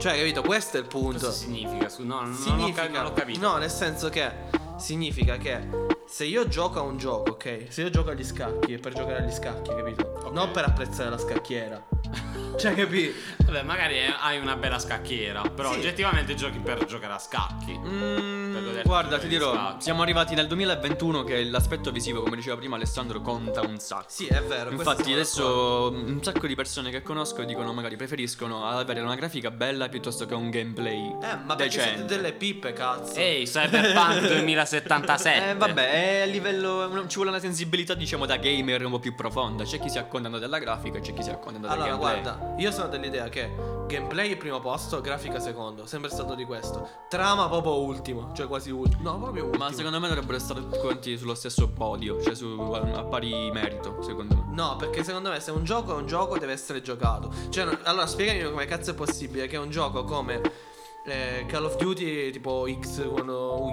Cioè, 0.02 0.18
capito? 0.18 0.42
Questo 0.42 0.78
è 0.78 0.80
il 0.80 0.88
punto. 0.88 1.20
Cosa 1.20 1.32
significa? 1.32 1.88
No, 2.00 2.22
non, 2.22 2.24
non, 2.24 2.32
ho, 2.32 2.36
significa 2.36 2.88
non 2.88 3.06
ho 3.06 3.14
capito. 3.14 3.40
No, 3.40 3.58
nel 3.58 3.70
senso 3.70 4.10
che 4.10 4.32
significa 4.78 5.38
che 5.38 5.60
se 6.08 6.26
io 6.26 6.48
gioco 6.48 6.80
a 6.80 6.82
un 6.82 6.98
gioco, 6.98 7.34
ok? 7.34 7.68
Se 7.70 7.84
io 7.84 7.92
gioco 7.92 8.10
agli 8.10 8.24
scacchi 8.24 8.74
è 8.74 8.80
per 8.80 8.94
giocare 8.94 9.20
agli 9.20 9.32
scacchi, 9.32 9.70
capito? 9.70 10.12
Ok. 10.24 10.32
Non 10.32 10.50
per 10.50 10.66
apprezzare 10.66 11.12
la 11.12 11.20
scacchiera. 11.20 11.88
cioè, 12.58 12.74
capi? 12.74 13.14
Vabbè, 13.46 13.64
magari 13.64 13.98
hai 14.22 14.38
una 14.40 14.56
bella 14.56 14.80
scacchiera, 14.80 15.42
però 15.42 15.72
Sì. 15.74 15.80
oggettivamente 15.80 16.36
giochi 16.36 16.60
per 16.60 16.86
giocare 16.86 17.14
a 17.14 17.20
scacchi. 17.20 17.78
Mm, 17.78 18.82
guarda, 18.84 19.18
ti 19.20 19.28
dirò, 19.28 19.54
scacchi. 19.54 19.82
siamo 19.84 20.02
arrivati 20.04 20.36
nel 20.36 20.48
2021 20.48 21.24
che 21.24 21.44
l'aspetto 21.46 21.92
visivo, 21.92 22.22
come 22.22 22.36
diceva 22.38 22.56
prima 22.56 22.76
Alessandro, 22.78 23.20
conta 23.22 23.62
un 23.62 23.78
sacco. 23.80 24.06
Sì, 24.08 24.28
è 24.28 24.42
vero. 24.44 24.72
Infatti 24.72 25.12
adesso 25.12 25.92
un 25.94 26.20
sacco 26.24 26.48
di 26.48 26.56
persone 26.56 26.92
che 26.92 27.02
conosco 27.02 27.44
dicono 27.44 27.74
magari 27.74 27.96
preferiscono 27.98 28.66
avere 28.66 29.02
una 29.02 29.16
grafica 29.16 29.52
bella 29.52 29.90
piuttosto 29.90 30.26
che 30.26 30.34
un 30.34 30.50
gameplay 30.50 31.16
Eh, 31.22 31.38
ma 31.44 31.56
decente. 31.56 32.06
delle 32.06 32.32
pippe, 32.34 32.72
cazzo. 32.74 33.16
Ehi, 33.16 33.44
Cyberpunk 33.46 34.20
2077. 34.28 35.50
Eh 35.50 35.56
vabbè, 35.56 35.92
è 35.92 36.22
a 36.22 36.26
livello 36.26 36.90
ci 37.08 37.16
vuole 37.16 37.32
una 37.32 37.40
sensibilità 37.40 37.94
diciamo 37.96 38.26
da 38.26 38.38
gamer 38.38 38.86
un 38.86 38.92
po' 38.92 39.00
più 39.00 39.14
profonda. 39.16 39.64
C'è 39.66 39.80
chi 39.80 39.90
si 39.90 39.98
accontenta 39.98 40.38
della 40.40 40.60
grafica 40.60 41.00
e 41.00 41.02
c'è 41.02 41.14
chi 41.14 41.24
si 41.24 41.30
accontenta 41.32 41.68
del 41.68 41.76
Allora, 41.78 41.96
gameplay. 42.02 42.22
guarda, 42.22 42.56
io 42.58 42.72
sono 42.72 42.88
dell'idea 42.88 43.30
che 43.30 43.50
gameplay 43.88 44.36
primo 44.38 44.60
posto, 44.60 45.02
grafica 45.02 45.40
secondo, 45.40 45.86
sempre 45.86 46.10
stato 46.10 46.34
di 46.36 46.46
questo. 46.46 46.88
Trama 47.10 47.48
proprio 47.50 47.80
ultimo, 47.82 48.32
cioè 48.34 48.48
quasi 48.48 48.72
ultimo. 48.72 49.12
No, 49.12 49.20
proprio 49.20 49.46
ultimo. 49.46 49.64
Ma 49.66 49.72
secondo 49.74 50.00
me 50.00 50.08
dovrebbero 50.08 50.40
stare 50.40 50.62
tutti 50.62 50.78
quanti 50.80 51.18
sullo 51.18 51.36
stesso 51.36 51.68
podio, 51.70 52.22
cioè 52.22 52.36
su, 52.36 52.46
a 52.60 53.04
pari 53.04 53.52
merito, 53.52 54.02
secondo 54.02 54.36
me. 54.36 54.46
No, 54.54 54.76
perché 54.78 55.04
secondo 55.04 55.30
me 55.30 55.40
se 55.40 55.52
un 55.52 55.64
gioco 55.64 55.92
è 55.92 55.96
un 55.96 56.08
gioco 56.08 56.38
deve 56.38 56.54
essere 56.54 56.82
giocato. 56.82 57.32
Cioè, 57.50 57.66
no- 57.66 57.78
allora 57.84 58.06
spiegami 58.08 58.50
come 58.50 58.66
cazzo 58.66 58.92
è 58.92 58.94
possibile 58.94 59.48
che 59.48 59.58
un 59.58 59.70
gioco 59.70 60.04
come 60.04 60.70
Eh, 61.04 61.48
Call 61.48 61.66
of 61.66 61.78
Duty 61.78 62.30
tipo 62.30 62.68
X 62.80 63.04
con 63.10 63.26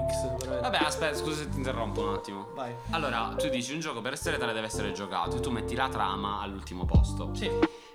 X. 0.08 0.38
veramente. 0.38 0.60
Vabbè, 0.62 0.78
aspetta, 0.78 1.14
scusa 1.14 1.42
se 1.42 1.50
ti 1.50 1.58
interrompo 1.58 2.00
un 2.00 2.14
attimo. 2.14 2.48
Vai. 2.54 2.74
Allora, 2.92 3.34
tu 3.36 3.50
dici 3.50 3.74
un 3.74 3.80
gioco 3.80 4.00
per 4.00 4.14
essere 4.14 4.38
tale 4.38 4.54
deve 4.54 4.66
essere 4.66 4.92
giocato 4.92 5.36
e 5.36 5.40
tu 5.40 5.50
metti 5.50 5.74
la 5.74 5.88
trama 5.90 6.40
all'ultimo 6.40 6.86
posto. 6.86 7.28
Sì. 7.34 7.50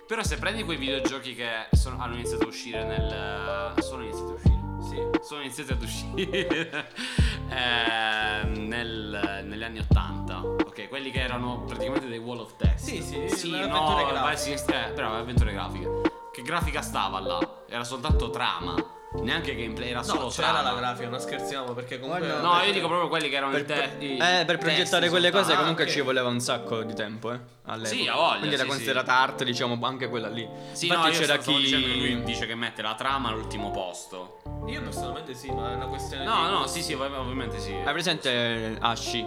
Però 0.06 0.22
se 0.22 0.38
prendi 0.38 0.64
quei 0.64 0.76
videogiochi 0.76 1.34
che 1.34 1.48
sono- 1.72 2.00
hanno 2.02 2.14
iniziato 2.14 2.44
a 2.44 2.48
uscire 2.48 2.84
nel... 2.84 3.74
Sono 3.82 4.02
iniziati 4.02 4.30
a 4.30 4.34
uscire. 4.34 4.62
Sì. 4.82 5.02
Sono 5.26 5.40
iniziati 5.40 5.72
ad 5.72 5.82
uscire 5.82 6.92
eh, 7.48 8.44
nel- 8.46 9.42
negli 9.44 9.62
anni 9.62 9.78
80. 9.78 10.40
Ok, 10.42 10.88
quelli 10.88 11.10
che 11.10 11.20
erano 11.20 11.64
praticamente 11.64 12.06
dei 12.06 12.18
wall 12.18 12.40
of 12.40 12.54
text. 12.56 12.84
Sì, 12.84 13.00
sì, 13.02 13.28
Sì, 13.30 13.50
no, 13.66 13.94
vai, 14.12 14.36
sì, 14.36 14.52
eh, 14.52 14.90
però 14.94 15.14
avventure 15.14 15.52
grafiche. 15.52 15.88
Che 16.32 16.42
grafica 16.42 16.82
stava 16.82 17.18
là? 17.20 17.62
Era 17.68 17.84
soltanto 17.84 18.28
trama. 18.30 18.74
Neanche 19.22 19.54
gameplay, 19.54 19.90
era 19.90 20.02
solo 20.02 20.22
No, 20.24 20.28
c'era 20.28 20.48
trama. 20.50 20.70
la 20.72 20.76
grafica, 20.78 21.08
non 21.08 21.20
scherziamo 21.20 21.72
perché 21.72 21.98
comunque 22.00 22.26
Guarda, 22.26 22.46
No, 22.46 22.60
io 22.62 22.72
dico 22.72 22.88
proprio 22.88 23.08
quelli 23.08 23.28
che 23.28 23.36
erano 23.36 23.52
Per, 23.52 23.60
i 23.60 23.64
te- 23.64 23.90
i 24.00 24.16
eh, 24.18 24.44
per 24.44 24.58
progettare 24.58 24.84
testi 24.84 25.08
quelle 25.08 25.30
cose 25.30 25.54
comunque 25.56 25.84
Ah, 25.84 25.86
ok. 25.86 25.92
ci 25.92 26.00
voleva 26.00 26.28
un 26.28 26.40
sacco 26.40 26.82
di 26.82 26.94
tempo, 26.94 27.32
eh. 27.32 27.38
all'epoca. 27.66 27.94
Sì, 27.94 28.06
ha 28.08 28.14
voglia, 28.16 28.38
Quindi 28.38 28.54
era 28.54 28.64
sì, 28.64 28.68
considerata 28.68 29.12
arte, 29.14 29.44
diciamo, 29.44 29.78
anche 29.86 30.08
quella 30.08 30.28
lì. 30.28 30.46
Sì, 30.72 30.86
Infatti 30.88 31.06
no, 31.08 31.12
io 31.14 31.18
c'era 31.20 31.36
chi 31.38 31.62
che 31.62 31.76
lui 31.76 32.22
dice 32.24 32.46
che 32.46 32.54
mette 32.54 32.82
la 32.82 32.94
trama 32.94 33.28
all'ultimo 33.30 33.70
posto. 33.70 34.40
Io 34.66 34.82
personalmente 34.82 35.34
sì, 35.34 35.50
ma 35.50 35.70
è 35.72 35.74
una 35.74 35.86
questione 35.86 36.24
No, 36.24 36.44
di 36.46 36.50
no, 36.52 36.66
sì, 36.66 36.82
sì, 36.82 36.92
ov- 36.94 37.16
ovviamente 37.16 37.58
sì. 37.60 37.72
Hai 37.72 37.92
presente 37.92 38.76
Ashi, 38.80 39.26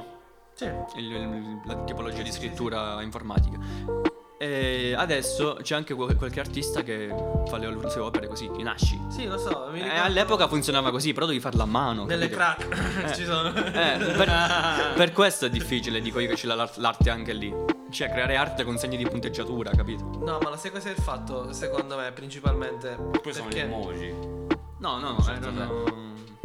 Sì. 0.54 0.66
il- 0.96 1.12
il- 1.12 1.62
la 1.66 1.76
tipologia 1.84 2.22
di 2.22 2.32
scrittura 2.32 3.02
informatica. 3.02 4.07
E 4.40 4.94
adesso 4.96 5.58
c'è 5.64 5.74
anche 5.76 5.96
qualche 5.96 6.40
artista 6.40 6.84
che 6.84 7.08
fa 7.48 7.58
le 7.58 7.90
sue 7.90 8.02
opere 8.02 8.28
così, 8.28 8.50
in 8.58 8.68
Ashi. 8.68 9.02
Sì, 9.10 9.26
lo 9.26 9.38
so, 9.38 9.68
mi 9.72 9.80
E 9.80 9.84
ricordo 9.84 10.04
all'epoca 10.04 10.48
funzionava 10.48 10.92
così, 10.92 11.12
però 11.14 11.26
devi 11.26 11.40
farla 11.40 11.64
a 11.64 11.66
mano. 11.66 12.06
nelle 12.06 12.30
capito? 12.30 12.66
crack 12.68 13.14
ci 13.16 13.26
sono. 13.26 13.50
Eh, 13.50 13.98
per, 14.16 14.94
per 14.96 15.12
questo 15.12 15.46
è 15.46 15.50
difficile, 15.50 16.00
dico 16.02 16.20
io 16.20 16.28
che 16.30 16.36
c'è 16.36 16.46
la- 16.48 16.70
l'arte 16.76 17.10
anche 17.10 17.34
lì. 17.34 17.52
Cioè, 17.90 18.10
creare 18.12 18.36
arte 18.36 18.64
con 18.64 18.78
segni 18.78 18.98
di 18.98 19.08
punteggiatura, 19.08 19.72
capito? 19.72 20.04
No, 20.22 20.38
ma 20.42 20.50
la 20.50 20.58
sai 20.58 20.72
cosa 20.72 20.90
è 20.90 20.92
il 20.92 21.02
fatto, 21.02 21.52
secondo 21.54 21.96
me, 21.96 22.12
principalmente 22.12 22.96
Poi 23.24 23.34
sono 23.34 23.50
gli 23.50 23.58
emoji. 23.60 24.14
No, 24.80 25.00
no, 25.00 25.20
Certo, 25.24 25.48
erano- 25.48 25.84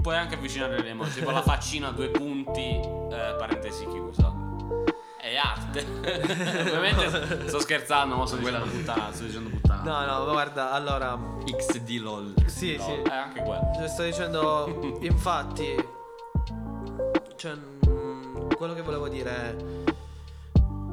Puoi 0.01 0.17
anche 0.17 0.35
avvicinare 0.37 0.81
le 0.81 0.89
emoji, 0.89 1.19
tipo 1.19 1.31
la 1.31 1.43
faccina 1.43 1.89
a 1.89 1.91
due 1.93 2.09
punti, 2.09 2.61
eh, 2.61 3.35
parentesi 3.39 3.87
chiusa. 3.87 4.33
È 5.23 5.37
arte. 5.37 5.87
Ovviamente 6.75 7.47
sto 7.47 7.61
scherzando, 7.61 8.17
ma 8.17 8.27
sto 8.27 8.35
dicendo 8.39 8.65
puttana, 8.67 9.13
sto 9.13 9.23
dicendo 9.23 9.51
puttana. 9.51 10.05
No, 10.05 10.25
no, 10.25 10.33
guarda, 10.33 10.73
allora 10.73 11.17
XD 11.45 11.91
LOL. 12.01 12.35
sì, 12.47 12.75
No, 12.77 12.83
sì. 12.83 12.91
È 13.09 13.15
anche 13.15 13.41
quello. 13.41 13.71
Cioè, 13.77 13.87
sto 13.87 14.03
dicendo, 14.03 14.99
infatti, 15.03 15.77
cioè, 17.37 17.53
quello 18.57 18.75
che 18.75 18.83
volevo 18.83 19.07
dire 19.07 19.31
è 19.31 19.55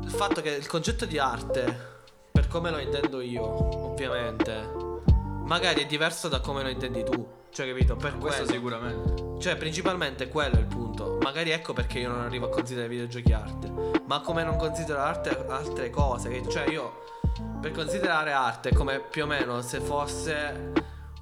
il 0.03 0.11
fatto 0.11 0.41
che 0.41 0.51
il 0.51 0.67
concetto 0.67 1.05
di 1.05 1.17
arte, 1.17 2.03
per 2.31 2.47
come 2.47 2.69
lo 2.69 2.77
intendo 2.77 3.21
io, 3.21 3.43
ovviamente, 3.89 4.69
magari 5.49 5.81
è 5.81 5.85
diverso 5.88 6.27
da 6.27 6.39
come 6.39 6.62
lo 6.62 6.69
intendi 6.69 7.03
tu. 7.03 7.27
Cioè, 7.51 7.67
capito? 7.67 7.95
Per 7.95 8.17
Questo 8.19 8.43
quello. 8.43 8.57
sicuramente. 8.57 9.23
Cioè, 9.41 9.55
principalmente 9.57 10.27
quello 10.29 10.55
è 10.55 10.59
il 10.59 10.67
punto. 10.67 11.17
Magari 11.21 11.49
ecco 11.49 11.73
perché 11.73 11.97
io 11.99 12.09
non 12.09 12.21
arrivo 12.21 12.45
a 12.45 12.49
considerare 12.49 12.93
i 12.93 12.97
videogiochi 12.97 13.33
arte. 13.33 13.71
Ma 14.05 14.21
come 14.21 14.43
non 14.43 14.55
considero 14.57 14.99
arte 14.99 15.45
altre 15.47 15.89
cose. 15.89 16.29
che- 16.29 16.47
Cioè, 16.47 16.69
io 16.69 17.01
per 17.59 17.71
considerare 17.71 18.31
arte 18.31 18.71
come 18.73 18.99
più 18.99 19.23
o 19.23 19.25
meno 19.25 19.62
se 19.62 19.79
fosse 19.79 20.71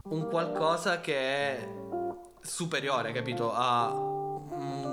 un 0.10 0.28
qualcosa 0.28 1.00
che 1.00 1.16
è 1.16 1.70
superiore, 2.42 3.14
capito? 3.14 3.52
A 3.54 4.16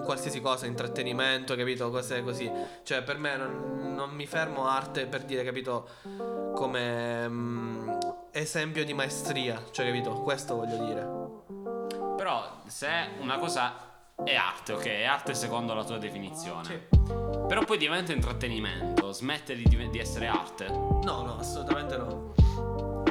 qualsiasi 0.05 0.41
cosa, 0.41 0.67
intrattenimento, 0.67 1.57
capito? 1.57 1.91
Cose 1.91 2.23
così. 2.23 2.49
Cioè, 2.85 3.03
per 3.03 3.19
me 3.19 3.37
non, 3.37 3.95
non 3.97 4.11
mi 4.11 4.27
fermo 4.27 4.67
a 4.67 4.77
arte 4.77 5.07
per 5.07 5.25
dire, 5.25 5.43
capito? 5.43 5.89
Come 6.55 7.29
mm, 7.29 7.89
esempio 8.35 8.85
di 8.85 8.93
maestria. 8.93 9.63
Cioè, 9.71 9.87
capito? 9.87 10.13
Questo 10.23 10.57
voglio 10.57 10.85
dire. 10.85 12.17
Però 12.17 12.63
se 12.67 12.89
una 13.21 13.39
cosa 13.39 13.93
è 14.25 14.35
arte, 14.35 14.73
ok, 14.73 14.85
è 14.85 15.05
arte 15.05 15.35
secondo 15.35 15.73
la 15.73 15.85
tua 15.85 15.99
definizione. 15.99 16.65
Sì. 16.65 16.81
Però 17.47 17.65
poi 17.65 17.79
diventa 17.79 18.13
intrattenimento, 18.13 19.13
smette 19.13 19.55
di, 19.55 19.89
di 19.91 19.99
essere 19.99 20.27
arte. 20.27 20.69
No, 20.69 21.23
no, 21.23 21.39
assolutamente 21.39 21.97
no. 21.97 22.33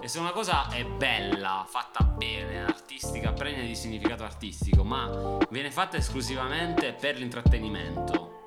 E 0.01 0.07
se 0.09 0.19
una 0.19 0.31
cosa 0.31 0.69
è 0.69 0.83
bella, 0.83 1.65
fatta 1.65 2.03
bene, 2.03 2.65
artistica, 2.65 3.31
pregna 3.31 3.61
di 3.61 3.75
significato 3.75 4.23
artistico, 4.23 4.83
ma 4.83 5.37
viene 5.49 5.71
fatta 5.71 5.95
esclusivamente 5.95 6.91
per 6.91 7.17
l'intrattenimento. 7.17 8.43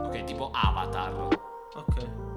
Ok, 0.00 0.24
tipo 0.24 0.50
Avatar. 0.50 1.28
Ok. 1.74 2.27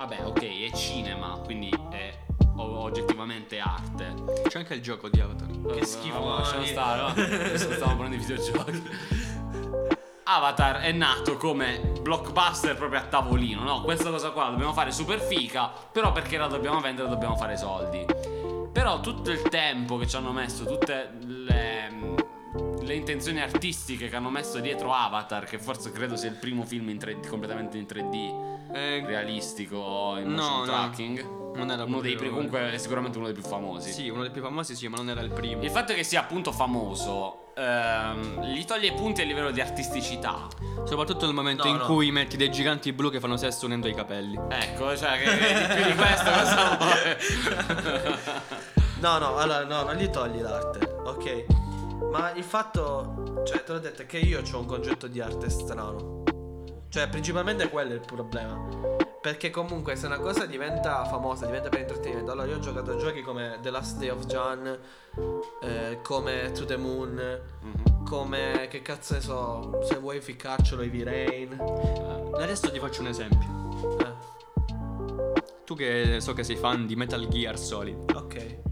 Vabbè, 0.00 0.24
ok, 0.24 0.70
è 0.70 0.74
cinema, 0.74 1.38
quindi 1.44 1.68
è 1.90 2.10
o- 2.56 2.78
oggettivamente 2.78 3.58
arte. 3.58 4.14
C'è 4.48 4.60
anche 4.60 4.72
il 4.72 4.80
gioco 4.80 5.10
di 5.10 5.20
Avatar. 5.20 5.74
Che 5.74 5.84
schifo, 5.84 6.20
mamma 6.20 6.38
lasciamo 6.38 6.64
stare, 6.64 7.00
va. 7.02 7.08
Adesso 7.10 7.64
stiamo 7.76 7.96
parlando 7.96 8.16
di 8.16 8.24
videogiochi. 8.24 8.82
Avatar 10.22 10.76
è 10.76 10.90
nato 10.92 11.36
come 11.36 11.92
blockbuster 12.00 12.76
proprio 12.76 13.00
a 13.00 13.02
tavolino, 13.02 13.62
no? 13.62 13.82
Questa 13.82 14.08
cosa 14.08 14.30
qua 14.30 14.44
la 14.44 14.50
dobbiamo 14.52 14.72
fare 14.72 14.90
super 14.90 15.20
fica, 15.20 15.70
però 15.92 16.12
perché 16.12 16.38
la 16.38 16.46
dobbiamo 16.46 16.80
vendere 16.80 17.06
dobbiamo 17.06 17.36
fare 17.36 17.58
soldi. 17.58 18.06
Però 18.72 19.00
tutto 19.00 19.30
il 19.30 19.42
tempo 19.42 19.98
che 19.98 20.06
ci 20.06 20.16
hanno 20.16 20.32
messo, 20.32 20.64
tutte 20.64 21.10
le, 21.26 21.69
le 22.82 22.94
intenzioni 22.94 23.40
artistiche 23.40 24.08
che 24.08 24.16
hanno 24.16 24.30
messo 24.30 24.58
dietro 24.60 24.92
Avatar, 24.92 25.44
che 25.44 25.58
forse 25.58 25.92
credo 25.92 26.16
sia 26.16 26.28
il 26.30 26.36
primo 26.36 26.64
film 26.64 26.88
in 26.88 26.96
3D, 26.96 27.28
completamente 27.28 27.76
in 27.78 27.86
3D, 27.86 28.48
Eh, 28.72 29.02
realistico, 29.04 30.14
in 30.18 30.32
No, 30.32 30.42
motion 30.42 30.58
no. 30.58 30.64
tracking. 30.64 31.38
non 31.56 31.70
era 31.70 31.82
Uno 31.84 32.00
dei 32.00 32.14
primi, 32.14 32.32
comunque 32.32 32.70
è 32.72 32.78
sicuramente 32.78 33.18
uno 33.18 33.26
dei 33.26 33.34
più 33.34 33.42
famosi. 33.42 33.90
Sì, 33.92 34.08
uno 34.08 34.22
dei 34.22 34.30
più 34.30 34.40
famosi, 34.42 34.74
sì, 34.76 34.86
ma 34.88 34.96
non 34.96 35.08
era 35.10 35.20
il 35.20 35.30
primo. 35.32 35.62
Il 35.62 35.70
fatto 35.70 35.92
che 35.92 36.04
sia 36.04 36.20
appunto 36.20 36.52
famoso 36.52 37.52
ehm, 37.56 38.42
gli 38.44 38.64
toglie 38.64 38.86
i 38.88 38.92
punti 38.92 39.20
a 39.22 39.24
livello 39.24 39.50
di 39.50 39.60
artisticità. 39.60 40.46
Soprattutto 40.84 41.26
nel 41.26 41.34
momento 41.34 41.64
No, 41.64 41.70
in 41.70 41.76
no. 41.78 41.84
cui 41.86 42.10
metti 42.12 42.36
dei 42.36 42.50
giganti 42.50 42.92
blu 42.92 43.10
che 43.10 43.18
fanno 43.20 43.36
sesso 43.36 43.66
unendo 43.66 43.88
i 43.88 43.94
capelli. 43.94 44.38
Ecco, 44.48 44.96
cioè, 44.96 45.18
che, 45.18 45.36
che 45.36 45.54
di 45.54 45.74
più 45.74 45.84
di 45.84 45.94
questo 45.96 46.30
cosa 46.30 46.76
vuoi? 46.78 48.18
No, 49.00 49.16
no, 49.18 49.36
allora 49.36 49.64
no, 49.64 49.82
non 49.84 49.96
gli 49.96 50.08
togli 50.10 50.40
l'arte, 50.42 50.78
ok? 51.04 51.44
Ma 52.10 52.32
il 52.32 52.44
fatto, 52.44 53.42
cioè, 53.44 53.62
te 53.64 53.72
l'ho 53.72 53.78
detto, 53.78 54.02
è 54.02 54.06
che 54.06 54.18
io 54.18 54.40
ho 54.40 54.58
un 54.58 54.66
concetto 54.66 55.06
di 55.06 55.20
arte 55.20 55.48
strano. 55.50 56.22
Cioè, 56.88 57.08
principalmente 57.08 57.68
quello 57.68 57.90
è 57.92 57.94
il 57.94 58.00
problema. 58.00 58.98
Perché 59.20 59.50
comunque 59.50 59.96
se 59.96 60.06
una 60.06 60.18
cosa 60.18 60.46
diventa 60.46 61.04
famosa, 61.04 61.44
diventa 61.44 61.68
per 61.68 61.80
intrattenimento. 61.80 62.32
Allora 62.32 62.46
io 62.48 62.56
ho 62.56 62.60
giocato 62.60 62.92
a 62.92 62.96
giochi 62.96 63.20
come 63.22 63.58
The 63.60 63.70
Last 63.70 63.98
Day 63.98 64.08
of 64.08 64.24
John, 64.24 64.78
eh, 65.62 65.98
come 66.02 66.50
To 66.52 66.64
the 66.64 66.76
Moon, 66.78 67.40
Mhm. 67.60 68.04
come 68.06 68.66
che 68.70 68.80
cazzo 68.80 69.12
ne 69.14 69.20
so, 69.20 69.78
se 69.84 69.96
vuoi 69.98 70.20
ficcarcelo 70.22 70.80
Heavy 70.82 71.02
Rain. 71.02 71.52
Adesso 72.34 72.70
ti 72.70 72.78
faccio 72.78 73.02
un 73.02 73.08
esempio. 73.08 73.98
Eh, 74.00 74.28
Tu 75.66 75.76
che 75.76 76.16
so 76.20 76.32
che 76.32 76.42
sei 76.42 76.56
fan 76.56 76.86
di 76.86 76.96
Metal 76.96 77.28
Gear 77.28 77.56
Solid. 77.58 78.10
ok. 78.16 78.69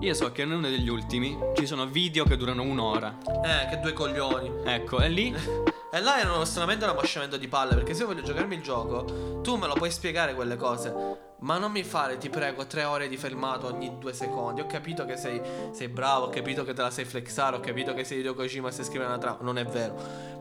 Io 0.00 0.14
so 0.14 0.30
che 0.30 0.42
in 0.42 0.52
uno 0.52 0.68
degli 0.68 0.88
ultimi 0.88 1.38
ci 1.54 1.66
sono 1.66 1.86
video 1.86 2.24
che 2.24 2.36
durano 2.36 2.62
un'ora. 2.62 3.16
Eh, 3.44 3.68
che 3.70 3.80
due 3.80 3.92
coglioni. 3.92 4.50
Ecco, 4.64 5.00
e 5.00 5.08
lì 5.08 5.34
E 5.90 6.00
là 6.00 6.20
è 6.20 6.44
solamente 6.44 6.84
un 6.84 6.90
ammosciamento 6.90 7.38
di 7.38 7.48
palle. 7.48 7.74
Perché 7.74 7.94
se 7.94 8.02
io 8.02 8.08
voglio 8.08 8.22
giocarmi 8.22 8.56
il 8.56 8.62
gioco, 8.62 9.40
tu 9.40 9.56
me 9.56 9.66
lo 9.66 9.72
puoi 9.72 9.90
spiegare 9.90 10.34
quelle 10.34 10.56
cose. 10.56 11.25
Ma 11.38 11.58
non 11.58 11.70
mi 11.70 11.82
fare, 11.82 12.16
ti 12.16 12.30
prego, 12.30 12.66
tre 12.66 12.84
ore 12.84 13.08
di 13.08 13.16
filmato 13.18 13.66
ogni 13.66 13.98
due 13.98 14.14
secondi. 14.14 14.62
Ho 14.62 14.66
capito 14.66 15.04
che 15.04 15.16
sei, 15.16 15.40
sei 15.72 15.88
bravo, 15.88 16.26
ho 16.26 16.28
capito 16.30 16.64
che 16.64 16.72
te 16.72 16.80
la 16.80 16.90
sai 16.90 17.04
flexare, 17.04 17.56
ho 17.56 17.60
capito 17.60 17.92
che 17.92 18.04
sei 18.04 18.20
Hideo 18.20 18.34
Kojima 18.34 18.70
se 18.70 18.84
scrive 18.84 19.04
una 19.04 19.18
trama. 19.18 19.38
Non 19.42 19.58
è 19.58 19.64
vero. 19.64 19.94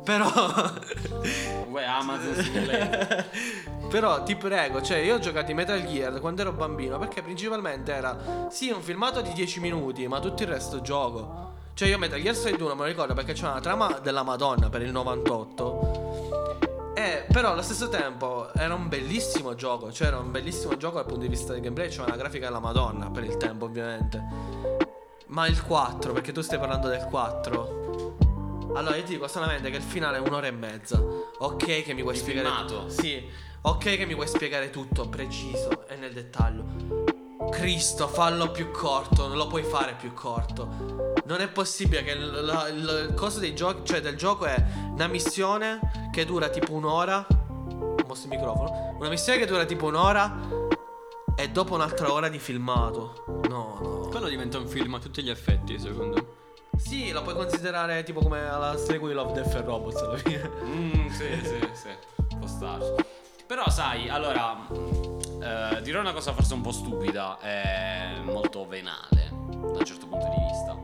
Però. 0.04 0.26
Uè, 1.70 1.84
Amazon. 1.84 3.26
Però 3.90 4.24
ti 4.24 4.36
prego, 4.36 4.82
cioè 4.82 4.98
io 4.98 5.16
ho 5.16 5.20
giocato 5.20 5.52
in 5.52 5.58
Metal 5.58 5.84
Gear 5.86 6.20
quando 6.20 6.42
ero 6.42 6.52
bambino 6.54 6.98
perché 6.98 7.22
principalmente 7.22 7.94
era 7.94 8.48
sì 8.50 8.70
un 8.72 8.82
filmato 8.82 9.22
di 9.22 9.32
10 9.34 9.60
minuti, 9.60 10.08
ma 10.08 10.20
tutto 10.20 10.44
il 10.44 10.50
resto 10.50 10.82
gioco. 10.82 11.54
Cioè 11.74 11.90
io 11.90 11.98
Metal 11.98 12.22
Gear 12.22 12.36
Solid 12.36 12.60
1 12.60 12.74
me 12.74 12.82
lo 12.82 12.88
ricordo 12.88 13.14
perché 13.14 13.34
c'era 13.34 13.52
una 13.52 13.60
trama 13.60 14.00
della 14.02 14.24
Madonna 14.24 14.70
per 14.70 14.82
il 14.82 14.92
98. 14.92 16.65
E 17.06 17.26
però 17.32 17.52
allo 17.52 17.62
stesso 17.62 17.88
tempo 17.88 18.52
era 18.56 18.74
un 18.74 18.88
bellissimo 18.88 19.54
gioco, 19.54 19.92
cioè 19.92 20.08
era 20.08 20.18
un 20.18 20.32
bellissimo 20.32 20.76
gioco 20.76 20.96
dal 20.96 21.06
punto 21.06 21.22
di 21.22 21.28
vista 21.28 21.54
del 21.54 21.62
gameplay, 21.62 21.90
c'era 21.90 22.06
una 22.06 22.16
grafica 22.16 22.48
della 22.48 22.60
Madonna 22.60 23.12
per 23.12 23.24
il 23.24 23.38
tempo 23.38 23.66
ovviamente. 23.66 24.24
Ma 25.28 25.46
il 25.46 25.62
4, 25.62 26.14
perché 26.14 26.32
tu 26.32 26.42
stai 26.42 26.58
parlando 26.58 26.88
del 26.88 27.04
4. 27.04 28.74
Allora 28.74 28.96
io 28.96 29.04
ti 29.04 29.14
dico 29.14 29.28
solamente 29.28 29.70
che 29.70 29.78
il 29.78 29.84
finale 29.84 30.18
è 30.18 30.20
un'ora 30.20 30.48
e 30.48 30.52
mezza. 30.52 31.00
Ok 31.00 31.84
che 31.84 31.94
mi 31.94 32.02
puoi 32.02 32.14
Di 32.14 32.20
spiegare 32.22 32.48
filmato? 32.48 32.90
Sì. 32.90 33.24
Ok 33.62 33.84
che 33.84 34.06
mi 34.08 34.16
puoi 34.16 34.28
spiegare 34.28 34.72
tutto 34.72 35.08
preciso 35.08 35.88
e 35.88 35.96
nel 35.98 36.12
dettaglio. 36.12 37.15
Cristo, 37.50 38.08
fallo 38.08 38.52
più 38.52 38.72
corto, 38.72 39.28
non 39.28 39.38
lo 39.38 39.48
puoi 39.48 39.64
fare 39.64 39.96
più 40.00 40.14
corto. 40.14 41.14
Non 41.26 41.42
è 41.42 41.48
possibile 41.48 42.04
che 42.04 42.12
il, 42.12 43.14
coso 43.16 43.40
dei 43.40 43.56
giochi, 43.56 43.86
cioè 43.86 44.02
del 44.02 44.16
gioco 44.16 44.46
è 44.46 44.64
una 44.92 45.08
missione 45.08 46.10
che 46.12 46.26
dura 46.26 46.50
tipo 46.50 46.74
un'ora. 46.74 47.26
Mostro 48.06 48.32
il 48.32 48.38
microfono. 48.38 48.96
Una 49.00 49.10
missione 49.10 49.40
che 49.40 49.46
dura 49.46 49.66
tipo 49.66 49.88
un'ora 49.88 50.38
e 51.36 51.50
dopo 51.50 51.74
un'altra 51.74 52.12
ora 52.12 52.30
di 52.30 52.40
filmato. 52.40 53.24
No, 53.50 53.78
no. 53.82 54.08
Quello 54.10 54.28
diventa 54.28 54.58
un 54.58 54.68
film 54.68 54.94
a 54.94 55.00
tutti 55.00 55.24
gli 55.24 55.30
effetti, 55.30 55.80
secondo 55.80 56.16
me. 56.16 56.80
Sì, 56.80 57.12
lo 57.12 57.22
puoi 57.22 57.36
considerare 57.36 58.04
tipo 58.04 58.20
come 58.20 58.42
la 58.42 58.76
sequel 58.78 59.10
di 59.10 59.16
Love, 59.16 59.34
Death 59.34 59.56
and 59.56 59.66
Robots 59.66 60.02
alla 60.02 60.18
fine. 60.18 60.52
Mm, 60.64 61.08
sì, 61.08 61.28
sì, 61.44 61.70
sì. 61.74 62.36
Può 62.38 62.48
starci. 62.48 63.04
Però, 63.48 63.70
sai, 63.70 64.10
allora. 64.10 65.25
Eh, 65.46 65.82
dirò 65.82 66.00
una 66.00 66.14
cosa 66.14 66.34
forse 66.34 66.54
un 66.56 66.62
po' 66.62 66.72
stupida 66.72 67.40
e 67.40 68.20
molto 68.24 68.66
venale 68.66 69.30
da 69.30 69.78
un 69.78 69.86
certo 69.86 70.08
punto 70.08 70.28
di 70.28 70.36
vista. 70.50 70.76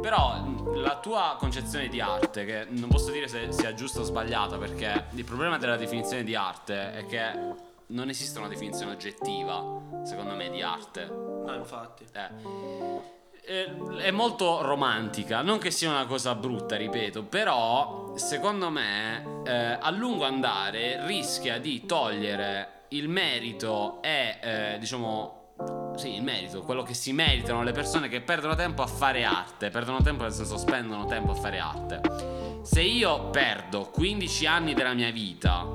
Però 0.00 0.44
la 0.74 0.96
tua 0.96 1.36
concezione 1.38 1.88
di 1.88 2.00
arte, 2.00 2.44
che 2.44 2.66
non 2.70 2.88
posso 2.88 3.10
dire 3.10 3.28
se 3.28 3.52
sia 3.52 3.74
giusta 3.74 4.00
o 4.00 4.02
sbagliata, 4.02 4.56
perché 4.56 5.06
il 5.10 5.24
problema 5.24 5.58
della 5.58 5.76
definizione 5.76 6.24
di 6.24 6.34
arte 6.34 6.92
è 6.92 7.06
che 7.06 7.66
non 7.86 8.08
esiste 8.08 8.38
una 8.38 8.48
definizione 8.48 8.92
oggettiva, 8.92 9.62
secondo 10.04 10.34
me, 10.34 10.50
di 10.50 10.62
arte. 10.62 11.06
No, 11.06 11.54
infatti. 11.54 12.06
Eh. 12.12 13.16
Eh, 13.42 13.96
È 13.98 14.10
molto 14.10 14.62
romantica, 14.62 15.40
non 15.42 15.58
che 15.58 15.70
sia 15.70 15.90
una 15.90 16.06
cosa 16.06 16.34
brutta, 16.34 16.76
ripeto, 16.76 17.24
però 17.24 18.12
secondo 18.16 18.70
me 18.70 19.42
eh, 19.44 19.78
a 19.80 19.90
lungo 19.90 20.24
andare 20.24 21.06
rischia 21.06 21.58
di 21.58 21.86
togliere 21.86 22.77
il 22.90 23.08
merito 23.08 24.00
e 24.02 24.38
eh, 24.40 24.76
diciamo 24.78 25.36
sì, 25.96 26.14
il 26.14 26.22
merito, 26.22 26.62
quello 26.62 26.84
che 26.84 26.94
si 26.94 27.12
meritano 27.12 27.64
le 27.64 27.72
persone 27.72 28.08
che 28.08 28.20
perdono 28.20 28.54
tempo 28.54 28.82
a 28.82 28.86
fare 28.86 29.24
arte, 29.24 29.70
perdono 29.70 30.00
tempo 30.00 30.22
nel 30.22 30.32
senso 30.32 30.56
spendono 30.56 31.06
tempo 31.06 31.32
a 31.32 31.34
fare 31.34 31.58
arte. 31.58 32.00
Se 32.62 32.80
io 32.80 33.30
perdo 33.30 33.90
15 33.90 34.46
anni 34.46 34.74
della 34.74 34.94
mia 34.94 35.10
vita, 35.10 35.66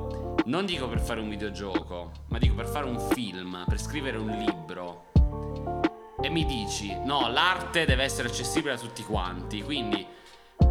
non 0.45 0.65
dico 0.65 0.87
per 0.87 1.01
fare 1.01 1.19
un 1.19 1.27
videogioco, 1.27 2.11
ma 2.29 2.37
dico 2.37 2.55
per 2.55 2.67
fare 2.67 2.85
un 2.85 2.99
film, 3.11 3.65
per 3.67 3.79
scrivere 3.79 4.17
un 4.17 4.29
libro, 4.29 5.11
e 6.21 6.29
mi 6.29 6.45
dici 6.45 6.97
no, 7.03 7.29
l'arte 7.29 7.83
deve 7.85 8.03
essere 8.03 8.29
accessibile 8.29 8.73
a 8.73 8.77
tutti 8.77 9.03
quanti, 9.03 9.61
quindi 9.61 10.07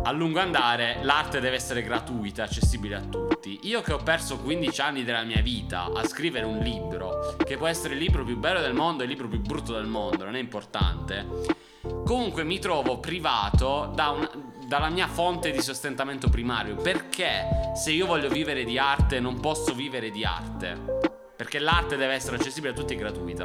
a 0.04 0.10
lungo 0.10 0.40
andare 0.40 0.98
l'arte 1.02 1.40
deve 1.40 1.56
essere 1.56 1.82
gratuita, 1.82 2.42
accessibile 2.44 2.96
a 2.96 3.00
tutti. 3.00 3.60
Io 3.62 3.80
che 3.82 3.92
ho 3.92 3.98
perso 3.98 4.38
15 4.38 4.80
anni 4.80 5.04
della 5.04 5.22
mia 5.22 5.40
vita 5.40 5.90
a 5.94 6.06
scrivere 6.06 6.44
un 6.44 6.58
libro, 6.58 7.36
che 7.44 7.56
può 7.56 7.66
essere 7.66 7.94
il 7.94 8.00
libro 8.00 8.24
più 8.24 8.36
bello 8.36 8.60
del 8.60 8.74
mondo 8.74 9.02
e 9.02 9.06
il 9.06 9.10
libro 9.12 9.28
più 9.28 9.40
brutto 9.40 9.74
del 9.74 9.86
mondo, 9.86 10.24
non 10.24 10.34
è 10.34 10.40
importante. 10.40 11.26
Comunque 12.04 12.44
mi 12.44 12.58
trovo 12.58 12.98
privato 12.98 13.90
da 13.94 14.10
un- 14.10 14.50
dalla 14.66 14.88
mia 14.88 15.06
fonte 15.06 15.50
di 15.50 15.60
sostentamento 15.60 16.28
primario. 16.28 16.76
Perché 16.76 17.72
se 17.74 17.90
io 17.90 18.06
voglio 18.06 18.28
vivere 18.28 18.64
di 18.64 18.78
arte 18.78 19.20
non 19.20 19.38
posso 19.40 19.74
vivere 19.74 20.10
di 20.10 20.24
arte? 20.24 20.78
Perché 21.36 21.58
l'arte 21.58 21.96
deve 21.96 22.14
essere 22.14 22.36
accessibile 22.36 22.72
a 22.72 22.74
tutti 22.74 22.94
e 22.94 22.96
gratuita. 22.96 23.44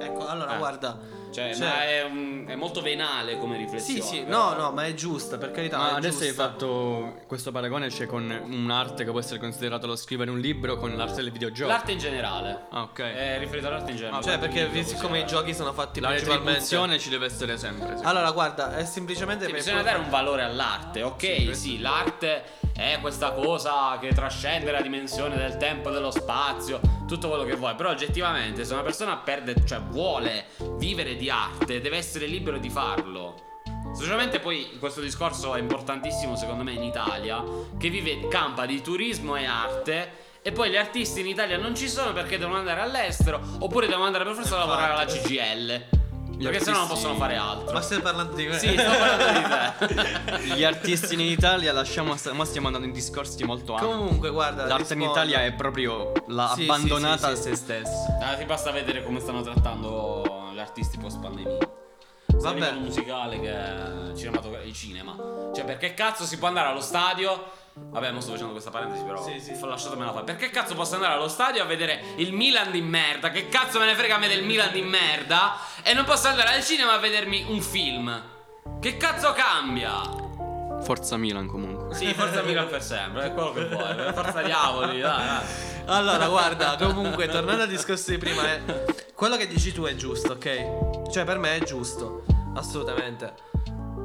Ecco, 0.00 0.26
allora 0.26 0.54
Eh. 0.54 0.58
guarda. 0.58 0.98
Cioè, 1.34 1.52
Cioè- 1.54 1.66
ma 1.66 1.82
è, 1.84 2.02
un- 2.04 2.44
è 2.46 2.54
molto 2.54 2.80
venale 2.80 3.36
come 3.38 3.56
riflessione. 3.56 4.00
Sì, 4.00 4.06
sì, 4.06 4.20
però- 4.22 4.54
no, 4.54 4.60
no, 4.62 4.70
ma 4.70 4.86
è 4.86 4.94
giusta, 4.94 5.36
per 5.36 5.50
carità. 5.50 5.78
Ma 5.78 5.94
adesso 5.94 6.20
hai 6.20 6.28
giusta. 6.28 6.44
fatto 6.44 7.22
questo 7.26 7.50
paragone 7.50 7.88
c'è 7.88 8.06
con 8.06 8.30
un'arte 8.48 9.04
che 9.04 9.10
può 9.10 9.18
essere 9.18 9.38
considerata 9.40 9.86
lo 9.86 9.96
scrivere 9.96 10.30
un 10.30 10.38
libro 10.38 10.76
con 10.76 10.94
l'arte 10.96 11.22
del 11.22 11.32
videogioco. 11.32 11.70
L'arte 11.70 11.92
in 11.92 11.98
generale. 11.98 12.66
Ah, 12.70 12.82
ok. 12.82 13.00
È 13.00 13.38
riferito 13.40 13.66
all'arte 13.66 13.90
in 13.90 13.96
generale. 13.96 14.22
Cioè, 14.22 14.38
perché 14.38 14.68
Quindi, 14.68 14.88
siccome 14.88 15.18
i 15.20 15.26
giochi 15.26 15.52
sono 15.54 15.72
fatti 15.72 15.98
La 16.00 16.08
principalmente. 16.08 16.50
retribuzione 16.50 16.98
ci 17.00 17.08
deve 17.08 17.26
essere 17.26 17.56
sempre. 17.58 17.96
sì. 17.96 18.04
Allora, 18.04 18.30
guarda, 18.30 18.76
è 18.76 18.84
semplicemente 18.84 19.46
Sì, 19.46 19.50
per 19.50 19.60
bisogna 19.60 19.82
dare 19.82 19.98
un 19.98 20.08
valore 20.10 20.42
all'arte, 20.42 21.02
ok? 21.02 21.50
Sì, 21.56 21.80
l'arte 21.80 22.44
è 22.76 22.98
questa 23.00 23.32
cosa 23.32 23.98
che 24.00 24.12
trascende 24.12 24.72
la 24.72 24.80
dimensione 24.80 25.36
del 25.36 25.56
tempo 25.56 25.90
e 25.90 25.92
dello 25.92 26.10
spazio, 26.10 26.80
tutto 27.06 27.28
quello 27.28 27.44
che 27.44 27.54
vuoi. 27.54 27.74
Però 27.76 27.90
oggettivamente, 27.90 28.64
se 28.64 28.72
una 28.72 28.82
persona 28.82 29.16
perde, 29.16 29.54
cioè 29.64 29.80
vuole 29.80 30.46
vivere 30.76 31.16
di 31.16 31.30
arte, 31.30 31.80
deve 31.80 31.96
essere 31.96 32.26
libero 32.26 32.58
di 32.58 32.70
farlo. 32.70 33.52
Specialmente 33.94 34.40
poi 34.40 34.76
questo 34.80 35.00
discorso 35.00 35.54
è 35.54 35.60
importantissimo 35.60 36.34
secondo 36.34 36.64
me 36.64 36.72
in 36.72 36.82
Italia, 36.82 37.42
che 37.78 37.88
vive, 37.90 38.26
campa 38.26 38.66
di 38.66 38.82
turismo 38.82 39.36
e 39.36 39.44
arte. 39.44 40.22
E 40.42 40.52
poi 40.52 40.68
gli 40.68 40.76
artisti 40.76 41.20
in 41.20 41.28
Italia 41.28 41.56
non 41.56 41.74
ci 41.74 41.88
sono 41.88 42.12
perché 42.12 42.36
devono 42.36 42.58
andare 42.58 42.80
all'estero, 42.80 43.40
oppure 43.60 43.86
devono 43.86 44.06
andare 44.06 44.24
per 44.24 44.34
forza 44.34 44.56
a 44.56 44.58
lavorare 44.58 44.92
alla 44.92 45.04
CGL. 45.06 46.03
Perché 46.38 46.60
sennò 46.60 46.78
non 46.78 46.88
possono 46.88 47.14
fare 47.14 47.36
altro. 47.36 47.72
Ma 47.72 47.80
stai 47.80 48.00
parlando 48.00 48.34
di 48.34 48.46
me? 48.46 48.58
Sì, 48.58 48.68
sto 48.68 48.90
parlando 48.90 49.24
di 49.32 49.96
te. 50.26 50.54
Gli 50.54 50.64
artisti 50.64 51.14
in 51.14 51.20
Italia 51.20 51.72
lasciamo 51.72 52.14
ma 52.32 52.44
stiamo 52.44 52.66
andando 52.66 52.86
in 52.86 52.92
discorsi 52.92 53.44
molto 53.44 53.74
ampi. 53.74 53.86
Comunque, 53.86 54.30
guarda. 54.30 54.66
L'arte 54.66 54.94
in. 54.94 55.02
Italia 55.02 55.44
è 55.44 55.52
proprio 55.52 56.12
la 56.28 56.52
Sì, 56.54 56.62
abbandonata 56.62 57.34
sì, 57.34 57.36
sì, 57.36 57.42
sì. 57.42 57.48
a 57.48 57.54
se 57.54 57.56
stessa. 57.56 58.18
Ah, 58.20 58.34
ti 58.34 58.44
basta 58.44 58.70
vedere 58.70 59.02
come 59.04 59.20
stanno 59.20 59.42
trattando 59.42 60.50
gli 60.52 60.58
artisti 60.58 60.98
post 60.98 61.20
pandemia. 61.20 61.58
Vabbè. 62.26 62.72
musicale 62.72 63.40
che 63.40 64.16
cinematografico, 64.16 64.68
il 64.68 64.74
cinema. 64.74 65.16
Cioè, 65.54 65.64
perché 65.64 65.94
cazzo 65.94 66.24
si 66.24 66.36
può 66.36 66.48
andare 66.48 66.68
allo 66.68 66.80
stadio? 66.80 67.62
Vabbè, 67.76 68.12
mo 68.12 68.20
sto 68.20 68.32
facendo 68.32 68.52
questa 68.52 68.70
parentesi, 68.70 69.02
però. 69.04 69.22
Sì, 69.24 69.40
sì. 69.40 69.54
fa- 69.54 69.66
Lasciatemela 69.66 70.12
fare. 70.12 70.24
Perché 70.24 70.50
cazzo 70.50 70.74
posso 70.74 70.94
andare 70.94 71.14
allo 71.14 71.28
stadio 71.28 71.62
a 71.62 71.66
vedere 71.66 72.02
il 72.16 72.32
Milan 72.32 72.70
di 72.70 72.80
merda? 72.80 73.30
Che 73.30 73.48
cazzo 73.48 73.78
me 73.80 73.86
ne 73.86 73.94
frega 73.94 74.14
a 74.14 74.18
me 74.18 74.28
del 74.28 74.44
Milan 74.44 74.70
di 74.72 74.82
merda? 74.82 75.56
E 75.82 75.92
non 75.92 76.04
posso 76.04 76.28
andare 76.28 76.54
al 76.54 76.62
cinema 76.64 76.92
a 76.92 76.98
vedermi 76.98 77.46
un 77.48 77.60
film? 77.60 78.22
Che 78.80 78.96
cazzo 78.96 79.32
cambia? 79.32 80.22
Forza 80.82 81.16
Milan 81.16 81.46
comunque. 81.46 81.94
Sì, 81.96 82.12
forza 82.14 82.42
Milan 82.42 82.68
per 82.68 82.82
sempre, 82.82 83.26
è 83.26 83.32
quello 83.32 83.52
che 83.52 83.66
vuoi. 83.66 84.12
Forza 84.12 84.42
diavoli, 84.42 85.00
dai, 85.00 85.26
dai. 85.26 85.44
Allora, 85.86 86.28
guarda, 86.28 86.76
comunque, 86.78 87.26
tornando 87.28 87.62
al 87.62 87.68
discorso 87.68 88.10
di 88.10 88.18
prima, 88.18 88.42
è- 88.44 88.62
quello 89.14 89.36
che 89.36 89.46
dici 89.46 89.72
tu 89.72 89.82
è 89.84 89.94
giusto, 89.96 90.32
ok? 90.32 91.10
Cioè, 91.10 91.24
per 91.24 91.38
me 91.38 91.56
è 91.56 91.64
giusto, 91.64 92.24
assolutamente. 92.54 93.52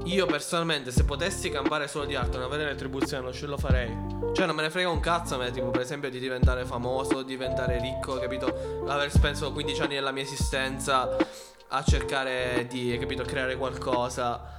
Io 0.05 0.25
personalmente, 0.25 0.91
se 0.91 1.03
potessi 1.03 1.49
campare 1.49 1.87
solo 1.87 2.05
di 2.05 2.15
arte 2.15 2.35
e 2.35 2.39
non 2.39 2.45
avere 2.45 2.65
retribuzione, 2.69 3.23
non 3.23 3.33
ce 3.33 3.45
lo 3.45 3.57
farei. 3.57 3.95
Cioè, 4.33 4.45
non 4.45 4.55
me 4.55 4.63
ne 4.63 4.69
frega 4.69 4.89
un 4.89 4.99
cazzo 4.99 5.35
a 5.35 5.37
me, 5.37 5.51
tipo, 5.51 5.69
per 5.69 5.81
esempio, 5.81 6.09
di 6.09 6.19
diventare 6.19 6.65
famoso, 6.65 7.21
diventare 7.21 7.79
ricco, 7.79 8.17
capito? 8.17 8.85
Aver 8.87 9.11
speso 9.11 9.51
15 9.51 9.81
anni 9.81 9.93
della 9.95 10.11
mia 10.11 10.23
esistenza 10.23 11.15
a 11.67 11.83
cercare 11.83 12.65
di, 12.69 12.97
capito, 12.99 13.23
creare 13.23 13.55
qualcosa 13.55 14.57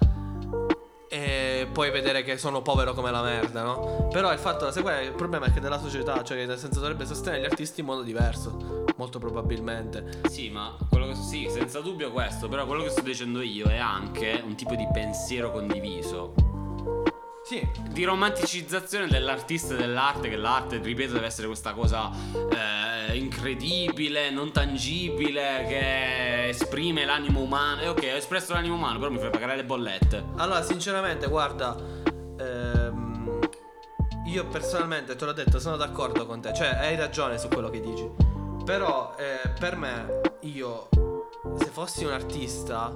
e 1.13 1.67
poi 1.73 1.91
vedere 1.91 2.23
che 2.23 2.39
sono 2.39 2.63
povero 2.63 2.95
come 2.95 3.11
la 3.11 3.21
merda, 3.21 3.65
no? 3.65 4.07
Però 4.13 4.33
il 4.33 4.39
fatto, 4.39 4.71
qual 4.81 4.95
è 4.95 5.01
il 5.01 5.13
problema 5.13 5.47
è 5.47 5.53
che 5.53 5.59
della 5.59 5.81
società, 5.81 6.23
cioè 6.23 6.47
nel 6.47 6.57
senso 6.57 6.79
dovrebbe 6.79 7.05
sostenere 7.05 7.43
gli 7.43 7.47
artisti 7.47 7.81
in 7.81 7.87
modo 7.87 8.03
diverso, 8.03 8.85
molto 8.97 9.19
probabilmente. 9.19 10.21
Sì, 10.29 10.51
ma 10.51 10.77
quello 10.89 11.09
che 11.09 11.17
sì, 11.17 11.49
senza 11.51 11.81
dubbio 11.81 12.13
questo, 12.13 12.49
però 12.49 12.65
quello 12.65 12.85
che 12.85 12.91
sto 12.91 13.01
dicendo 13.01 13.41
io 13.41 13.67
è 13.67 13.79
anche 13.79 14.41
un 14.45 14.55
tipo 14.55 14.77
di 14.77 14.87
pensiero 14.93 15.51
condiviso. 15.51 16.60
Sì, 17.43 17.67
Di 17.91 18.05
romanticizzazione 18.05 19.09
dell'artista 19.09 19.75
e 19.75 19.77
dell'arte, 19.77 20.29
che 20.29 20.37
l'arte, 20.37 20.79
ripeto, 20.79 21.15
deve 21.15 21.27
essere 21.27 21.47
questa 21.47 21.73
cosa 21.73 22.11
eh, 22.33 23.17
incredibile, 23.17 24.31
non 24.31 24.53
tangibile, 24.53 25.65
che 25.67 26.49
esprime 26.49 27.05
l'animo 27.05 27.41
umano. 27.41 27.81
E 27.81 27.89
ok, 27.89 28.03
ho 28.13 28.17
espresso 28.17 28.53
l'animo 28.53 28.77
umano, 28.77 28.99
però 28.99 29.11
mi 29.11 29.19
fai 29.19 29.31
pagare 29.31 29.57
le 29.57 29.65
bollette. 29.65 30.25
allora 30.37 30.63
sinceramente, 30.63 31.27
guarda, 31.27 31.77
ehm, 32.39 33.39
io 34.27 34.47
personalmente 34.47 35.17
te 35.17 35.25
l'ho 35.25 35.33
detto, 35.33 35.59
sono 35.59 35.77
d'accordo 35.77 36.27
con 36.27 36.41
te, 36.41 36.53
cioè 36.55 36.69
hai 36.69 36.95
ragione 36.95 37.39
su 37.39 37.49
quello 37.49 37.69
che 37.69 37.81
dici. 37.81 38.09
Però 38.65 39.17
eh, 39.19 39.49
per 39.59 39.77
me, 39.77 40.21
io, 40.43 40.89
se 41.59 41.67
fossi 41.67 42.05
un 42.05 42.13
artista, 42.13 42.93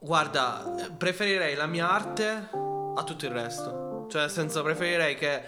guarda, 0.00 0.88
preferirei 0.96 1.54
la 1.54 1.66
mia 1.66 1.90
arte 1.90 2.48
a 2.94 3.02
tutto 3.04 3.26
il 3.26 3.30
resto. 3.30 4.06
Cioè, 4.08 4.22
nel 4.22 4.30
senso, 4.30 4.62
preferirei 4.62 5.14
che 5.14 5.42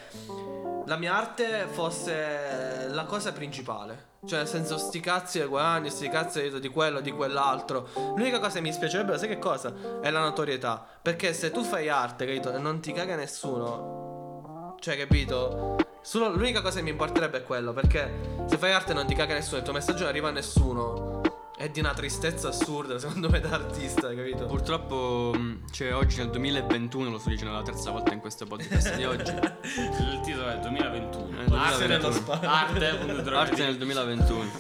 la 0.85 0.97
mia 0.97 1.17
arte 1.17 1.67
fosse 1.71 2.87
la 2.91 3.05
cosa 3.05 3.33
principale. 3.33 4.11
Cioè, 4.25 4.39
nel 4.39 4.49
senso, 4.49 4.79
sti 4.79 5.01
cazzi 5.01 5.41
e 5.41 5.47
guadagni, 5.47 5.91
sti 5.91 6.09
cazzi 6.09 6.61
di 6.61 6.69
quello, 6.69 7.01
di 7.01 7.11
quell'altro. 7.11 7.89
L'unica 8.15 8.39
cosa 8.39 8.55
che 8.55 8.61
mi 8.61 8.73
spiacerebbe, 8.73 9.19
sai 9.19 9.29
che 9.29 9.39
cosa? 9.39 10.01
È 10.01 10.11
la 10.11 10.21
notorietà. 10.21 10.87
Perché 11.01 11.33
se 11.33 11.51
tu 11.51 11.65
fai 11.65 11.89
arte, 11.89 12.27
capito, 12.27 12.53
e 12.53 12.59
non 12.59 12.81
ti 12.81 12.93
caga 12.93 13.17
nessuno, 13.17 14.77
cioè, 14.79 14.97
capito? 14.97 15.77
Solo 16.03 16.29
l'unica 16.29 16.61
cosa 16.61 16.77
che 16.77 16.83
mi 16.83 16.91
importerebbe 16.91 17.39
è 17.39 17.43
quello. 17.43 17.73
Perché 17.73 18.45
se 18.47 18.59
fai 18.59 18.73
arte 18.73 18.93
e 18.93 18.95
non 18.95 19.07
ti 19.07 19.15
caga 19.15 19.35
nessuno, 19.35 19.59
il 19.59 19.65
tuo 19.65 19.73
messaggio 19.73 20.01
non 20.01 20.09
arriva 20.09 20.29
a 20.29 20.33
nessuno. 20.33 21.21
È 21.63 21.69
di 21.69 21.79
una 21.79 21.95
tristezza 21.95 22.49
assurda, 22.49 22.99
secondo 22.99 23.31
me, 23.31 23.39
da 23.39 23.51
artista, 23.51 24.13
capito? 24.13 24.47
Purtroppo, 24.47 25.33
mh, 25.33 25.71
cioè, 25.71 25.95
oggi 25.95 26.17
nel 26.17 26.31
2021, 26.31 27.09
lo 27.09 27.19
sto 27.19 27.29
dicendo 27.29 27.53
la 27.53 27.63
terza 27.63 27.93
volta 27.93 28.13
in 28.13 28.19
questo 28.19 28.47
podcast 28.47 28.97
di 28.97 29.05
oggi. 29.05 29.31
Il 29.31 30.21
titolo 30.25 30.49
è 30.49 30.59
2021. 30.59 31.41
Eh, 31.41 31.45
Arte 31.55 31.87
2021. 31.87 31.87
nello 31.87 32.11
spazio. 32.11 32.49
Arte 32.49 33.63
nel 33.63 33.77
2021. 33.77 34.51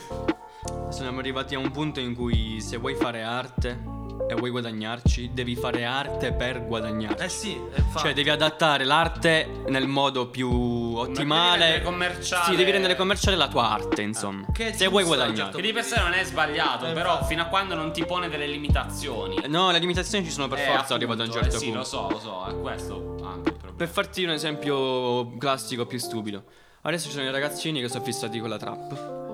Siamo 0.91 1.19
arrivati 1.19 1.57
a 1.57 1.59
un 1.59 1.73
punto 1.73 1.99
in 1.99 2.15
cui 2.15 2.61
se 2.61 2.77
vuoi 2.77 2.95
fare 2.95 3.23
arte 3.23 3.83
e 4.29 4.35
vuoi 4.35 4.51
guadagnarci, 4.51 5.31
devi 5.35 5.55
fare 5.57 5.85
arte 5.85 6.33
per 6.33 6.65
guadagnarci. 6.65 7.23
Eh 7.25 7.29
sì, 7.29 7.53
e 7.55 7.79
infatti. 7.81 7.99
Cioè, 7.99 8.12
devi 8.15 8.31
adattare 8.31 8.85
l'arte 8.85 9.62
nel 9.69 9.87
modo 9.88 10.29
più 10.29 10.49
ottimale. 10.51 11.51
devi 11.59 11.61
rendere 11.65 11.83
commerciale- 11.83 12.45
Sì, 12.45 12.57
devi 12.57 12.71
rendere 12.71 12.97
commerciale 12.97 13.37
la 13.37 13.49
tua 13.49 13.69
arte, 13.71 14.01
insomma. 14.03 14.47
Che 14.53 14.71
è 14.71 14.73
se 14.73 14.87
vuoi 14.88 15.05
guadagnare. 15.05 15.37
certo. 15.37 15.57
Che 15.57 15.62
di 15.62 15.73
per 15.73 15.85
sé 15.85 16.01
non 16.01 16.12
è 16.15 16.25
sbagliato, 16.25 16.87
Eh, 16.87 16.93
però 16.93 17.11
infatti. 17.12 17.29
fino 17.29 17.43
a 17.43 17.47
quando 17.47 17.75
non 17.75 17.93
ti 17.93 18.05
pone 18.07 18.29
delle 18.31 18.47
limitazioni. 18.47 19.37
No, 19.49 19.71
le 19.71 19.79
limitazioni 19.79 20.25
ci 20.25 20.31
sono 20.31 20.49
per 20.49 20.59
Eh, 20.59 20.62
forza 20.62 20.95
arrivato 20.95 21.21
a 21.21 21.25
un 21.25 21.31
appunto, 21.31 21.43
certo 21.51 21.57
eh 21.57 21.59
sì, 21.59 21.65
punto. 21.73 21.79
lo 21.81 21.85
so, 21.85 22.09
lo 22.11 22.19
so, 22.19 22.47
è 22.49 22.61
questo 22.61 22.95
anche 23.25 23.49
il 23.51 23.55
problema. 23.57 23.77
Per 23.77 23.88
farti 23.88 24.25
un 24.25 24.31
esempio 24.31 25.37
classico 25.37 25.85
più 25.87 25.99
stupido. 25.99 26.45
Adesso 26.83 27.07
ci 27.09 27.12
sono 27.15 27.27
i 27.27 27.31
ragazzini 27.31 27.81
che 27.81 27.88
sono 27.88 28.03
fissati 28.03 28.38
con 28.41 28.49
la 28.49 28.57
trap. 28.57 29.31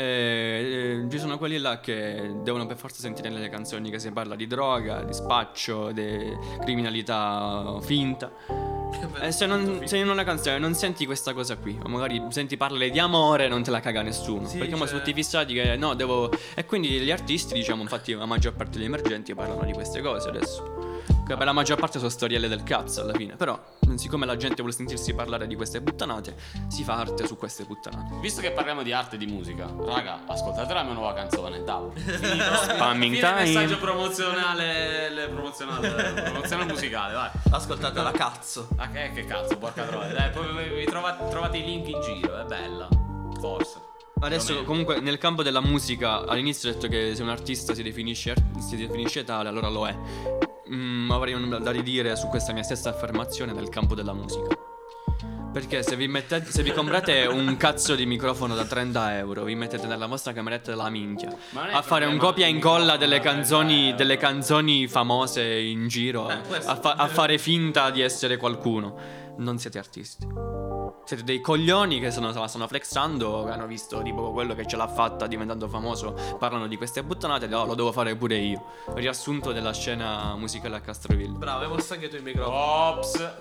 Mm. 0.00 0.04
E, 0.04 1.02
eh, 1.04 1.10
ci 1.10 1.18
sono 1.18 1.36
quelli 1.36 1.58
là 1.58 1.80
che 1.80 2.32
devono 2.42 2.66
per 2.66 2.76
forza 2.76 3.00
sentire 3.00 3.28
nelle 3.28 3.48
canzoni 3.48 3.90
che 3.90 3.98
si 3.98 4.10
parla 4.10 4.34
di 4.34 4.46
droga, 4.46 5.02
di 5.02 5.12
spaccio, 5.12 5.92
di 5.92 6.36
criminalità 6.60 7.78
finta. 7.82 8.32
E 9.20 9.30
se, 9.30 9.46
non, 9.46 9.82
se 9.84 9.98
in 9.98 10.08
una 10.08 10.24
canzone 10.24 10.58
non 10.58 10.74
senti 10.74 11.06
questa 11.06 11.32
cosa 11.32 11.56
qui, 11.56 11.78
o 11.82 11.88
magari 11.88 12.22
senti 12.30 12.56
parlare 12.56 12.90
di 12.90 12.98
amore, 12.98 13.48
non 13.48 13.62
te 13.62 13.70
la 13.70 13.80
caga 13.80 14.02
nessuno. 14.02 14.46
Sì, 14.46 14.58
perché 14.58 14.76
cioè- 14.76 14.86
sono 14.86 14.98
tutti 14.98 15.12
fissati 15.12 15.54
che 15.54 15.76
no, 15.76 15.94
devo. 15.94 16.30
E 16.54 16.64
quindi 16.64 16.88
gli 16.88 17.10
artisti, 17.10 17.54
diciamo, 17.54 17.82
infatti 17.82 18.14
la 18.14 18.26
maggior 18.26 18.54
parte 18.54 18.78
degli 18.78 18.86
emergenti 18.86 19.34
parlano 19.34 19.64
di 19.64 19.72
queste 19.72 20.00
cose 20.00 20.28
adesso. 20.28 20.89
Che 21.26 21.36
per 21.36 21.44
la 21.44 21.52
maggior 21.52 21.78
parte 21.78 21.98
sono 21.98 22.10
storielle 22.10 22.48
del 22.48 22.62
cazzo 22.62 23.02
alla 23.02 23.14
fine. 23.14 23.36
Però, 23.36 23.58
siccome 23.94 24.26
la 24.26 24.36
gente 24.36 24.56
vuole 24.56 24.72
sentirsi 24.72 25.14
parlare 25.14 25.46
di 25.46 25.54
queste 25.54 25.80
puttanate, 25.80 26.34
si 26.68 26.82
fa 26.84 26.96
arte 26.98 27.26
su 27.26 27.36
queste 27.36 27.64
puttanate. 27.64 28.16
Visto 28.20 28.40
che 28.40 28.50
parliamo 28.50 28.82
di 28.82 28.92
arte 28.92 29.14
e 29.16 29.18
di 29.18 29.26
musica, 29.26 29.68
raga, 29.84 30.20
ascoltate 30.26 30.72
la 30.74 30.82
mia 30.82 30.94
nuova 30.94 31.12
canzone, 31.14 31.62
Davo. 31.62 31.92
Spamming 31.96 33.14
Fine 33.14 33.26
time. 33.26 33.40
messaggio 33.44 33.78
promozionale, 33.78 35.10
le 35.10 35.28
promozionale, 35.28 36.22
promozionale 36.22 36.72
musicale, 36.72 37.14
vai. 37.14 37.30
Ascoltate 37.50 38.02
la 38.02 38.10
cazzo. 38.10 38.68
Ah, 38.76 38.90
che, 38.90 39.12
che 39.14 39.24
cazzo, 39.24 39.56
porca 39.56 39.84
troia. 39.84 40.12
Dai, 40.12 40.30
poi 40.30 40.74
vi- 40.74 40.84
trovate, 40.84 41.28
trovate 41.28 41.56
i 41.58 41.64
link 41.64 41.88
in 41.88 42.00
giro, 42.00 42.38
è 42.40 42.44
bella. 42.44 42.88
Forse. 43.38 43.88
Adesso 44.22 44.64
comunque 44.64 45.00
nel 45.00 45.16
campo 45.16 45.42
della 45.42 45.62
musica 45.62 46.26
all'inizio 46.26 46.68
ho 46.68 46.72
detto 46.74 46.88
che 46.88 47.14
se 47.14 47.22
un 47.22 47.30
artista 47.30 47.72
si 47.74 47.82
definisce, 47.82 48.34
si 48.58 48.76
definisce 48.76 49.24
tale 49.24 49.48
allora 49.48 49.68
lo 49.70 49.86
è. 49.88 49.96
Mm, 50.72 51.10
avrei 51.10 51.34
un- 51.34 51.58
da 51.62 51.70
ridire 51.70 52.14
su 52.16 52.28
questa 52.28 52.52
mia 52.52 52.62
stessa 52.62 52.90
affermazione 52.90 53.52
nel 53.52 53.68
campo 53.68 53.94
della 53.94 54.12
musica. 54.12 54.46
Perché 55.52 55.82
se 55.82 55.96
vi, 55.96 56.06
mettete, 56.06 56.48
se 56.48 56.62
vi 56.62 56.70
comprate 56.72 57.26
un 57.26 57.56
cazzo 57.56 57.96
di 57.96 58.06
microfono 58.06 58.54
da 58.54 58.64
30 58.64 59.16
euro, 59.18 59.42
vi 59.42 59.56
mettete 59.56 59.88
nella 59.88 60.06
vostra 60.06 60.32
cameretta 60.32 60.70
della 60.70 60.88
minchia 60.90 61.34
a 61.72 61.82
fare 61.82 62.04
un 62.04 62.18
copia 62.18 62.46
e 62.46 62.50
incolla 62.50 62.96
delle 62.96 63.16
da 63.16 63.22
30 63.22 63.36
canzoni, 63.38 63.94
delle 63.96 64.16
canzoni 64.16 64.86
famose 64.86 65.42
in 65.58 65.88
giro, 65.88 66.30
Eh, 66.30 66.34
a, 66.66 66.76
fa- 66.76 66.94
a 66.94 67.08
fare 67.08 67.36
finta 67.38 67.90
di 67.90 68.00
essere 68.00 68.36
qualcuno. 68.36 68.94
Non 69.38 69.58
siete 69.58 69.78
artisti. 69.78 70.24
Siete 71.04 71.24
dei 71.24 71.40
coglioni 71.40 72.00
che 72.00 72.10
sono, 72.10 72.32
stanno 72.46 72.66
flexando, 72.68 73.44
che 73.44 73.50
hanno 73.50 73.66
visto 73.66 74.00
tipo 74.02 74.32
quello 74.32 74.54
che 74.54 74.66
ce 74.66 74.76
l'ha 74.76 74.88
fatta 74.88 75.26
diventando 75.26 75.68
famoso, 75.68 76.14
parlano 76.38 76.66
di 76.66 76.76
queste 76.76 77.02
buttanate, 77.02 77.46
no, 77.46 77.64
lo 77.66 77.74
devo 77.74 77.92
fare 77.92 78.14
pure 78.16 78.36
io. 78.36 78.64
Riassunto 78.94 79.52
della 79.52 79.72
scena 79.72 80.34
musicale 80.36 80.76
a 80.76 80.80
Castroville. 80.80 81.36
Bravo, 81.36 81.64
hai 81.64 81.68
mosso 81.68 81.94
anche 81.94 82.08
tu 82.08 82.16
il 82.16 82.22
microfono. 82.22 82.56
Ops. 82.56 83.32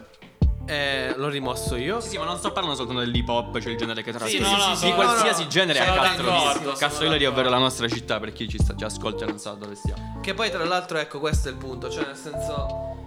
Eh, 0.65 1.15
l'ho 1.15 1.29
rimosso 1.29 1.75
io. 1.75 1.99
Sì, 1.99 2.09
sì, 2.09 2.17
ma 2.19 2.25
non 2.25 2.38
sto 2.38 2.51
parlando 2.51 2.75
soltanto 2.77 3.01
dell'hip 3.01 3.27
hop, 3.27 3.59
cioè 3.59 3.71
il 3.71 3.77
genere 3.77 4.03
che 4.03 4.12
trasmette. 4.12 4.43
no, 4.43 4.55
no, 4.55 4.69
di 4.69 4.75
sono- 4.75 4.93
qualsiasi 4.93 5.39
no, 5.39 5.45
no, 5.45 5.49
genere 5.49 5.79
sono 5.79 5.91
a 5.91 6.03
Castroville. 6.03 6.73
Castroville 6.77 7.27
ovvero 7.27 7.49
la 7.49 7.57
nostra 7.57 7.88
città 7.88 8.19
per 8.19 8.33
chi 8.33 8.47
ci, 8.47 8.59
sta, 8.59 8.75
ci 8.75 8.83
ascolta 8.83 9.25
e 9.25 9.27
non 9.29 9.39
sa 9.39 9.53
dove 9.53 9.73
stiamo. 9.73 10.19
Che 10.21 10.33
poi, 10.35 10.51
tra 10.51 10.63
l'altro, 10.63 10.99
ecco, 10.99 11.19
questo 11.19 11.47
è 11.47 11.51
il 11.51 11.57
punto. 11.57 11.89
Cioè, 11.89 12.05
nel 12.05 12.15
senso. 12.15 12.97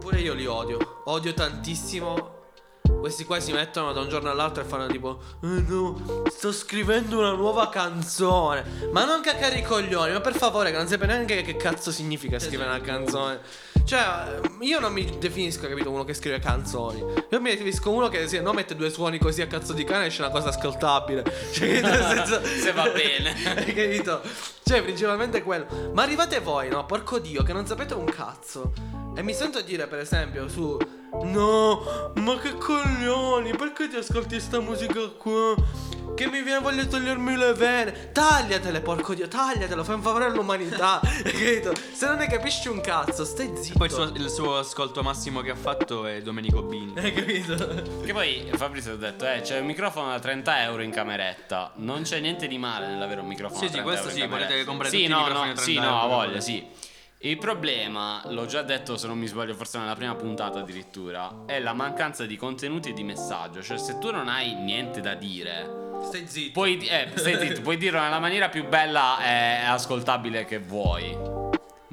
Pure 0.00 0.20
io 0.20 0.34
li 0.34 0.44
odio. 0.44 1.02
Odio 1.06 1.32
tantissimo. 1.32 2.34
Questi 3.00 3.24
qua 3.24 3.38
si 3.40 3.52
mettono 3.52 3.92
da 3.92 4.00
un 4.00 4.08
giorno 4.08 4.30
all'altro 4.30 4.62
e 4.62 4.66
fanno 4.66 4.86
tipo. 4.86 5.20
Eh 5.42 5.46
no, 5.46 6.24
sto 6.28 6.52
scrivendo 6.52 7.18
una 7.18 7.32
nuova 7.32 7.68
canzone. 7.68 8.64
Ma 8.90 9.04
non 9.04 9.20
cacare 9.20 9.58
i 9.58 9.62
coglioni, 9.62 10.12
ma 10.12 10.20
per 10.20 10.34
favore, 10.34 10.70
che 10.70 10.76
non 10.76 10.88
sapete 10.88 11.12
neanche 11.12 11.42
che 11.42 11.56
cazzo 11.56 11.90
significa 11.92 12.38
scrivere 12.38 12.68
una 12.70 12.80
canzone. 12.80 13.40
Cioè, 13.84 14.40
io 14.60 14.80
non 14.80 14.92
mi 14.92 15.18
definisco, 15.18 15.68
capito, 15.68 15.90
uno 15.90 16.02
che 16.02 16.14
scrive 16.14 16.40
canzoni. 16.40 16.98
Io 17.30 17.40
mi 17.40 17.50
definisco 17.50 17.92
uno 17.92 18.08
che 18.08 18.26
se 18.26 18.40
no 18.40 18.52
mette 18.52 18.74
due 18.74 18.90
suoni 18.90 19.18
così 19.18 19.42
a 19.42 19.46
cazzo 19.46 19.72
di 19.72 19.84
cane 19.84 20.06
esce 20.06 20.22
una 20.22 20.32
cosa 20.32 20.48
ascoltabile. 20.48 21.22
Cioè, 21.52 21.80
nel 21.80 22.02
senso. 22.26 22.44
Se 22.44 22.72
va 22.72 22.88
bene. 22.90 23.32
Capito? 23.72 24.22
Cioè, 24.64 24.82
principalmente 24.82 25.42
quello. 25.42 25.92
Ma 25.94 26.02
arrivate 26.02 26.40
voi, 26.40 26.68
no? 26.68 26.84
Porco 26.84 27.20
dio, 27.20 27.44
che 27.44 27.52
non 27.52 27.64
sapete 27.66 27.94
un 27.94 28.06
cazzo. 28.06 28.72
E 29.14 29.22
mi 29.22 29.32
sento 29.32 29.60
dire, 29.60 29.86
per 29.86 30.00
esempio, 30.00 30.48
su. 30.48 30.76
No, 31.24 32.12
ma 32.14 32.38
che 32.38 32.54
coglioni, 32.56 33.54
perché 33.56 33.88
ti 33.88 33.96
ascolti 33.96 34.38
sta 34.40 34.60
musica 34.60 35.00
qua? 35.18 35.54
Che 36.14 36.26
mi 36.28 36.42
viene 36.42 36.60
voglia 36.60 36.82
di 36.82 36.88
togliermi 36.88 37.36
le 37.36 37.52
vene. 37.52 38.10
Tagliatele, 38.12 38.80
porco 38.80 39.12
dio, 39.12 39.28
tagliatelo, 39.28 39.84
fai 39.84 39.96
un 39.96 40.02
favore 40.02 40.24
all'umanità. 40.24 40.98
Hai 41.04 41.30
capito? 41.32 41.74
Se 41.92 42.06
non 42.06 42.16
ne 42.16 42.26
capisci 42.26 42.68
un 42.68 42.80
cazzo, 42.80 43.22
stai 43.26 43.52
zitto. 43.54 43.76
Poi 43.76 43.88
il 43.88 43.92
suo, 43.92 44.04
il 44.04 44.30
suo 44.30 44.56
ascolto 44.56 45.02
massimo 45.02 45.42
che 45.42 45.50
ha 45.50 45.54
fatto 45.56 46.06
è 46.06 46.22
Domenico 46.22 46.62
Bini. 46.62 46.94
Hai 46.96 47.12
capito? 47.12 47.56
Che 48.02 48.12
poi 48.14 48.48
Fabrizio 48.54 48.92
ha 48.92 48.96
detto, 48.96 49.28
eh, 49.30 49.42
c'è 49.42 49.58
un 49.60 49.66
microfono 49.66 50.08
da 50.08 50.18
30 50.18 50.62
euro 50.62 50.80
in 50.82 50.90
cameretta. 50.90 51.72
Non 51.76 52.02
c'è 52.02 52.18
niente 52.20 52.46
di 52.46 52.56
male 52.56 52.86
nell'avere 52.86 53.20
un 53.20 53.26
microfono 53.26 53.58
Sì, 53.60 53.66
da 53.66 53.72
sì, 53.72 53.82
30 53.82 53.90
questo 53.90 54.08
euro 54.08 54.16
in 54.16 54.22
sì, 54.22 54.28
cameretta. 54.28 54.48
potete 54.52 54.66
comprare 54.66 54.90
sì, 54.90 54.96
tutti 54.96 55.10
i 55.10 55.14
no, 55.14 55.20
microfoni 55.20 55.48
no, 55.50 55.56
sì, 55.56 55.72
30 55.74 55.90
no, 55.90 55.96
euro. 56.02 56.08
voglia, 56.16 56.40
sì. 56.40 56.66
Il 57.20 57.38
problema, 57.38 58.22
l'ho 58.26 58.44
già 58.46 58.62
detto 58.62 58.96
se 58.96 59.06
non 59.06 59.18
mi 59.18 59.26
sbaglio, 59.26 59.54
forse 59.54 59.78
nella 59.78 59.94
prima 59.94 60.14
puntata 60.14 60.58
addirittura, 60.60 61.44
è 61.46 61.58
la 61.60 61.72
mancanza 61.72 62.26
di 62.26 62.36
contenuti 62.36 62.90
e 62.90 62.92
di 62.92 63.02
messaggio. 63.02 63.62
Cioè, 63.62 63.78
se 63.78 63.98
tu 63.98 64.10
non 64.10 64.28
hai 64.28 64.54
niente 64.54 65.00
da 65.00 65.14
dire, 65.14 65.84
Stai 66.04 66.26
zitto. 66.28 66.52
puoi, 66.52 66.76
eh, 66.86 67.10
stai 67.14 67.38
zitto, 67.38 67.62
puoi 67.62 67.78
dirlo 67.78 68.00
nella 68.00 68.20
maniera 68.20 68.48
più 68.48 68.68
bella 68.68 69.18
e 69.24 69.64
ascoltabile 69.64 70.44
che 70.44 70.58
vuoi. 70.58 71.35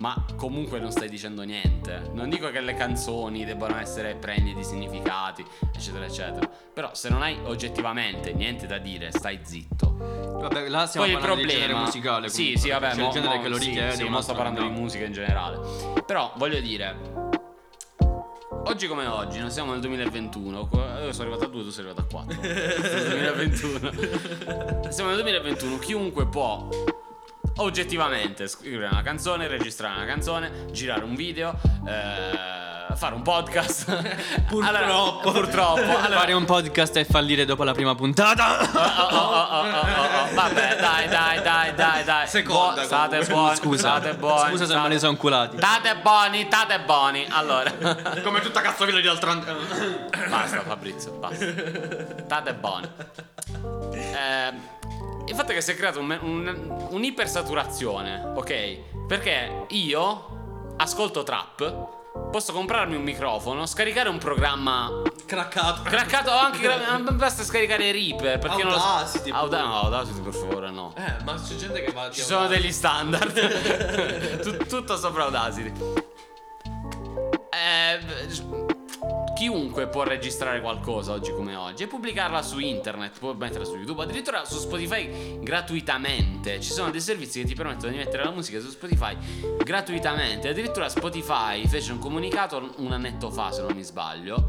Ma 0.04 0.22
comunque 0.36 0.80
non 0.80 0.92
stai 0.92 1.08
dicendo 1.08 1.44
niente. 1.44 2.10
Non 2.12 2.28
dico 2.28 2.52
che 2.52 2.60
le 2.60 2.74
canzoni 2.74 3.46
debbano 3.46 3.80
essere 3.80 4.16
pregne 4.16 4.54
di 4.54 4.62
significati, 4.62 5.46
eccetera, 5.74 6.04
eccetera. 6.04 6.46
Però 6.74 6.94
se 6.94 7.08
non 7.08 7.22
hai 7.22 7.40
oggettivamente 7.46 8.34
niente 8.34 8.68
da 8.68 8.80
dire, 8.80 9.12
stai 9.14 9.40
zitto. 9.44 9.96
Vabbè, 10.42 10.68
là 10.68 10.88
stiamo 10.88 11.06
Poi 11.06 11.16
il 11.16 11.22
parlando 11.22 11.46
di 11.46 11.48
problema 11.48 11.68
genere 11.68 11.86
musicale. 11.86 12.28
Sì, 12.28 12.36
comunque, 12.36 12.60
sì, 12.62 12.70
vabbè, 12.70 12.96
mo- 12.96 13.06
il 13.06 13.12
genere 13.14 13.36
mo- 13.36 13.42
che 13.44 13.48
lo 13.48 13.58
sì, 13.58 13.66
richiede. 13.68 13.92
Sì, 13.94 14.02
ma 14.02 14.08
altro 14.08 14.22
sto 14.22 14.34
parlando 14.34 14.62
di 14.62 14.68
no. 14.68 14.74
musica 14.74 15.06
in 15.06 15.14
generale. 15.14 15.60
Però 16.06 16.34
voglio 16.36 16.60
dire 16.60 17.22
Oggi 18.66 18.88
come 18.88 19.06
oggi, 19.06 19.40
non 19.40 19.52
siamo 19.52 19.72
nel 19.72 19.80
2021. 19.80 20.70
Io 21.04 21.14
sono 21.14 21.30
arrivato 21.30 21.46
a 21.46 21.48
2, 21.48 21.64
tu 21.64 21.70
sei 21.70 21.86
arrivato 21.86 22.02
a 22.02 22.06
4. 22.12 22.42
Nel 22.42 23.36
2021. 23.38 24.92
Siamo 24.92 25.12
nel 25.12 25.22
2021, 25.22 25.80
chiunque 25.80 26.28
può 26.28 26.68
oggettivamente 27.58 28.48
scrivere 28.48 28.88
una 28.92 29.02
canzone, 29.02 29.48
registrare 29.48 29.96
una 29.96 30.06
canzone, 30.06 30.66
girare 30.72 31.04
un 31.04 31.16
video, 31.16 31.54
eh, 31.88 32.96
fare 32.96 33.16
un 33.16 33.22
podcast. 33.22 33.86
Purtroppo. 34.48 34.78
Allora, 34.78 35.32
purtroppo. 35.32 35.82
Allora, 36.04 36.20
Fare 36.20 36.34
un 36.34 36.46
podcast 36.46 36.96
e 36.98 37.06
fallire 37.06 37.46
dopo 37.46 37.64
la 37.64 37.74
prima 37.74 37.96
puntata. 37.96 38.60
Oh, 38.62 39.16
oh, 39.16 39.18
oh, 39.18 39.42
oh, 39.42 39.62
oh, 39.62 39.80
oh, 39.80 40.30
oh. 40.30 40.34
Vabbè, 40.34 40.76
dai, 40.80 41.08
dai, 41.08 41.42
dai, 41.42 41.74
dai, 41.76 42.04
dai. 42.04 42.28
Seconda, 42.28 42.82
Buo- 42.82 42.84
state 42.86 43.26
buoni, 43.26 43.56
Scusa. 43.56 43.90
state 44.00 44.14
buoni. 44.16 44.50
Scusa 44.50 44.66
se 44.66 44.72
state- 44.72 44.82
me 44.88 44.94
ne 44.94 45.00
sono 45.00 45.16
culati. 45.18 45.58
State 45.58 45.96
buoni, 45.98 46.46
state 46.46 46.80
buoni. 46.82 47.26
Allora, 47.30 47.72
Come 48.24 48.42
tutta 48.42 48.62
Cazzovilla 48.62 49.00
di 49.00 49.08
altro 49.08 49.34
basta 50.30 50.62
Fabrizio, 50.62 51.12
basta. 51.14 51.46
State 52.26 52.54
buoni. 52.56 52.90
Eh, 53.94 54.54
il 55.26 55.36
fatto 55.36 55.52
è 55.52 55.56
che 55.56 55.62
si 55.62 55.72
è 55.72 55.76
creato 55.76 56.00
un, 56.00 56.18
un- 56.22 56.88
un'ipersaturazione, 56.90 58.34
ok? 58.36 59.06
Perché 59.08 59.66
io 59.70 60.74
ascolto 60.78 61.24
trap, 61.24 62.30
posso 62.32 62.52
comprarmi 62.54 62.96
un 62.96 63.04
microfono, 63.04 63.66
scaricare 63.66 64.10
un 64.10 64.18
programma 64.18 65.02
Craccato. 65.26 65.82
craccato 65.84 66.30
o 66.32 66.38
anche 66.38 66.60
gra- 66.60 67.00
basta 67.14 67.44
scaricare 67.44 67.92
Reaper 67.92 68.38
perché 68.40 68.64
non 68.64 68.74
lo 68.74 68.80
so. 68.80 68.86
Audacity, 68.86 69.30
Auda- 69.32 69.62
no, 69.64 69.80
Audacity 69.82 70.22
per 70.22 70.34
favore 70.34 70.70
no. 70.72 70.94
Eh, 70.98 71.24
ma 71.24 71.36
c'è 71.36 71.56
gente 71.56 71.82
che 71.84 71.92
va 71.92 72.10
Ci 72.12 72.22
sono 72.22 72.48
degli 72.48 72.72
standard. 72.72 74.42
Tut- 74.42 74.68
tutto 74.68 74.98
sopra 74.98 75.24
Audacity. 75.24 75.72
Eh, 77.52 78.73
chiunque 79.44 79.88
può 79.88 80.04
registrare 80.04 80.62
qualcosa 80.62 81.12
oggi 81.12 81.34
come 81.34 81.54
oggi 81.56 81.84
e 81.84 81.88
pubblicarla 81.88 82.42
su 82.42 82.60
internet, 82.60 83.20
può 83.20 83.34
metterla 83.34 83.66
su 83.66 83.76
YouTube, 83.76 84.04
addirittura 84.04 84.46
su 84.46 84.58
Spotify 84.58 85.38
gratuitamente. 85.42 86.62
Ci 86.62 86.72
sono 86.72 86.92
dei 86.92 87.02
servizi 87.02 87.42
che 87.42 87.48
ti 87.48 87.54
permettono 87.54 87.92
di 87.92 87.98
mettere 87.98 88.24
la 88.24 88.32
musica 88.32 88.62
su 88.62 88.70
Spotify 88.70 89.18
gratuitamente. 89.62 90.48
Addirittura 90.48 90.88
Spotify 90.88 91.68
fece 91.68 91.92
un 91.92 92.00
comunicato 92.00 92.74
un 92.78 92.94
annetto 92.94 93.30
fa, 93.30 93.52
se 93.52 93.64
non 93.64 93.74
mi 93.74 93.84
sbaglio, 93.84 94.46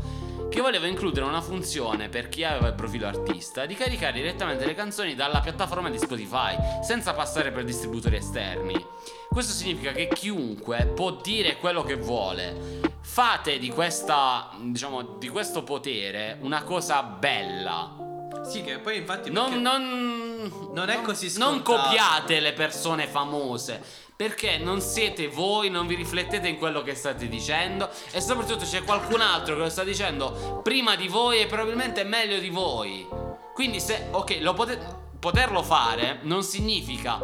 che 0.49 0.61
voleva 0.61 0.87
includere 0.87 1.27
una 1.27 1.41
funzione 1.41 2.09
per 2.09 2.29
chi 2.29 2.45
aveva 2.45 2.69
il 2.69 2.75
profilo 2.75 3.09
artista 3.09 3.67
di 3.67 3.75
caricare 3.75 4.13
direttamente 4.13 4.65
le 4.65 4.75
canzoni 4.75 5.17
dalla 5.17 5.41
piattaforma 5.41 5.91
di 5.91 5.99
Spotify 5.99 6.55
senza 6.85 7.15
passare 7.15 7.51
per 7.51 7.65
distributori 7.65 8.15
esterni. 8.15 8.75
Questo 9.29 9.53
significa 9.53 9.93
che 9.93 10.09
chiunque 10.09 10.87
può 10.95 11.11
dire 11.13 11.57
quello 11.57 11.83
che 11.83 11.97
vuole. 11.97 12.81
Fate 13.01 13.59
di 13.59 13.69
questa, 13.71 14.51
diciamo, 14.61 15.03
di 15.19 15.29
questo 15.29 15.63
potere 15.63 16.39
una 16.41 16.63
cosa 16.63 17.03
bella. 17.03 17.97
Sì, 18.45 18.63
che 18.63 18.79
poi 18.79 18.99
infatti 18.99 19.31
Non, 19.31 19.61
non, 19.63 20.71
Non 20.75 20.89
è 20.91 21.01
così 21.01 21.33
Non 21.39 21.61
scontato. 21.63 21.83
copiate 21.89 22.41
le 22.41 22.53
persone 22.53 23.07
famose. 23.07 23.83
Perché 24.17 24.59
non 24.59 24.81
siete 24.81 25.27
voi, 25.27 25.71
non 25.71 25.87
vi 25.89 25.97
riflettete 25.97 26.47
in 26.47 26.57
quello 26.59 26.83
che 26.83 26.95
state 26.95 27.27
dicendo. 27.29 27.91
E 28.13 28.21
soprattutto 28.21 28.65
c'è 28.65 28.85
qualcun 28.85 29.21
altro 29.21 29.55
che 29.57 29.63
lo 29.63 29.69
sta 29.69 29.83
dicendo 29.83 30.61
prima 30.63 30.95
di 30.95 31.09
voi 31.09 31.41
e 31.41 31.47
probabilmente 31.47 32.05
meglio 32.05 32.39
di 32.39 32.51
voi. 32.51 33.07
Quindi 33.53 33.81
se, 33.81 34.09
ok, 34.13 34.39
lo 34.41 34.55
pote- 34.55 34.79
poterlo 35.19 35.63
fare 35.63 36.21
non 36.23 36.43
significa 36.45 37.21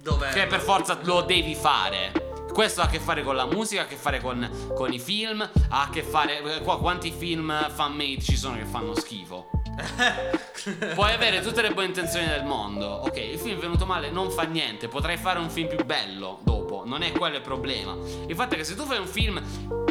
Dov'è? 0.00 0.30
che 0.32 0.46
per 0.46 0.60
forza 0.60 0.98
lo 1.02 1.22
devi 1.22 1.54
fare. 1.54 2.26
Questo 2.52 2.80
ha 2.80 2.84
a 2.84 2.88
che 2.88 2.98
fare 2.98 3.22
con 3.22 3.36
la 3.36 3.46
musica, 3.46 3.82
ha 3.82 3.84
a 3.84 3.86
che 3.86 3.96
fare 3.96 4.20
con, 4.20 4.70
con 4.74 4.92
i 4.92 4.98
film, 4.98 5.40
ha 5.40 5.82
a 5.82 5.90
che 5.90 6.02
fare. 6.02 6.60
Qua 6.62 6.78
quanti 6.78 7.12
film 7.12 7.52
fan 7.72 7.92
made 7.92 8.20
ci 8.20 8.36
sono 8.36 8.56
che 8.56 8.64
fanno 8.64 8.94
schifo? 8.96 9.50
Puoi 10.94 11.12
avere 11.12 11.40
tutte 11.40 11.62
le 11.62 11.72
buone 11.72 11.88
intenzioni 11.88 12.26
del 12.26 12.44
mondo. 12.44 12.86
Ok, 12.86 13.16
il 13.16 13.38
film 13.38 13.56
è 13.58 13.60
venuto 13.60 13.86
male, 13.86 14.10
non 14.10 14.30
fa 14.30 14.42
niente. 14.42 14.88
Potrai 14.88 15.16
fare 15.16 15.38
un 15.38 15.50
film 15.50 15.68
più 15.68 15.84
bello 15.84 16.40
dopo. 16.42 16.82
Non 16.84 17.02
è 17.02 17.12
quello 17.12 17.36
il 17.36 17.42
problema. 17.42 17.96
Il 18.26 18.34
fatto 18.34 18.54
è 18.54 18.56
che 18.56 18.64
se 18.64 18.74
tu 18.74 18.84
fai 18.84 18.98
un 18.98 19.06
film 19.06 19.40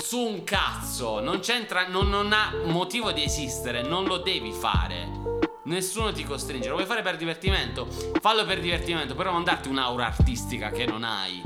su 0.02 0.20
un 0.20 0.44
cazzo, 0.44 1.22
non 1.22 1.40
c'entra. 1.40 1.88
Non, 1.88 2.10
non 2.10 2.34
ha 2.34 2.52
motivo 2.66 3.12
di 3.12 3.24
esistere. 3.24 3.82
Non 3.82 4.06
lo 4.06 4.18
devi 4.18 4.52
fare. 4.52 5.37
Nessuno 5.68 6.14
ti 6.14 6.24
costringe. 6.24 6.70
Lo 6.70 6.76
vuoi 6.76 6.88
fare 6.88 7.02
per 7.02 7.18
divertimento? 7.18 7.88
Fallo 8.22 8.46
per 8.46 8.62
divertimento, 8.62 9.16
però 9.16 9.32
non 9.32 9.44
darti 9.44 9.68
un'aura 9.68 10.06
artistica 10.06 10.70
che 10.72 10.86
non 10.86 11.04
hai. 11.04 11.42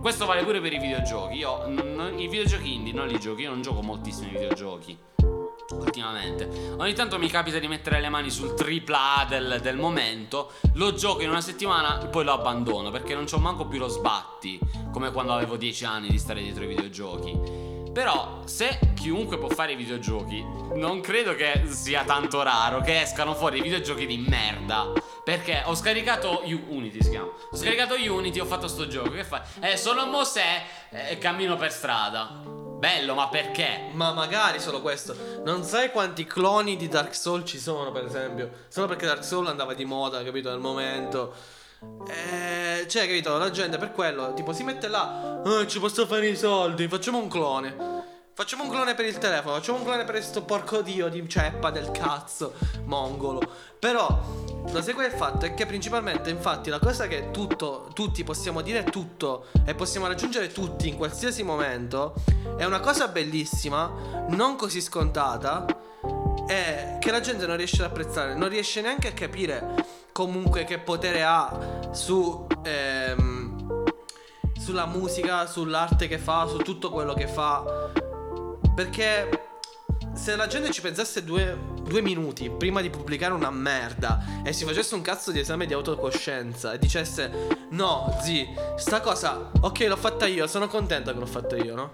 Questo 0.00 0.24
vale 0.24 0.44
pure 0.44 0.58
per 0.60 0.72
i 0.72 0.78
videogiochi. 0.78 1.36
Io 1.36 1.66
non- 1.66 1.92
non- 1.94 2.18
i 2.18 2.26
videogiochi 2.26 2.72
indie 2.72 2.94
non 2.94 3.06
li 3.06 3.20
gioco. 3.20 3.40
Io 3.40 3.50
non 3.50 3.60
gioco 3.60 3.82
moltissimi 3.82 4.30
videogiochi 4.30 4.96
ultimamente. 5.72 6.74
Ogni 6.78 6.94
tanto 6.94 7.18
mi 7.18 7.28
capita 7.28 7.58
di 7.58 7.68
mettere 7.68 8.00
le 8.00 8.08
mani 8.08 8.30
sul 8.30 8.54
tripla 8.54 9.16
A 9.16 9.24
del, 9.26 9.58
del 9.60 9.76
momento, 9.76 10.52
lo 10.74 10.94
gioco 10.94 11.20
in 11.20 11.28
una 11.28 11.42
settimana 11.42 12.02
e 12.02 12.06
poi 12.06 12.24
lo 12.24 12.32
abbandono 12.32 12.90
perché 12.90 13.14
non 13.14 13.26
c'ho 13.26 13.38
manco 13.38 13.66
più 13.66 13.78
lo 13.78 13.88
sbatti, 13.88 14.58
come 14.90 15.12
quando 15.12 15.34
avevo 15.34 15.58
10 15.58 15.84
anni 15.84 16.08
di 16.08 16.18
stare 16.18 16.40
dietro 16.40 16.64
i 16.64 16.68
videogiochi. 16.68 17.76
Però 17.92 18.42
se 18.44 18.78
chiunque 18.94 19.38
può 19.38 19.48
fare 19.48 19.72
i 19.72 19.76
videogiochi, 19.76 20.44
non 20.74 21.00
credo 21.00 21.34
che 21.34 21.62
sia 21.66 22.04
tanto 22.04 22.42
raro 22.42 22.80
che 22.80 23.02
escano 23.02 23.34
fuori 23.34 23.60
videogiochi 23.60 24.06
di 24.06 24.18
merda. 24.18 24.92
Perché 25.24 25.62
ho 25.66 25.74
scaricato 25.74 26.42
Unity 26.44 27.02
si 27.02 27.10
chiama. 27.10 27.28
Ho 27.50 27.56
scaricato 27.56 27.94
Unity, 27.94 28.38
ho 28.38 28.46
fatto 28.46 28.66
sto 28.66 28.86
gioco. 28.86 29.10
Che 29.10 29.24
fai? 29.24 29.40
Eh, 29.60 29.76
sono 29.76 30.06
Mosè 30.06 30.62
e 30.90 31.18
cammino 31.18 31.56
per 31.56 31.70
strada. 31.70 32.56
Bello, 32.78 33.14
ma 33.14 33.28
perché? 33.28 33.88
Ma 33.92 34.12
magari 34.12 34.60
solo 34.60 34.80
questo. 34.80 35.14
Non 35.44 35.64
sai 35.64 35.90
quanti 35.90 36.24
cloni 36.24 36.76
di 36.76 36.88
Dark 36.88 37.14
Souls 37.14 37.48
ci 37.48 37.58
sono, 37.58 37.90
per 37.90 38.04
esempio. 38.04 38.50
Solo 38.68 38.86
perché 38.86 39.04
Dark 39.04 39.24
Souls 39.24 39.48
andava 39.48 39.74
di 39.74 39.84
moda, 39.84 40.22
capito? 40.22 40.48
Nel 40.48 40.60
momento. 40.60 41.34
Eh, 42.08 42.86
cioè, 42.88 43.02
capito? 43.06 43.36
La 43.36 43.50
gente 43.50 43.78
per 43.78 43.92
quello, 43.92 44.34
tipo, 44.34 44.52
si 44.52 44.64
mette 44.64 44.88
là. 44.88 45.42
"Eh, 45.44 45.66
ci 45.66 45.78
posso 45.78 46.06
fare 46.06 46.28
i 46.28 46.36
soldi. 46.36 46.88
Facciamo 46.88 47.18
un 47.18 47.28
clone. 47.28 47.96
Facciamo 48.34 48.62
un 48.62 48.70
clone 48.70 48.94
per 48.94 49.04
il 49.04 49.18
telefono. 49.18 49.54
Facciamo 49.56 49.78
un 49.78 49.84
clone 49.84 50.04
per 50.04 50.14
questo 50.14 50.42
porco 50.42 50.80
dio 50.80 51.08
di 51.08 51.28
ceppa 51.28 51.70
del 51.70 51.90
cazzo 51.90 52.54
mongolo. 52.84 53.40
Però. 53.78 54.06
Qual 54.68 54.84
è 54.84 55.06
il 55.06 55.12
fatto? 55.12 55.46
È 55.46 55.54
che 55.54 55.64
principalmente, 55.66 56.30
infatti, 56.30 56.68
la 56.68 56.78
cosa 56.78 57.06
che 57.06 57.30
tutto, 57.30 57.88
tutti 57.94 58.22
possiamo 58.22 58.60
dire 58.60 58.84
tutto 58.84 59.46
e 59.64 59.74
possiamo 59.74 60.06
raggiungere 60.06 60.52
tutti 60.52 60.88
in 60.88 60.96
qualsiasi 60.96 61.42
momento 61.42 62.14
è 62.58 62.64
una 62.64 62.80
cosa 62.80 63.08
bellissima, 63.08 63.90
non 64.28 64.56
così 64.56 64.82
scontata, 64.82 65.64
e 66.46 66.98
che 67.00 67.10
la 67.10 67.20
gente 67.20 67.46
non 67.46 67.56
riesce 67.56 67.82
ad 67.82 67.88
apprezzare, 67.88 68.34
non 68.34 68.48
riesce 68.50 68.82
neanche 68.82 69.08
a 69.08 69.12
capire 69.12 69.74
comunque 70.18 70.64
che 70.64 70.80
potere 70.80 71.22
ha 71.22 71.88
su. 71.92 72.44
ehm, 72.64 73.46
sulla 74.58 74.86
musica, 74.86 75.46
sull'arte 75.46 76.08
che 76.08 76.18
fa, 76.18 76.46
su 76.48 76.58
tutto 76.58 76.90
quello 76.90 77.14
che 77.14 77.28
fa. 77.28 77.90
Perché 78.74 79.46
se 80.12 80.34
la 80.34 80.48
gente 80.48 80.72
ci 80.72 80.80
pensasse 80.80 81.22
due, 81.22 81.56
due 81.84 82.02
minuti 82.02 82.50
prima 82.50 82.80
di 82.80 82.90
pubblicare 82.90 83.32
una 83.32 83.50
merda 83.50 84.42
e 84.44 84.52
si 84.52 84.64
facesse 84.64 84.96
un 84.96 85.02
cazzo 85.02 85.30
di 85.30 85.38
esame 85.38 85.66
di 85.66 85.72
autocoscienza 85.72 86.72
e 86.72 86.78
dicesse 86.78 87.30
no, 87.70 88.18
zi, 88.20 88.46
sta 88.76 89.00
cosa, 89.00 89.52
ok, 89.60 89.86
l'ho 89.88 89.96
fatta 89.96 90.26
io, 90.26 90.48
sono 90.48 90.66
contenta 90.66 91.12
che 91.12 91.18
l'ho 91.18 91.26
fatta 91.26 91.56
io, 91.56 91.74
no? 91.76 91.92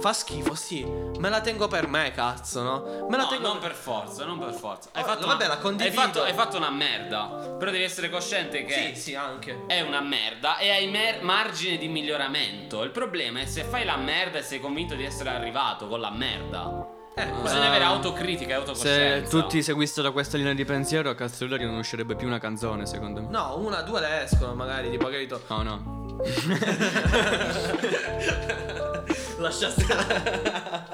Fa 0.00 0.12
schifo, 0.12 0.54
sì, 0.54 0.84
me 0.84 1.28
la 1.28 1.40
tengo 1.40 1.66
per 1.66 1.88
me, 1.88 2.12
cazzo, 2.12 2.62
no? 2.62 3.06
Me 3.08 3.16
la 3.16 3.24
No, 3.24 3.28
tengo 3.28 3.48
non 3.48 3.58
per 3.58 3.72
forza, 3.72 4.24
non 4.24 4.38
per 4.38 4.52
forza. 4.52 4.90
Hai 4.92 5.02
Oh, 5.02 5.06
fatto 5.06 5.26
vabbè, 5.26 5.44
una, 5.46 5.54
la 5.54 5.60
condivido. 5.60 6.00
Hai 6.00 6.06
fatto, 6.06 6.22
hai 6.22 6.32
fatto 6.34 6.56
una 6.56 6.70
merda. 6.70 7.24
Però 7.58 7.70
devi 7.72 7.82
essere 7.82 8.08
cosciente 8.08 8.64
che 8.64 8.92
Sì, 8.94 9.00
sì, 9.00 9.14
anche. 9.16 9.64
è 9.66 9.80
una 9.80 10.00
merda 10.00 10.58
e 10.58 10.70
hai 10.70 10.86
mer- 10.88 11.22
margine 11.22 11.78
di 11.78 11.88
miglioramento. 11.88 12.84
Il 12.84 12.90
problema 12.90 13.40
è 13.40 13.46
se 13.46 13.64
fai 13.64 13.84
la 13.84 13.96
merda 13.96 14.38
e 14.38 14.42
sei 14.42 14.60
convinto 14.60 14.94
di 14.94 15.04
essere 15.04 15.30
arrivato 15.30 15.88
con 15.88 15.98
la 16.00 16.10
merda. 16.10 16.96
Eh, 17.18 17.26
Bisogna 17.42 17.64
Ah. 17.64 17.68
avere 17.68 17.84
autocritica 17.84 18.50
e 18.50 18.52
Se 18.52 18.54
autocoscienza. 18.54 19.30
tutti 19.40 19.62
seguissero 19.62 20.12
questa 20.12 20.36
linea 20.36 20.52
di 20.54 20.64
pensiero, 20.64 21.10
a 21.10 21.14
Castellari 21.14 21.64
non 21.64 21.76
uscirebbe 21.76 22.14
più 22.14 22.26
una 22.26 22.38
canzone, 22.38 22.86
secondo 22.86 23.22
me. 23.22 23.28
No, 23.30 23.56
una, 23.58 23.80
due 23.82 24.00
le 24.00 24.22
escono 24.24 24.54
magari, 24.54 24.90
tipo, 24.90 25.08
capito? 25.08 25.42
No, 25.48 25.62
no. 25.62 25.96
Lascia 29.38 29.70
stare. 29.70 30.86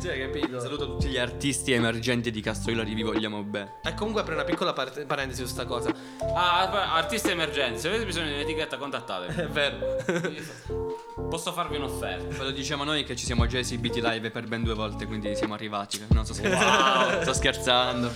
Cioè, 0.00 0.18
capito? 0.20 0.58
Saluto 0.58 0.86
tutti 0.86 1.06
gli 1.08 1.18
artisti 1.18 1.72
emergenti 1.72 2.30
di 2.32 2.40
Castellari, 2.40 2.92
vi 2.94 3.02
vogliamo 3.02 3.42
bene. 3.42 3.74
E 3.84 3.94
comunque 3.94 4.22
apro 4.22 4.34
una 4.34 4.44
piccola 4.44 4.72
par- 4.72 5.04
parentesi 5.06 5.42
su 5.42 5.48
sta 5.48 5.64
cosa. 5.64 5.92
Ah, 6.34 6.94
artisti 6.94 7.30
emergenzi, 7.30 7.82
se 7.82 7.88
avete 7.88 8.04
bisogno 8.04 8.26
di 8.26 8.32
un'etichetta 8.34 8.76
contattatemi. 8.78 9.34
È 9.42 9.46
vero. 9.46 10.91
Posso 11.32 11.50
farvi 11.52 11.76
un'offerta. 11.76 12.36
Ve 12.36 12.44
lo 12.44 12.50
diciamo 12.50 12.84
noi 12.84 13.04
che 13.04 13.16
ci 13.16 13.24
siamo 13.24 13.46
già 13.46 13.58
esibiti 13.58 14.02
live 14.02 14.30
per 14.30 14.46
ben 14.46 14.62
due 14.62 14.74
volte, 14.74 15.06
quindi 15.06 15.34
siamo 15.34 15.54
arrivati. 15.54 16.04
No, 16.10 16.24
sto 16.24 16.34
scherzando. 16.34 17.22
sto 17.22 17.32
scherzando. 17.32 18.10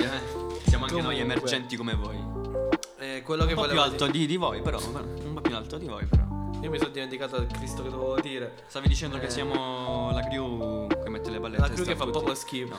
Siamo 0.67 0.85
anche 0.85 1.01
noi 1.01 1.15
Comunque. 1.17 1.23
emergenti 1.23 1.77
come 1.77 1.95
voi. 1.95 2.15
Un 2.17 2.79
Eh, 2.99 3.23
quello 3.23 3.47
che 3.47 3.55
po' 3.55 3.63
più 3.63 3.71
volevo 3.71 3.81
alto 3.91 4.07
di, 4.09 4.27
di 4.27 4.37
voi, 4.37 4.61
però. 4.61 4.79
Un 4.79 5.31
po' 5.33 5.41
più 5.41 5.57
alto 5.57 5.79
di 5.79 5.87
voi, 5.87 6.05
però. 6.05 6.25
dire- 6.51 6.65
Io 6.67 6.71
mi 6.71 6.77
sono 6.79 6.91
dimenticato 6.91 7.39
del 7.39 7.47
Cristo 7.47 7.83
che 7.83 7.89
dovevo 7.89 8.21
dire. 8.21 8.53
Stavi 8.67 8.87
dicendo 8.87 9.17
che 9.19 9.27
Eh. 9.27 9.31
siamo 9.31 10.11
la 10.13 10.21
crew 10.29 10.87
che 10.87 11.09
mette 11.09 11.31
le 11.31 11.41
balle 11.41 11.57
a 11.57 11.61
La 11.61 11.69
testa 11.69 11.85
crew 11.85 11.97
che 11.97 12.03
a 12.03 12.05
fa 12.05 12.13
tutti. 12.13 12.19
proprio 12.19 12.35
schifo. 12.35 12.77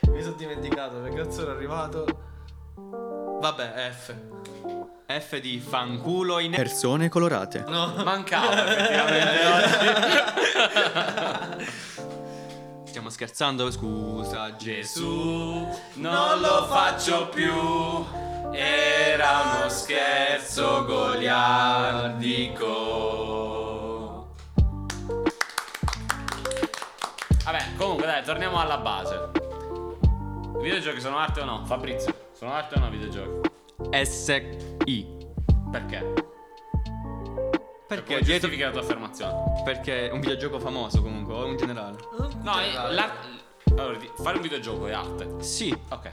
No, 0.00 0.12
mi 0.16 0.22
sono 0.22 0.34
dimenticato, 0.34 1.02
che 1.02 1.10
cazzo 1.12 1.42
ero 1.42 1.50
arrivato? 1.50 2.06
Vabbè, 3.40 3.90
F. 3.92 4.14
F 5.10 5.40
di 5.40 5.58
fanculo 5.58 6.38
in 6.38 6.50
persone 6.50 7.08
colorate. 7.08 7.64
No. 7.66 7.94
Mancava 8.04 8.76
effettivamente 8.76 9.46
oggi. 11.56 11.66
Stiamo 12.84 13.08
scherzando, 13.08 13.70
scusa, 13.70 14.54
Gesù. 14.56 15.66
Non 15.94 16.40
lo 16.40 16.66
faccio 16.66 17.30
più. 17.30 17.50
Era 18.52 19.56
uno 19.60 19.70
scherzo 19.70 20.84
goliardico. 20.84 22.66
Vabbè, 27.44 27.64
comunque 27.78 28.04
dai, 28.04 28.22
torniamo 28.22 28.60
alla 28.60 28.76
base. 28.76 29.30
I 30.58 30.62
videogiochi 30.62 31.00
sono 31.00 31.16
arte 31.16 31.40
o 31.40 31.46
no? 31.46 31.64
Fabrizio, 31.64 32.14
sono 32.36 32.52
arte 32.52 32.74
o 32.74 32.78
no 32.80 32.90
videogiochi? 32.90 33.47
SI. 33.90 35.06
Perché? 35.70 36.12
Perché 37.86 38.04
Come 38.04 38.20
dietro 38.20 38.48
giustifichi 38.48 38.62
la 38.62 38.70
tua 38.70 38.80
affermazione? 38.80 39.62
Perché 39.64 40.08
è 40.08 40.12
un 40.12 40.20
videogioco 40.20 40.58
famoso 40.58 41.00
comunque, 41.00 41.34
o 41.34 41.46
in 41.46 41.56
generale. 41.56 41.96
No, 42.42 42.60
eh, 42.60 42.72
l'ar- 42.72 43.16
allora, 43.76 43.98
fare 44.16 44.36
un 44.36 44.42
videogioco 44.42 44.86
è 44.86 44.92
arte. 44.92 45.42
Sì, 45.42 45.74
Ok. 45.90 46.10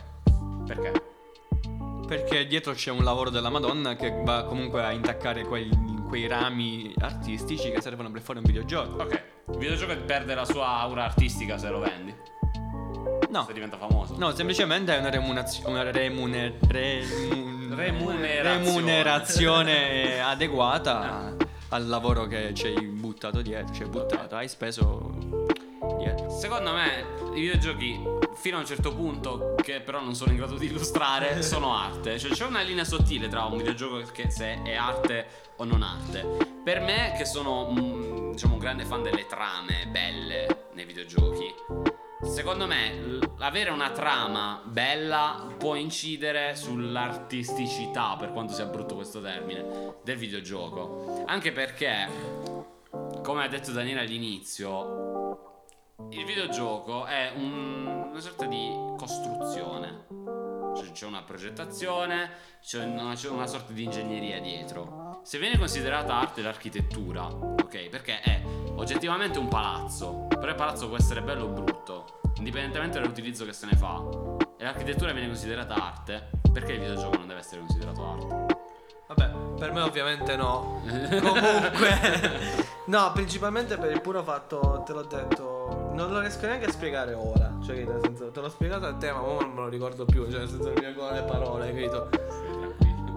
Perché? 0.65 0.91
perché 2.07 2.45
dietro 2.45 2.73
c'è 2.73 2.91
un 2.91 3.03
lavoro 3.03 3.31
della 3.31 3.49
Madonna 3.49 3.95
che 3.95 4.21
va 4.23 4.43
comunque 4.43 4.83
a 4.83 4.91
intaccare 4.91 5.43
quei, 5.43 5.69
quei 6.07 6.27
rami 6.27 6.93
artistici 6.99 7.71
che 7.71 7.81
servono 7.81 8.11
per 8.11 8.21
fare 8.21 8.37
un 8.39 8.45
videogioco. 8.45 9.01
Ok. 9.01 9.23
Il 9.51 9.57
videogioco 9.57 9.95
perde 10.05 10.35
la 10.35 10.45
sua 10.45 10.67
aura 10.67 11.03
artistica 11.05 11.57
se 11.57 11.67
lo 11.69 11.79
vendi. 11.79 12.15
No, 13.35 13.43
Se 13.45 13.51
diventa 13.53 13.77
famoso. 13.77 14.15
no, 14.17 14.33
semplicemente 14.33 14.95
è 14.95 14.99
una 14.99 15.09
una 15.65 15.91
remune- 15.91 16.57
remun- 16.69 17.75
Remunerazione. 17.75 18.53
remunerazione 18.53 20.21
adeguata 20.23 21.35
al 21.69 21.85
lavoro 21.87 22.27
che 22.27 22.53
ci 22.53 22.67
hai 22.67 22.85
buttato 22.85 23.41
dietro, 23.41 23.73
ci 23.73 23.81
hai 23.83 23.89
buttato, 23.89 24.35
hai 24.37 24.47
speso 24.47 25.11
dietro. 25.97 26.29
Secondo 26.29 26.71
me 26.71 27.05
i 27.35 27.41
videogiochi 27.41 27.99
fino 28.35 28.55
a 28.55 28.59
un 28.61 28.65
certo 28.65 28.93
punto 28.95 29.55
che 29.61 29.81
però 29.81 29.99
non 29.99 30.15
sono 30.15 30.31
in 30.31 30.37
grado 30.37 30.55
di 30.55 30.67
illustrare 30.67 31.41
sono 31.43 31.75
arte. 31.75 32.17
Cioè 32.17 32.31
c'è 32.31 32.45
una 32.45 32.61
linea 32.61 32.85
sottile 32.85 33.27
tra 33.27 33.43
un 33.43 33.57
videogioco 33.57 34.01
che 34.13 34.29
se 34.31 34.61
è 34.63 34.75
arte 34.75 35.27
o 35.57 35.65
non 35.65 35.81
arte. 35.83 36.25
Per 36.63 36.79
me 36.79 37.13
che 37.17 37.25
sono 37.25 37.69
mm, 37.69 38.31
diciamo 38.31 38.53
un 38.53 38.59
grande 38.59 38.85
fan 38.85 39.03
delle 39.03 39.25
trame 39.25 39.87
belle 39.91 40.67
nei 40.73 40.85
videogiochi. 40.85 41.53
Secondo 42.25 42.67
me 42.67 43.19
avere 43.39 43.69
una 43.69 43.91
trama 43.91 44.61
bella 44.65 45.47
può 45.57 45.75
incidere 45.75 46.55
sull'artisticità, 46.55 48.15
per 48.19 48.31
quanto 48.31 48.53
sia 48.53 48.65
brutto 48.65 48.95
questo 48.95 49.21
termine, 49.21 49.95
del 50.03 50.17
videogioco. 50.17 51.23
Anche 51.25 51.51
perché, 51.51 52.07
come 53.23 53.43
ha 53.43 53.47
detto 53.47 53.71
Daniele 53.71 54.01
all'inizio, 54.01 55.63
il 56.09 56.25
videogioco 56.25 57.05
è 57.05 57.31
un- 57.35 58.09
una 58.11 58.19
sorta 58.19 58.45
di 58.45 58.69
costruzione. 58.97 60.05
Cioè, 60.75 60.91
c'è 60.91 61.05
una 61.05 61.23
progettazione, 61.23 62.29
c'è 62.61 62.83
una, 62.83 63.13
c'è 63.15 63.29
una 63.29 63.47
sorta 63.47 63.71
di 63.71 63.83
ingegneria 63.83 64.41
dietro. 64.41 65.21
Se 65.23 65.39
viene 65.39 65.57
considerata 65.57 66.15
arte 66.15 66.41
l'architettura, 66.41 67.25
ok? 67.25 67.89
Perché 67.89 68.19
è 68.19 68.41
oggettivamente 68.75 69.39
un 69.39 69.47
palazzo, 69.47 70.27
però 70.27 70.49
il 70.49 70.55
palazzo 70.55 70.87
può 70.87 70.97
essere 70.97 71.21
bello 71.21 71.45
o 71.45 71.47
brutto, 71.47 72.19
indipendentemente 72.37 72.99
dall'utilizzo 72.99 73.45
che 73.45 73.53
se 73.53 73.67
ne 73.67 73.77
fa. 73.77 74.01
E 74.57 74.63
l'architettura 74.63 75.13
viene 75.13 75.27
considerata 75.27 75.75
arte, 75.75 76.29
perché 76.51 76.73
il 76.73 76.79
videogioco 76.79 77.17
non 77.17 77.27
deve 77.27 77.39
essere 77.39 77.61
considerato 77.61 78.05
arte? 78.05 78.63
Vabbè, 79.07 79.57
per 79.57 79.71
me 79.71 79.81
ovviamente 79.81 80.35
no. 80.35 80.81
Comunque, 80.85 82.65
no, 82.87 83.11
principalmente 83.13 83.77
per 83.77 83.91
il 83.91 84.01
puro 84.01 84.23
fatto, 84.23 84.83
te 84.85 84.93
l'ho 84.93 85.03
detto, 85.03 85.91
non 85.93 86.11
lo 86.11 86.19
riesco 86.19 86.45
neanche 86.45 86.65
a 86.65 86.71
spiegare 86.71 87.13
ora. 87.13 87.54
Cioè, 87.65 87.83
nel 87.83 87.99
senso, 88.01 88.29
te 88.29 88.41
l'ho 88.41 88.49
spiegato 88.49 88.85
a 88.85 88.93
te, 88.93 89.11
ma 89.11 89.23
ora 89.23 89.45
non 89.45 89.55
me 89.55 89.61
lo 89.61 89.69
ricordo 89.69 90.05
più. 90.05 90.29
Cioè, 90.29 90.39
nel 90.39 90.49
senso, 90.49 90.69
mi 90.69 90.81
vengono 90.81 91.11
le 91.11 91.23
parole, 91.23 91.67
capito? 91.67 92.09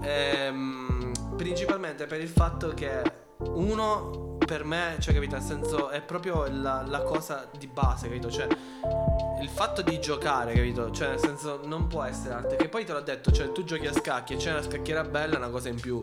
Ehm, 0.03 1.13
principalmente 1.37 2.07
per 2.07 2.21
il 2.21 2.29
fatto 2.29 2.69
che 2.71 3.03
uno 3.39 4.37
per 4.49 4.65
me, 4.65 4.97
cioè 4.99 5.13
capito, 5.13 5.37
nel 5.37 5.45
senso 5.45 5.91
è 5.91 6.01
proprio 6.01 6.47
la, 6.49 6.83
la 6.87 7.03
cosa 7.03 7.49
di 7.59 7.67
base, 7.67 8.09
capito? 8.09 8.31
Cioè 8.31 8.47
il 9.41 9.49
fatto 9.49 9.83
di 9.83 10.01
giocare, 10.01 10.55
capito? 10.55 10.91
Cioè 10.91 11.09
nel 11.09 11.19
senso 11.19 11.61
non 11.65 11.87
può 11.87 12.03
essere 12.03 12.35
arte, 12.35 12.57
che 12.57 12.69
poi 12.69 12.87
te 12.87 12.93
l'ho 12.95 13.01
detto, 13.01 13.31
cioè 13.31 13.53
tu 13.53 13.63
giochi 13.65 13.87
a 13.87 13.93
scacchi 13.93 14.33
e 14.33 14.37
c'è 14.37 14.53
una 14.53 14.63
scacchiera 14.63 15.05
bella, 15.05 15.35
è 15.35 15.37
una 15.37 15.51
cosa 15.51 15.69
in 15.69 15.79
più. 15.79 16.01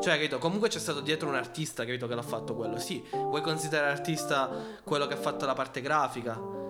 Cioè, 0.00 0.14
capito? 0.14 0.38
Comunque 0.38 0.68
c'è 0.68 0.78
stato 0.78 1.00
dietro 1.00 1.28
un 1.28 1.34
artista, 1.34 1.84
capito, 1.84 2.06
che 2.06 2.14
l'ha 2.14 2.22
fatto 2.22 2.54
quello. 2.54 2.78
Sì, 2.78 3.04
vuoi 3.10 3.40
considerare 3.42 3.90
artista 3.90 4.50
quello 4.82 5.06
che 5.06 5.14
ha 5.14 5.18
fatto 5.18 5.46
la 5.46 5.54
parte 5.54 5.80
grafica. 5.80 6.63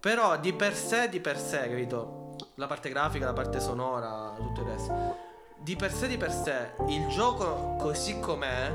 Però 0.00 0.38
di 0.38 0.52
per 0.54 0.74
sé, 0.74 1.08
di 1.10 1.20
per 1.20 1.38
sé, 1.38 1.68
capito? 1.68 2.34
La 2.54 2.66
parte 2.66 2.88
grafica, 2.88 3.26
la 3.26 3.32
parte 3.34 3.60
sonora, 3.60 4.32
tutto 4.36 4.62
il 4.62 4.66
resto. 4.66 5.16
Di 5.58 5.76
per 5.76 5.92
sé, 5.92 6.06
di 6.08 6.16
per 6.16 6.32
sé, 6.32 6.70
il 6.88 7.06
gioco 7.08 7.76
così 7.78 8.18
com'è, 8.18 8.72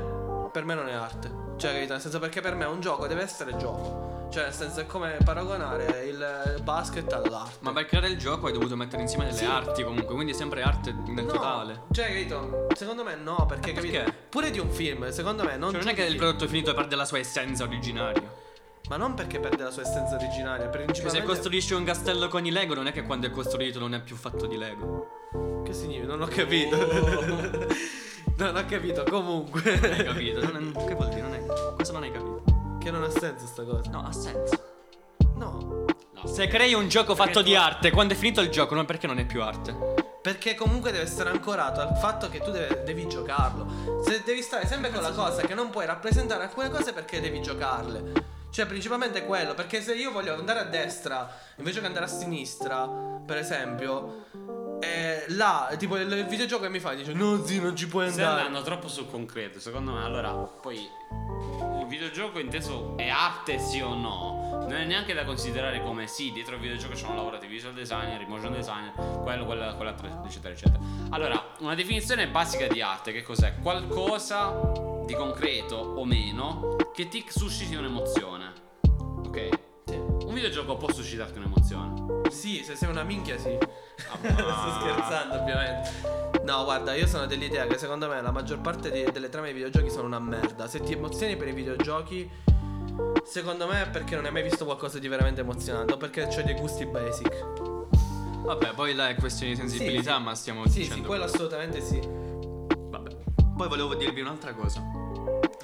per 0.52 0.64
me 0.64 0.74
non 0.74 0.88
è 0.88 0.92
arte. 0.92 1.28
Cioè, 1.56 1.72
capito? 1.72 1.92
Nel 1.94 2.00
senso, 2.02 2.20
perché 2.20 2.40
per 2.40 2.54
me 2.54 2.64
un 2.66 2.80
gioco 2.80 3.08
deve 3.08 3.22
essere 3.22 3.56
gioco. 3.56 4.28
Cioè, 4.30 4.44
nel 4.44 4.52
senso, 4.52 4.80
è 4.80 4.86
come 4.86 5.16
paragonare 5.24 6.04
il 6.04 6.60
basket 6.62 7.12
all'arte. 7.12 7.56
Ma 7.60 7.72
per 7.72 7.86
creare 7.86 8.08
il 8.08 8.18
gioco 8.18 8.46
hai 8.46 8.52
dovuto 8.52 8.76
mettere 8.76 9.02
insieme 9.02 9.24
delle 9.24 9.36
Sì. 9.36 9.44
arti 9.46 9.82
comunque, 9.82 10.14
quindi 10.14 10.32
è 10.32 10.34
sempre 10.34 10.62
arte 10.62 10.92
nel 10.92 11.24
No, 11.24 11.32
totale. 11.32 11.82
Cioè, 11.90 12.06
capito? 12.06 12.68
Secondo 12.76 13.02
me 13.02 13.16
no, 13.16 13.46
perché, 13.46 13.72
capito? 13.72 13.94
perché? 13.98 14.12
Pure 14.28 14.50
di 14.52 14.60
un 14.60 14.70
film, 14.70 15.10
secondo 15.10 15.42
me 15.42 15.56
non 15.56 15.70
Cioè, 15.72 15.80
non 15.80 15.88
è 15.88 15.94
che 15.94 16.04
il 16.04 16.16
prodotto 16.16 16.46
finito 16.46 16.72
perde 16.72 16.94
la 16.94 17.04
sua 17.04 17.18
essenza 17.18 17.64
originaria. 17.64 18.44
Ma 18.88 18.96
non 18.96 19.14
perché 19.14 19.40
perde 19.40 19.64
la 19.64 19.70
sua 19.70 19.82
essenza 19.82 20.14
originaria, 20.14 20.64
Cioè, 20.66 20.70
se 20.78 20.84
principalmente 20.84 21.26
costruisci 21.26 21.74
un 21.74 21.84
castello 21.84 22.28
con 22.28 22.46
i 22.46 22.50
Lego, 22.52 22.74
non 22.74 22.86
è 22.86 22.92
che 22.92 23.02
quando 23.02 23.26
è 23.26 23.30
costruito 23.30 23.78
non 23.80 23.94
è 23.94 24.00
più 24.00 24.14
fatto 24.16 24.46
di 24.46 24.56
Lego. 24.56 25.62
Che 25.64 25.72
significa? 25.72 26.06
Non 26.06 26.22
ho 26.22 26.26
capito. 26.28 26.76
non 28.38 28.54
ho 28.56 28.64
capito, 28.64 29.02
comunque. 29.04 29.60
Hai 29.80 30.04
capito? 30.04 30.40
Non 30.52 30.72
è- 30.76 30.84
che 30.86 30.94
vuol 30.94 31.08
dire? 31.08 31.22
Non 31.22 31.34
è, 31.34 31.44
cosa 31.76 31.92
non 31.92 32.02
hai 32.04 32.12
capito? 32.12 32.42
che 32.78 32.90
non 32.92 33.02
ha 33.02 33.10
senso 33.10 33.46
sta 33.46 33.64
cosa. 33.64 33.90
No, 33.90 34.04
ha 34.06 34.12
senso. 34.12 34.62
No. 35.34 35.84
No. 36.12 36.26
Se 36.26 36.46
crei 36.46 36.72
un 36.72 36.86
gioco 36.88 37.14
Perché 37.14 37.32
fatto 37.32 37.40
tu- 37.40 37.46
di 37.46 37.56
arte, 37.56 37.90
quando 37.90 38.14
è 38.14 38.16
finito 38.16 38.40
il 38.40 38.48
gioco, 38.50 38.76
non 38.76 38.84
perché 38.84 39.08
non 39.08 39.18
è 39.18 39.26
più 39.26 39.42
arte. 39.42 39.74
Perché 40.22 40.54
comunque 40.54 40.92
deve 40.92 41.02
essere 41.04 41.30
ancorato 41.30 41.80
al 41.80 41.96
fatto 41.96 42.28
che 42.28 42.38
tu 42.40 42.52
deve- 42.52 42.84
devi 42.84 43.08
giocarlo. 43.08 44.02
Se 44.04 44.22
devi 44.24 44.42
stare 44.42 44.66
sempre 44.68 44.92
con 44.92 45.02
la 45.02 45.10
cosa 45.10 45.42
che 45.42 45.54
non 45.54 45.70
puoi 45.70 45.86
rappresentare 45.86 46.44
alcune 46.44 46.70
cose 46.70 46.92
perché 46.92 47.20
devi 47.20 47.42
giocarle. 47.42 48.34
Cioè, 48.56 48.64
principalmente 48.64 49.26
quello. 49.26 49.52
Perché 49.52 49.82
se 49.82 49.92
io 49.92 50.10
voglio 50.10 50.32
andare 50.32 50.60
a 50.60 50.64
destra 50.64 51.30
invece 51.56 51.80
che 51.80 51.86
andare 51.86 52.06
a 52.06 52.08
sinistra, 52.08 52.88
per 52.88 53.36
esempio, 53.36 54.28
eh, 54.80 55.26
là, 55.28 55.70
tipo 55.76 55.98
il, 55.98 56.10
il 56.10 56.24
videogioco 56.24 56.62
che 56.62 56.70
mi 56.70 56.80
fa 56.80 56.94
dice: 56.94 57.12
No, 57.12 57.44
zi, 57.44 57.60
non 57.60 57.76
ci 57.76 57.86
puoi 57.86 58.10
Stai 58.10 58.24
andare. 58.24 58.46
andando 58.46 58.66
troppo 58.66 58.88
sul 58.88 59.10
concreto, 59.10 59.60
secondo 59.60 59.92
me. 59.92 60.02
Allora, 60.02 60.32
poi 60.32 60.76
il 60.78 61.86
videogioco 61.86 62.38
inteso 62.38 62.94
è 62.96 63.10
arte 63.10 63.58
sì 63.58 63.82
o 63.82 63.94
no? 63.94 64.60
Non 64.62 64.72
è 64.72 64.86
neanche 64.86 65.12
da 65.12 65.26
considerare 65.26 65.82
come 65.82 66.06
sì, 66.06 66.32
dietro 66.32 66.54
il 66.54 66.62
videogioco 66.62 66.94
ci 66.94 67.04
hanno 67.04 67.16
lavorato 67.16 67.44
i 67.44 67.48
visual 67.48 67.74
designer, 67.74 68.26
motion 68.26 68.54
designer, 68.54 68.94
quello, 69.22 69.44
quello, 69.44 69.76
quell'altro, 69.76 70.22
eccetera, 70.24 70.54
eccetera. 70.54 70.82
Allora, 71.10 71.50
una 71.58 71.74
definizione 71.74 72.26
basica 72.26 72.66
di 72.68 72.80
arte, 72.80 73.12
che 73.12 73.22
cos'è? 73.22 73.52
Qualcosa 73.60 74.95
di 75.06 75.14
concreto 75.14 75.76
o 75.76 76.04
meno 76.04 76.76
che 76.92 77.08
ti 77.08 77.24
susciti 77.28 77.74
un'emozione. 77.76 78.52
Ok? 79.24 79.48
Sì. 79.86 79.94
Un 79.96 80.34
videogioco 80.34 80.76
può 80.76 80.92
suscitarti 80.92 81.38
un'emozione. 81.38 82.28
Sì, 82.30 82.62
se 82.64 82.74
sei 82.74 82.88
una 82.90 83.04
minchia, 83.04 83.38
sì. 83.38 83.56
Ah. 83.56 84.18
Sto 84.18 84.80
scherzando, 84.80 85.34
ovviamente. 85.40 85.90
No, 86.42 86.64
guarda, 86.64 86.94
io 86.94 87.06
sono 87.06 87.26
dell'idea 87.26 87.66
che 87.66 87.78
secondo 87.78 88.08
me 88.08 88.20
la 88.20 88.30
maggior 88.32 88.60
parte 88.60 88.90
di- 88.90 89.10
delle 89.12 89.28
trame 89.28 89.46
dei 89.52 89.54
videogiochi 89.54 89.90
sono 89.90 90.06
una 90.06 90.18
merda. 90.18 90.66
Se 90.68 90.80
ti 90.80 90.92
emozioni 90.92 91.36
per 91.36 91.48
i 91.48 91.52
videogiochi, 91.52 92.28
secondo 93.24 93.66
me 93.66 93.82
è 93.82 93.88
perché 93.88 94.14
non 94.16 94.24
hai 94.24 94.32
mai 94.32 94.42
visto 94.42 94.64
qualcosa 94.64 94.98
di 94.98 95.08
veramente 95.08 95.40
emozionante 95.40 95.92
o 95.92 95.96
perché 95.96 96.26
c'hai 96.28 96.44
dei 96.44 96.54
gusti 96.54 96.84
basic. 96.86 97.44
Vabbè, 98.44 98.74
poi 98.74 98.94
là 98.94 99.08
è 99.08 99.16
questione 99.16 99.52
di 99.54 99.58
sensibilità, 99.58 100.12
Sì, 100.12 100.16
sì. 100.18 100.22
ma 100.22 100.34
stiamo 100.34 100.66
Sì, 100.68 100.78
dicendo. 100.80 100.94
sì, 101.02 101.02
quello 101.02 101.24
assolutamente 101.24 101.80
sì. 101.80 102.00
Vabbè. 102.00 103.16
Poi 103.56 103.68
volevo 103.68 103.94
dirvi 103.94 104.20
un'altra 104.20 104.52
cosa. 104.54 104.80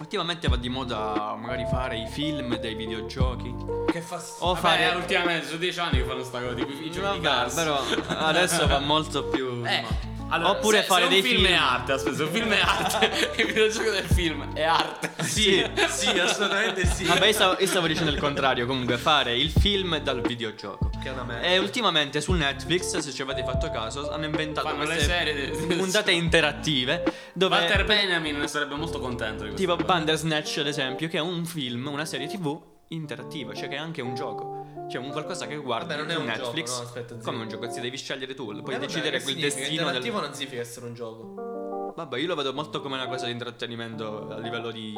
Ultimamente 0.02 0.48
va 0.48 0.56
di 0.56 0.68
moda 0.68 1.36
magari 1.40 1.64
fare 1.70 1.96
i 1.96 2.08
film 2.08 2.56
dei 2.58 2.74
videogiochi. 2.74 3.54
Che 3.86 4.00
fa 4.00 4.20
O 4.40 4.54
Vabbè, 4.54 4.60
fare. 4.60 4.94
ultimamente 4.96 5.46
sono 5.46 5.58
dieci 5.58 5.78
anni 5.78 5.98
che 5.98 6.04
fanno 6.04 6.24
sta 6.24 6.40
cosa, 6.40 6.54
tipo 6.54 6.72
i 6.72 6.90
giochi 6.90 6.90
di 6.90 7.00
Vabbè, 7.00 7.20
cars. 7.20 7.54
però 7.54 7.80
adesso 8.18 8.66
va 8.66 8.80
molto 8.80 9.22
più. 9.26 9.64
Eh, 9.64 9.80
ma- 9.82 10.10
allora, 10.32 10.50
Oppure 10.50 10.78
se- 10.80 10.84
fare 10.84 11.02
se 11.04 11.08
dei 11.08 11.18
un 11.20 11.24
film, 11.24 11.44
film. 11.44 11.48
è 11.48 11.56
arte, 11.56 11.92
aspetta, 11.92 12.16
se 12.16 12.22
un 12.22 12.30
film 12.30 12.50
è 12.52 12.60
arte, 12.60 13.10
il 13.42 13.46
videogioco 13.46 13.90
del 13.90 14.04
film 14.06 14.52
è 14.54 14.62
arte. 14.62 15.10
Sì, 15.22 15.64
Sì, 15.88 16.08
assolutamente 16.18 16.86
sì. 16.86 17.04
Vabbè, 17.04 17.26
io 17.26 17.32
stavo, 17.32 17.56
io 17.58 17.66
stavo 17.66 17.86
dicendo 17.86 18.10
il 18.10 18.18
contrario. 18.18 18.66
Comunque, 18.66 18.96
fare 18.96 19.36
il 19.36 19.50
film 19.50 19.98
dal 19.98 20.20
videogioco. 20.20 20.90
Che 21.02 21.08
è 21.08 21.12
una 21.12 21.24
merda. 21.24 21.46
E 21.46 21.58
ultimamente 21.58 22.20
su 22.20 22.32
Netflix, 22.32 22.96
se 22.98 23.12
ci 23.12 23.22
avete 23.22 23.42
fatto 23.44 23.70
caso, 23.70 24.10
hanno 24.12 24.24
inventato 24.24 24.68
Fanno 24.68 24.80
le 24.84 24.86
queste 24.86 25.04
serie 25.04 25.50
di- 25.50 25.74
puntate 25.76 26.12
interattive 26.12 27.02
dove 27.32 27.56
Walter 27.56 27.84
Benjamin 27.84 28.38
ne 28.38 28.46
sarebbe 28.48 28.74
molto 28.74 28.98
contento 29.00 29.44
di 29.44 29.50
questo. 29.50 29.72
tipo 29.72 29.76
Bandersnatch 29.84 30.58
ad 30.58 30.66
esempio, 30.68 31.08
che 31.08 31.16
è 31.18 31.20
un 31.20 31.44
film, 31.44 31.88
una 31.88 32.04
serie 32.04 32.26
TV 32.28 32.60
interattiva, 32.88 33.54
cioè 33.54 33.68
che 33.68 33.74
è 33.76 33.78
anche 33.78 34.00
un 34.02 34.14
gioco. 34.14 34.66
Cioè 34.92 35.02
un 35.02 35.10
qualcosa 35.10 35.46
che 35.46 35.56
guardi 35.56 35.88
Vabbè, 35.88 36.00
non 36.02 36.10
è 36.10 36.16
un 36.16 36.26
Netflix. 36.26 36.66
gioco, 36.68 36.82
no, 36.82 36.86
aspetta, 36.86 37.14
zio. 37.18 37.30
Come 37.30 37.42
un 37.44 37.48
gioco, 37.48 37.70
si 37.70 37.80
devi 37.80 37.96
scegliere 37.96 38.34
tu, 38.34 38.44
puoi 38.44 38.74
Eh, 38.74 38.78
vabbè, 38.78 38.78
decidere 38.92 39.22
quel 39.22 39.36
destino 39.36 39.90
del 39.90 40.02
non 40.20 40.34
significa 40.34 40.60
essere 40.60 40.84
un 40.84 40.92
gioco. 40.92 41.92
Vabbè, 41.96 42.18
io 42.18 42.26
lo 42.26 42.34
vedo 42.34 42.52
molto 42.52 42.82
come 42.82 42.96
una 42.96 43.06
cosa 43.08 43.24
di 43.24 43.32
intrattenimento 43.32 44.28
a 44.28 44.38
livello 44.38 44.70
di 44.70 44.92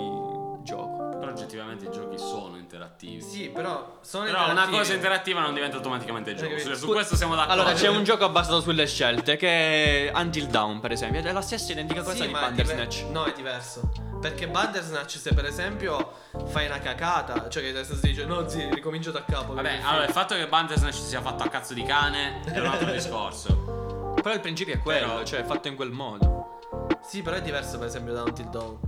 gioco. 0.65 0.94
Oggettivamente 1.35 1.87
i 1.87 1.91
giochi 1.91 2.17
sono 2.19 2.57
interattivi. 2.57 3.21
Sì, 3.21 3.49
però 3.49 3.99
sono 4.03 4.25
Però 4.25 4.37
una 4.39 4.47
interattivi. 4.49 4.79
cosa 4.79 4.93
interattiva 4.95 5.41
non 5.41 5.53
diventa 5.55 5.77
automaticamente 5.77 6.35
gioco. 6.35 6.51
capito? 6.51 6.75
Su, 6.77 6.87
questo 6.87 7.17
siamo 7.17 7.35
d'accordo. 7.35 7.61
Allora, 7.61 7.75
c'è 7.75 7.89
un 7.89 8.05
gioco 8.05 8.29
basato 8.31 8.61
sulle 8.61 8.87
scelte 8.87 9.37
che 9.37 10.11
è 10.11 10.13
Until 10.19 10.47
Dawn, 10.47 10.81
per 10.81 10.93
esempio, 10.93 11.21
è 11.21 11.33
la 11.33 11.41
stessa 11.41 11.73
identica 11.73 12.03
cosa 12.03 12.17
Sì, 12.17 12.27
di 12.27 12.33
ma 12.33 12.39
è 12.39 12.43
Bandersnatch. 12.43 12.97
diver- 12.99 13.11
No, 13.13 13.25
è 13.25 13.33
diverso. 13.33 13.91
Perché 14.21 14.49
Bandersnatch, 14.49 15.11
se 15.19 15.35
per 15.35 15.45
esempio 15.45 16.13
fai 16.47 16.67
una 16.67 16.79
cacata, 16.79 17.49
cioè 17.51 17.63
che 17.63 17.69
adesso 17.71 17.95
si 17.95 18.07
dice 18.07 18.25
no, 18.25 18.49
sì, 18.49 18.67
ricomincio 18.73 19.11
da 19.11 19.23
capo. 19.25 19.53
Vabbè, 19.55 19.81
allora 19.83 20.05
il 20.07 20.13
fatto 20.13 20.35
che 20.35 20.47
Bandersnatch 20.47 20.95
sia 20.95 21.21
fatto 21.21 21.43
a 21.43 21.49
cazzo 21.49 21.75
di 21.75 21.83
cane 21.83 22.41
è 22.45 22.59
un 22.59 22.67
altro 22.67 22.91
discorso. 22.93 24.15
Però 24.23 24.33
il 24.35 24.41
principio 24.41 24.73
è 24.75 24.79
quello, 24.79 25.07
Però- 25.09 25.25
cioè 25.25 25.41
è 25.41 25.45
fatto 25.45 25.69
in 25.69 25.75
quel 25.77 25.91
modo. 25.91 26.61
Sì, 27.07 27.21
però 27.21 27.37
è 27.37 27.43
diverso 27.43 27.77
per 27.77 27.89
esempio 27.89 28.15
da 28.15 28.23
Until 28.23 28.47
Dawn. 28.49 28.79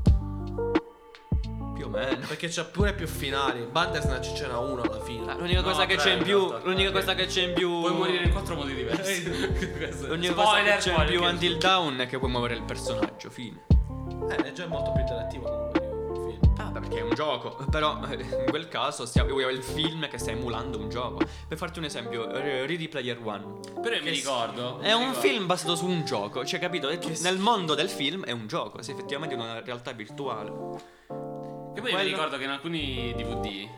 Più 1.86 1.96
meno. 1.96 2.26
Perché 2.26 2.48
c'ha 2.48 2.64
pure 2.64 2.92
più 2.94 3.06
finali. 3.06 3.66
Bandersnatch 3.70 4.34
ce 4.34 4.46
n'ha 4.46 4.58
uno 4.58 4.82
alla 4.82 5.00
fine. 5.00 5.34
L'unica 5.36 5.60
No, 5.60 5.68
cosa 5.68 5.86
che 5.86 5.96
c'è 5.96 6.12
in 6.14 6.22
più, 6.22 6.48
realtà. 6.48 6.68
l'unica 6.68 6.90
cosa 6.92 7.14
che 7.14 7.26
c'è 7.26 7.42
in 7.42 7.52
più 7.54 7.80
Puoi 7.80 7.92
morire 7.94 8.24
in 8.24 8.32
quattro 8.32 8.54
modi 8.56 8.74
diversi. 8.74 9.24
L'unica 10.06 10.34
cosa 10.34 10.62
che 10.62 10.76
c'è 10.78 10.94
in 10.98 11.06
più 11.06 11.20
che- 11.20 11.26
Until 11.26 11.56
Dawn 11.58 11.98
è 12.00 12.06
che 12.06 12.18
puoi 12.18 12.30
muovere 12.30 12.54
il 12.54 12.62
personaggio, 12.62 13.30
fine. 13.30 13.64
Eh, 14.30 14.36
è 14.36 14.52
già 14.52 14.66
molto 14.66 14.90
più 14.92 15.00
interattivo 15.02 15.44
comunque. 15.44 15.84
Ah, 16.58 16.70
perché 16.70 16.98
è 16.98 17.02
un 17.02 17.14
gioco. 17.14 17.56
Però 17.70 18.00
eh, 18.10 18.14
in 18.14 18.44
quel 18.48 18.66
caso 18.68 19.04
stia- 19.06 19.24
è 19.26 19.50
il 19.50 19.62
film 19.62 20.08
che 20.08 20.16
sta 20.18 20.30
emulando 20.30 20.78
un 20.78 20.88
gioco. 20.88 21.18
Per 21.46 21.56
farti 21.58 21.78
un 21.78 21.84
esempio, 21.84 22.30
Ready 22.32 22.88
Player 22.88 23.18
One. 23.22 23.60
Però 23.80 23.94
io 23.94 24.02
mi 24.02 24.08
Che 24.08 24.10
ricordo. 24.10 24.78
È 24.80 24.86
mi 24.88 24.92
un 24.94 24.98
ricordo- 25.10 25.20
film 25.20 25.46
basato 25.46 25.76
su 25.76 25.86
un 25.86 26.04
gioco, 26.04 26.44
cioè 26.44 26.58
capito? 26.58 26.88
E 26.88 26.98
Nel 27.20 27.38
mondo 27.38 27.74
del 27.74 27.90
film 27.90 28.24
è 28.24 28.32
un 28.32 28.46
gioco, 28.46 28.80
se 28.82 28.92
effettivamente 28.92 29.34
è 29.34 29.38
una 29.38 29.60
realtà 29.62 29.92
virtuale. 29.92 30.50
Che 31.76 31.82
poi 31.82 31.90
mi 31.90 31.96
Quello- 31.96 32.08
ricordo 32.08 32.38
che 32.38 32.44
in 32.44 32.50
alcuni 32.50 33.12
DVD 33.14 33.68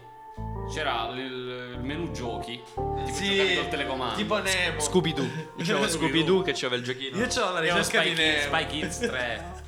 c'era 0.72 1.08
il, 1.14 1.72
il 1.74 1.80
menu 1.82 2.12
giochi. 2.12 2.62
Tipo 2.62 3.04
Sì, 3.12 3.34
giocavi 3.36 3.54
col 3.56 3.68
telecomando. 3.68 4.14
tipo 4.14 4.38
Nemo. 4.38 4.78
Scooby-Doo. 4.80 5.26
C'era 5.62 5.88
Scooby-Doo 5.88 6.42
che 6.42 6.52
c'aveva 6.52 6.76
il 6.76 6.82
giochino. 6.84 7.16
Io 7.16 7.26
c'ho 7.26 7.50
la 7.52 7.64
Io 7.64 7.74
ho 7.74 7.76
ricerca 7.78 8.02
Spy 8.02 8.08
di 8.10 8.14
Kids, 8.14 8.20
Nemo. 8.20 8.56
Spy 8.56 8.66
Kids 8.66 8.98
3. 9.08 9.66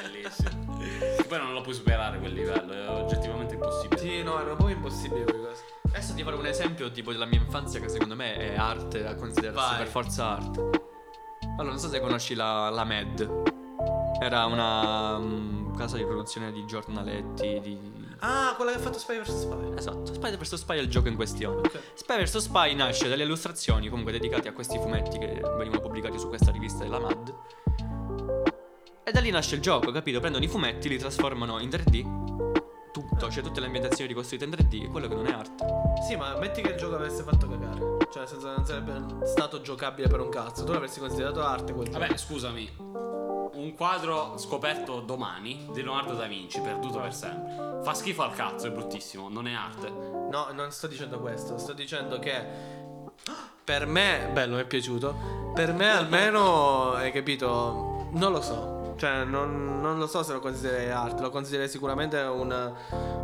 Bellissimo. 0.00 0.78
E 1.18 1.24
poi 1.24 1.38
non 1.38 1.52
lo 1.52 1.60
puoi 1.60 1.74
superare 1.74 2.18
quel 2.18 2.32
livello, 2.32 2.72
è 2.72 2.88
oggettivamente 2.88 3.54
impossibile. 3.54 4.00
Sì, 4.00 4.22
no, 4.22 4.40
era 4.40 4.52
un 4.52 4.56
po' 4.56 4.68
impossibile 4.68 5.24
quelle 5.24 5.48
cose. 5.48 5.62
Adesso 5.92 6.14
ti 6.14 6.22
farò 6.22 6.38
un 6.38 6.46
esempio 6.46 6.90
tipo 6.90 7.12
della 7.12 7.26
mia 7.26 7.40
infanzia 7.40 7.80
che 7.80 7.88
secondo 7.88 8.14
me 8.16 8.34
è 8.36 8.56
arte 8.56 9.02
da 9.02 9.14
considerarsi 9.14 9.68
Vai. 9.70 9.78
per 9.78 9.86
forza 9.88 10.28
arte. 10.36 10.60
Allora, 11.58 11.70
non 11.70 11.78
so 11.78 11.88
se 11.88 12.00
conosci 12.00 12.34
la, 12.34 12.70
la 12.70 12.84
Med. 12.84 13.58
Era 14.20 14.44
una 14.44 15.18
mm, 15.18 15.76
casa 15.76 15.96
di 15.96 16.04
produzione 16.04 16.52
di 16.52 16.64
giornaletti, 16.66 17.60
di... 17.60 17.78
Ah, 18.20 18.52
quella 18.54 18.72
che 18.72 18.78
ha 18.78 18.80
fatto 18.80 18.98
Spy 18.98 19.18
vs 19.18 19.40
Spy. 19.40 19.78
Esatto, 19.78 20.12
Spy 20.12 20.36
vs 20.36 20.54
Spy 20.56 20.76
è 20.76 20.80
il 20.80 20.88
gioco 20.88 21.08
in 21.08 21.16
questione. 21.16 21.58
Ok. 21.58 21.80
Spy 21.94 22.22
vs 22.22 22.36
Spy 22.38 22.74
nasce 22.74 23.08
dalle 23.08 23.24
illustrazioni 23.24 23.88
comunque 23.88 24.12
dedicate 24.12 24.48
a 24.48 24.52
questi 24.52 24.78
fumetti 24.78 25.18
che 25.18 25.40
venivano 25.56 25.80
pubblicati 25.80 26.18
su 26.18 26.28
questa 26.28 26.50
rivista 26.50 26.82
della 26.82 26.98
MAD. 26.98 27.34
E 29.02 29.12
da 29.12 29.20
lì 29.20 29.30
nasce 29.30 29.56
il 29.56 29.60
gioco, 29.60 29.90
capito? 29.90 30.20
Prendono 30.20 30.44
i 30.44 30.48
fumetti, 30.48 30.88
li 30.88 30.98
trasformano 30.98 31.58
in 31.58 31.68
3D. 31.68 32.92
Tutto, 32.92 33.30
cioè 33.30 33.42
tutte 33.42 33.60
le 33.60 33.66
ambientazioni 33.66 34.08
ricostruite 34.08 34.44
in 34.44 34.50
3D, 34.50 34.84
e 34.84 34.88
quello 34.88 35.08
che 35.08 35.14
non 35.14 35.26
è 35.26 35.32
arte. 35.32 35.64
Sì, 36.06 36.16
ma 36.16 36.36
metti 36.38 36.60
che 36.60 36.70
il 36.70 36.76
gioco 36.76 36.96
avesse 36.96 37.22
fatto 37.22 37.48
cagare. 37.48 37.78
Cioè, 38.12 38.18
nel 38.18 38.28
senso, 38.28 38.46
non 38.52 38.66
sarebbe 38.66 39.26
stato 39.26 39.62
giocabile 39.62 40.08
per 40.08 40.20
un 40.20 40.28
cazzo. 40.28 40.64
Tu 40.64 40.72
l'avresti 40.72 41.00
considerato 41.00 41.42
arte 41.42 41.72
quel 41.72 41.88
gioco. 41.88 41.98
Vabbè, 41.98 42.16
scusami. 42.16 42.70
Un 43.52 43.74
quadro 43.74 44.38
scoperto 44.38 45.00
domani 45.00 45.66
di 45.72 45.82
Leonardo 45.82 46.14
da 46.14 46.26
Vinci, 46.26 46.60
perduto 46.60 47.00
per 47.00 47.12
sempre. 47.12 47.80
Fa 47.82 47.94
schifo 47.94 48.22
al 48.22 48.32
cazzo, 48.32 48.68
è 48.68 48.70
bruttissimo, 48.70 49.28
non 49.28 49.48
è 49.48 49.52
arte. 49.52 49.88
No, 49.88 50.48
non 50.52 50.70
sto 50.70 50.86
dicendo 50.86 51.18
questo. 51.18 51.58
Sto 51.58 51.72
dicendo 51.72 52.18
che. 52.18 52.44
Per 53.64 53.86
me, 53.86 54.30
bello, 54.32 54.56
mi 54.56 54.62
è 54.62 54.66
piaciuto. 54.66 55.52
Per 55.54 55.72
me, 55.72 55.90
almeno, 55.90 56.92
hai 56.92 57.10
capito? 57.10 58.08
Non 58.12 58.32
lo 58.32 58.40
so. 58.40 58.94
Cioè, 58.96 59.24
non, 59.24 59.80
non 59.80 59.98
lo 59.98 60.06
so 60.06 60.22
se 60.22 60.32
lo 60.32 60.40
considererei 60.40 60.90
arte. 60.90 61.22
Lo 61.22 61.30
considererei 61.30 61.70
sicuramente 61.70 62.18
una, 62.18 62.72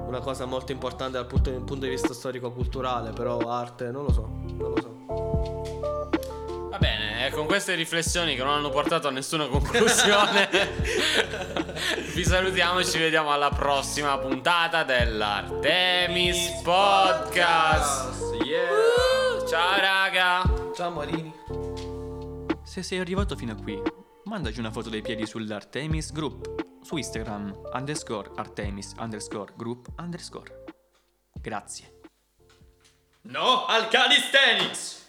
una 0.07 0.21
cosa 0.21 0.45
molto 0.45 0.73
importante 0.73 1.13
dal 1.13 1.27
punto, 1.27 1.51
punto 1.51 1.85
di 1.85 1.89
vista 1.89 2.13
storico-culturale. 2.13 3.13
Però, 3.13 3.39
arte, 3.39 3.91
non 3.91 4.05
lo 4.05 4.13
so. 4.13 4.29
Non 4.57 4.73
lo 4.75 4.81
so. 4.81 5.76
Va 6.77 6.83
bene, 6.83 7.27
e 7.27 7.31
con 7.31 7.47
queste 7.47 7.75
riflessioni 7.75 8.37
che 8.37 8.43
non 8.43 8.53
hanno 8.53 8.69
portato 8.69 9.09
a 9.09 9.11
nessuna 9.11 9.47
conclusione, 9.49 10.47
vi 12.15 12.23
salutiamo 12.23 12.81
e 12.81 12.85
ci 12.85 12.99
vediamo 12.99 13.33
alla 13.33 13.49
prossima 13.49 14.19
puntata 14.19 14.85
dell'Artemis 14.85 16.61
Podcast. 16.63 18.35
Yeah! 18.45 19.47
Ciao 19.49 19.81
raga! 19.81 20.73
Ciao, 20.75 20.91
Marini. 20.91 21.33
Se 22.63 22.83
sei 22.83 22.99
arrivato 22.99 23.37
fino 23.37 23.53
a 23.53 23.57
qui, 23.57 23.81
mandaci 24.25 24.61
una 24.61 24.71
foto 24.71 24.91
dei 24.91 25.01
piedi 25.01 25.25
sull'Artemis 25.25 26.13
Group 26.13 26.83
su 26.83 26.99
Instagram 26.99 27.59
underscore 27.73 28.33
Artemis 28.37 28.93
underscore 28.99 29.55
group 29.57 29.89
underscore. 29.97 30.65
Grazie. 31.41 32.01
No 33.23 33.65
al 33.65 33.89
calisthenics! 33.89 35.05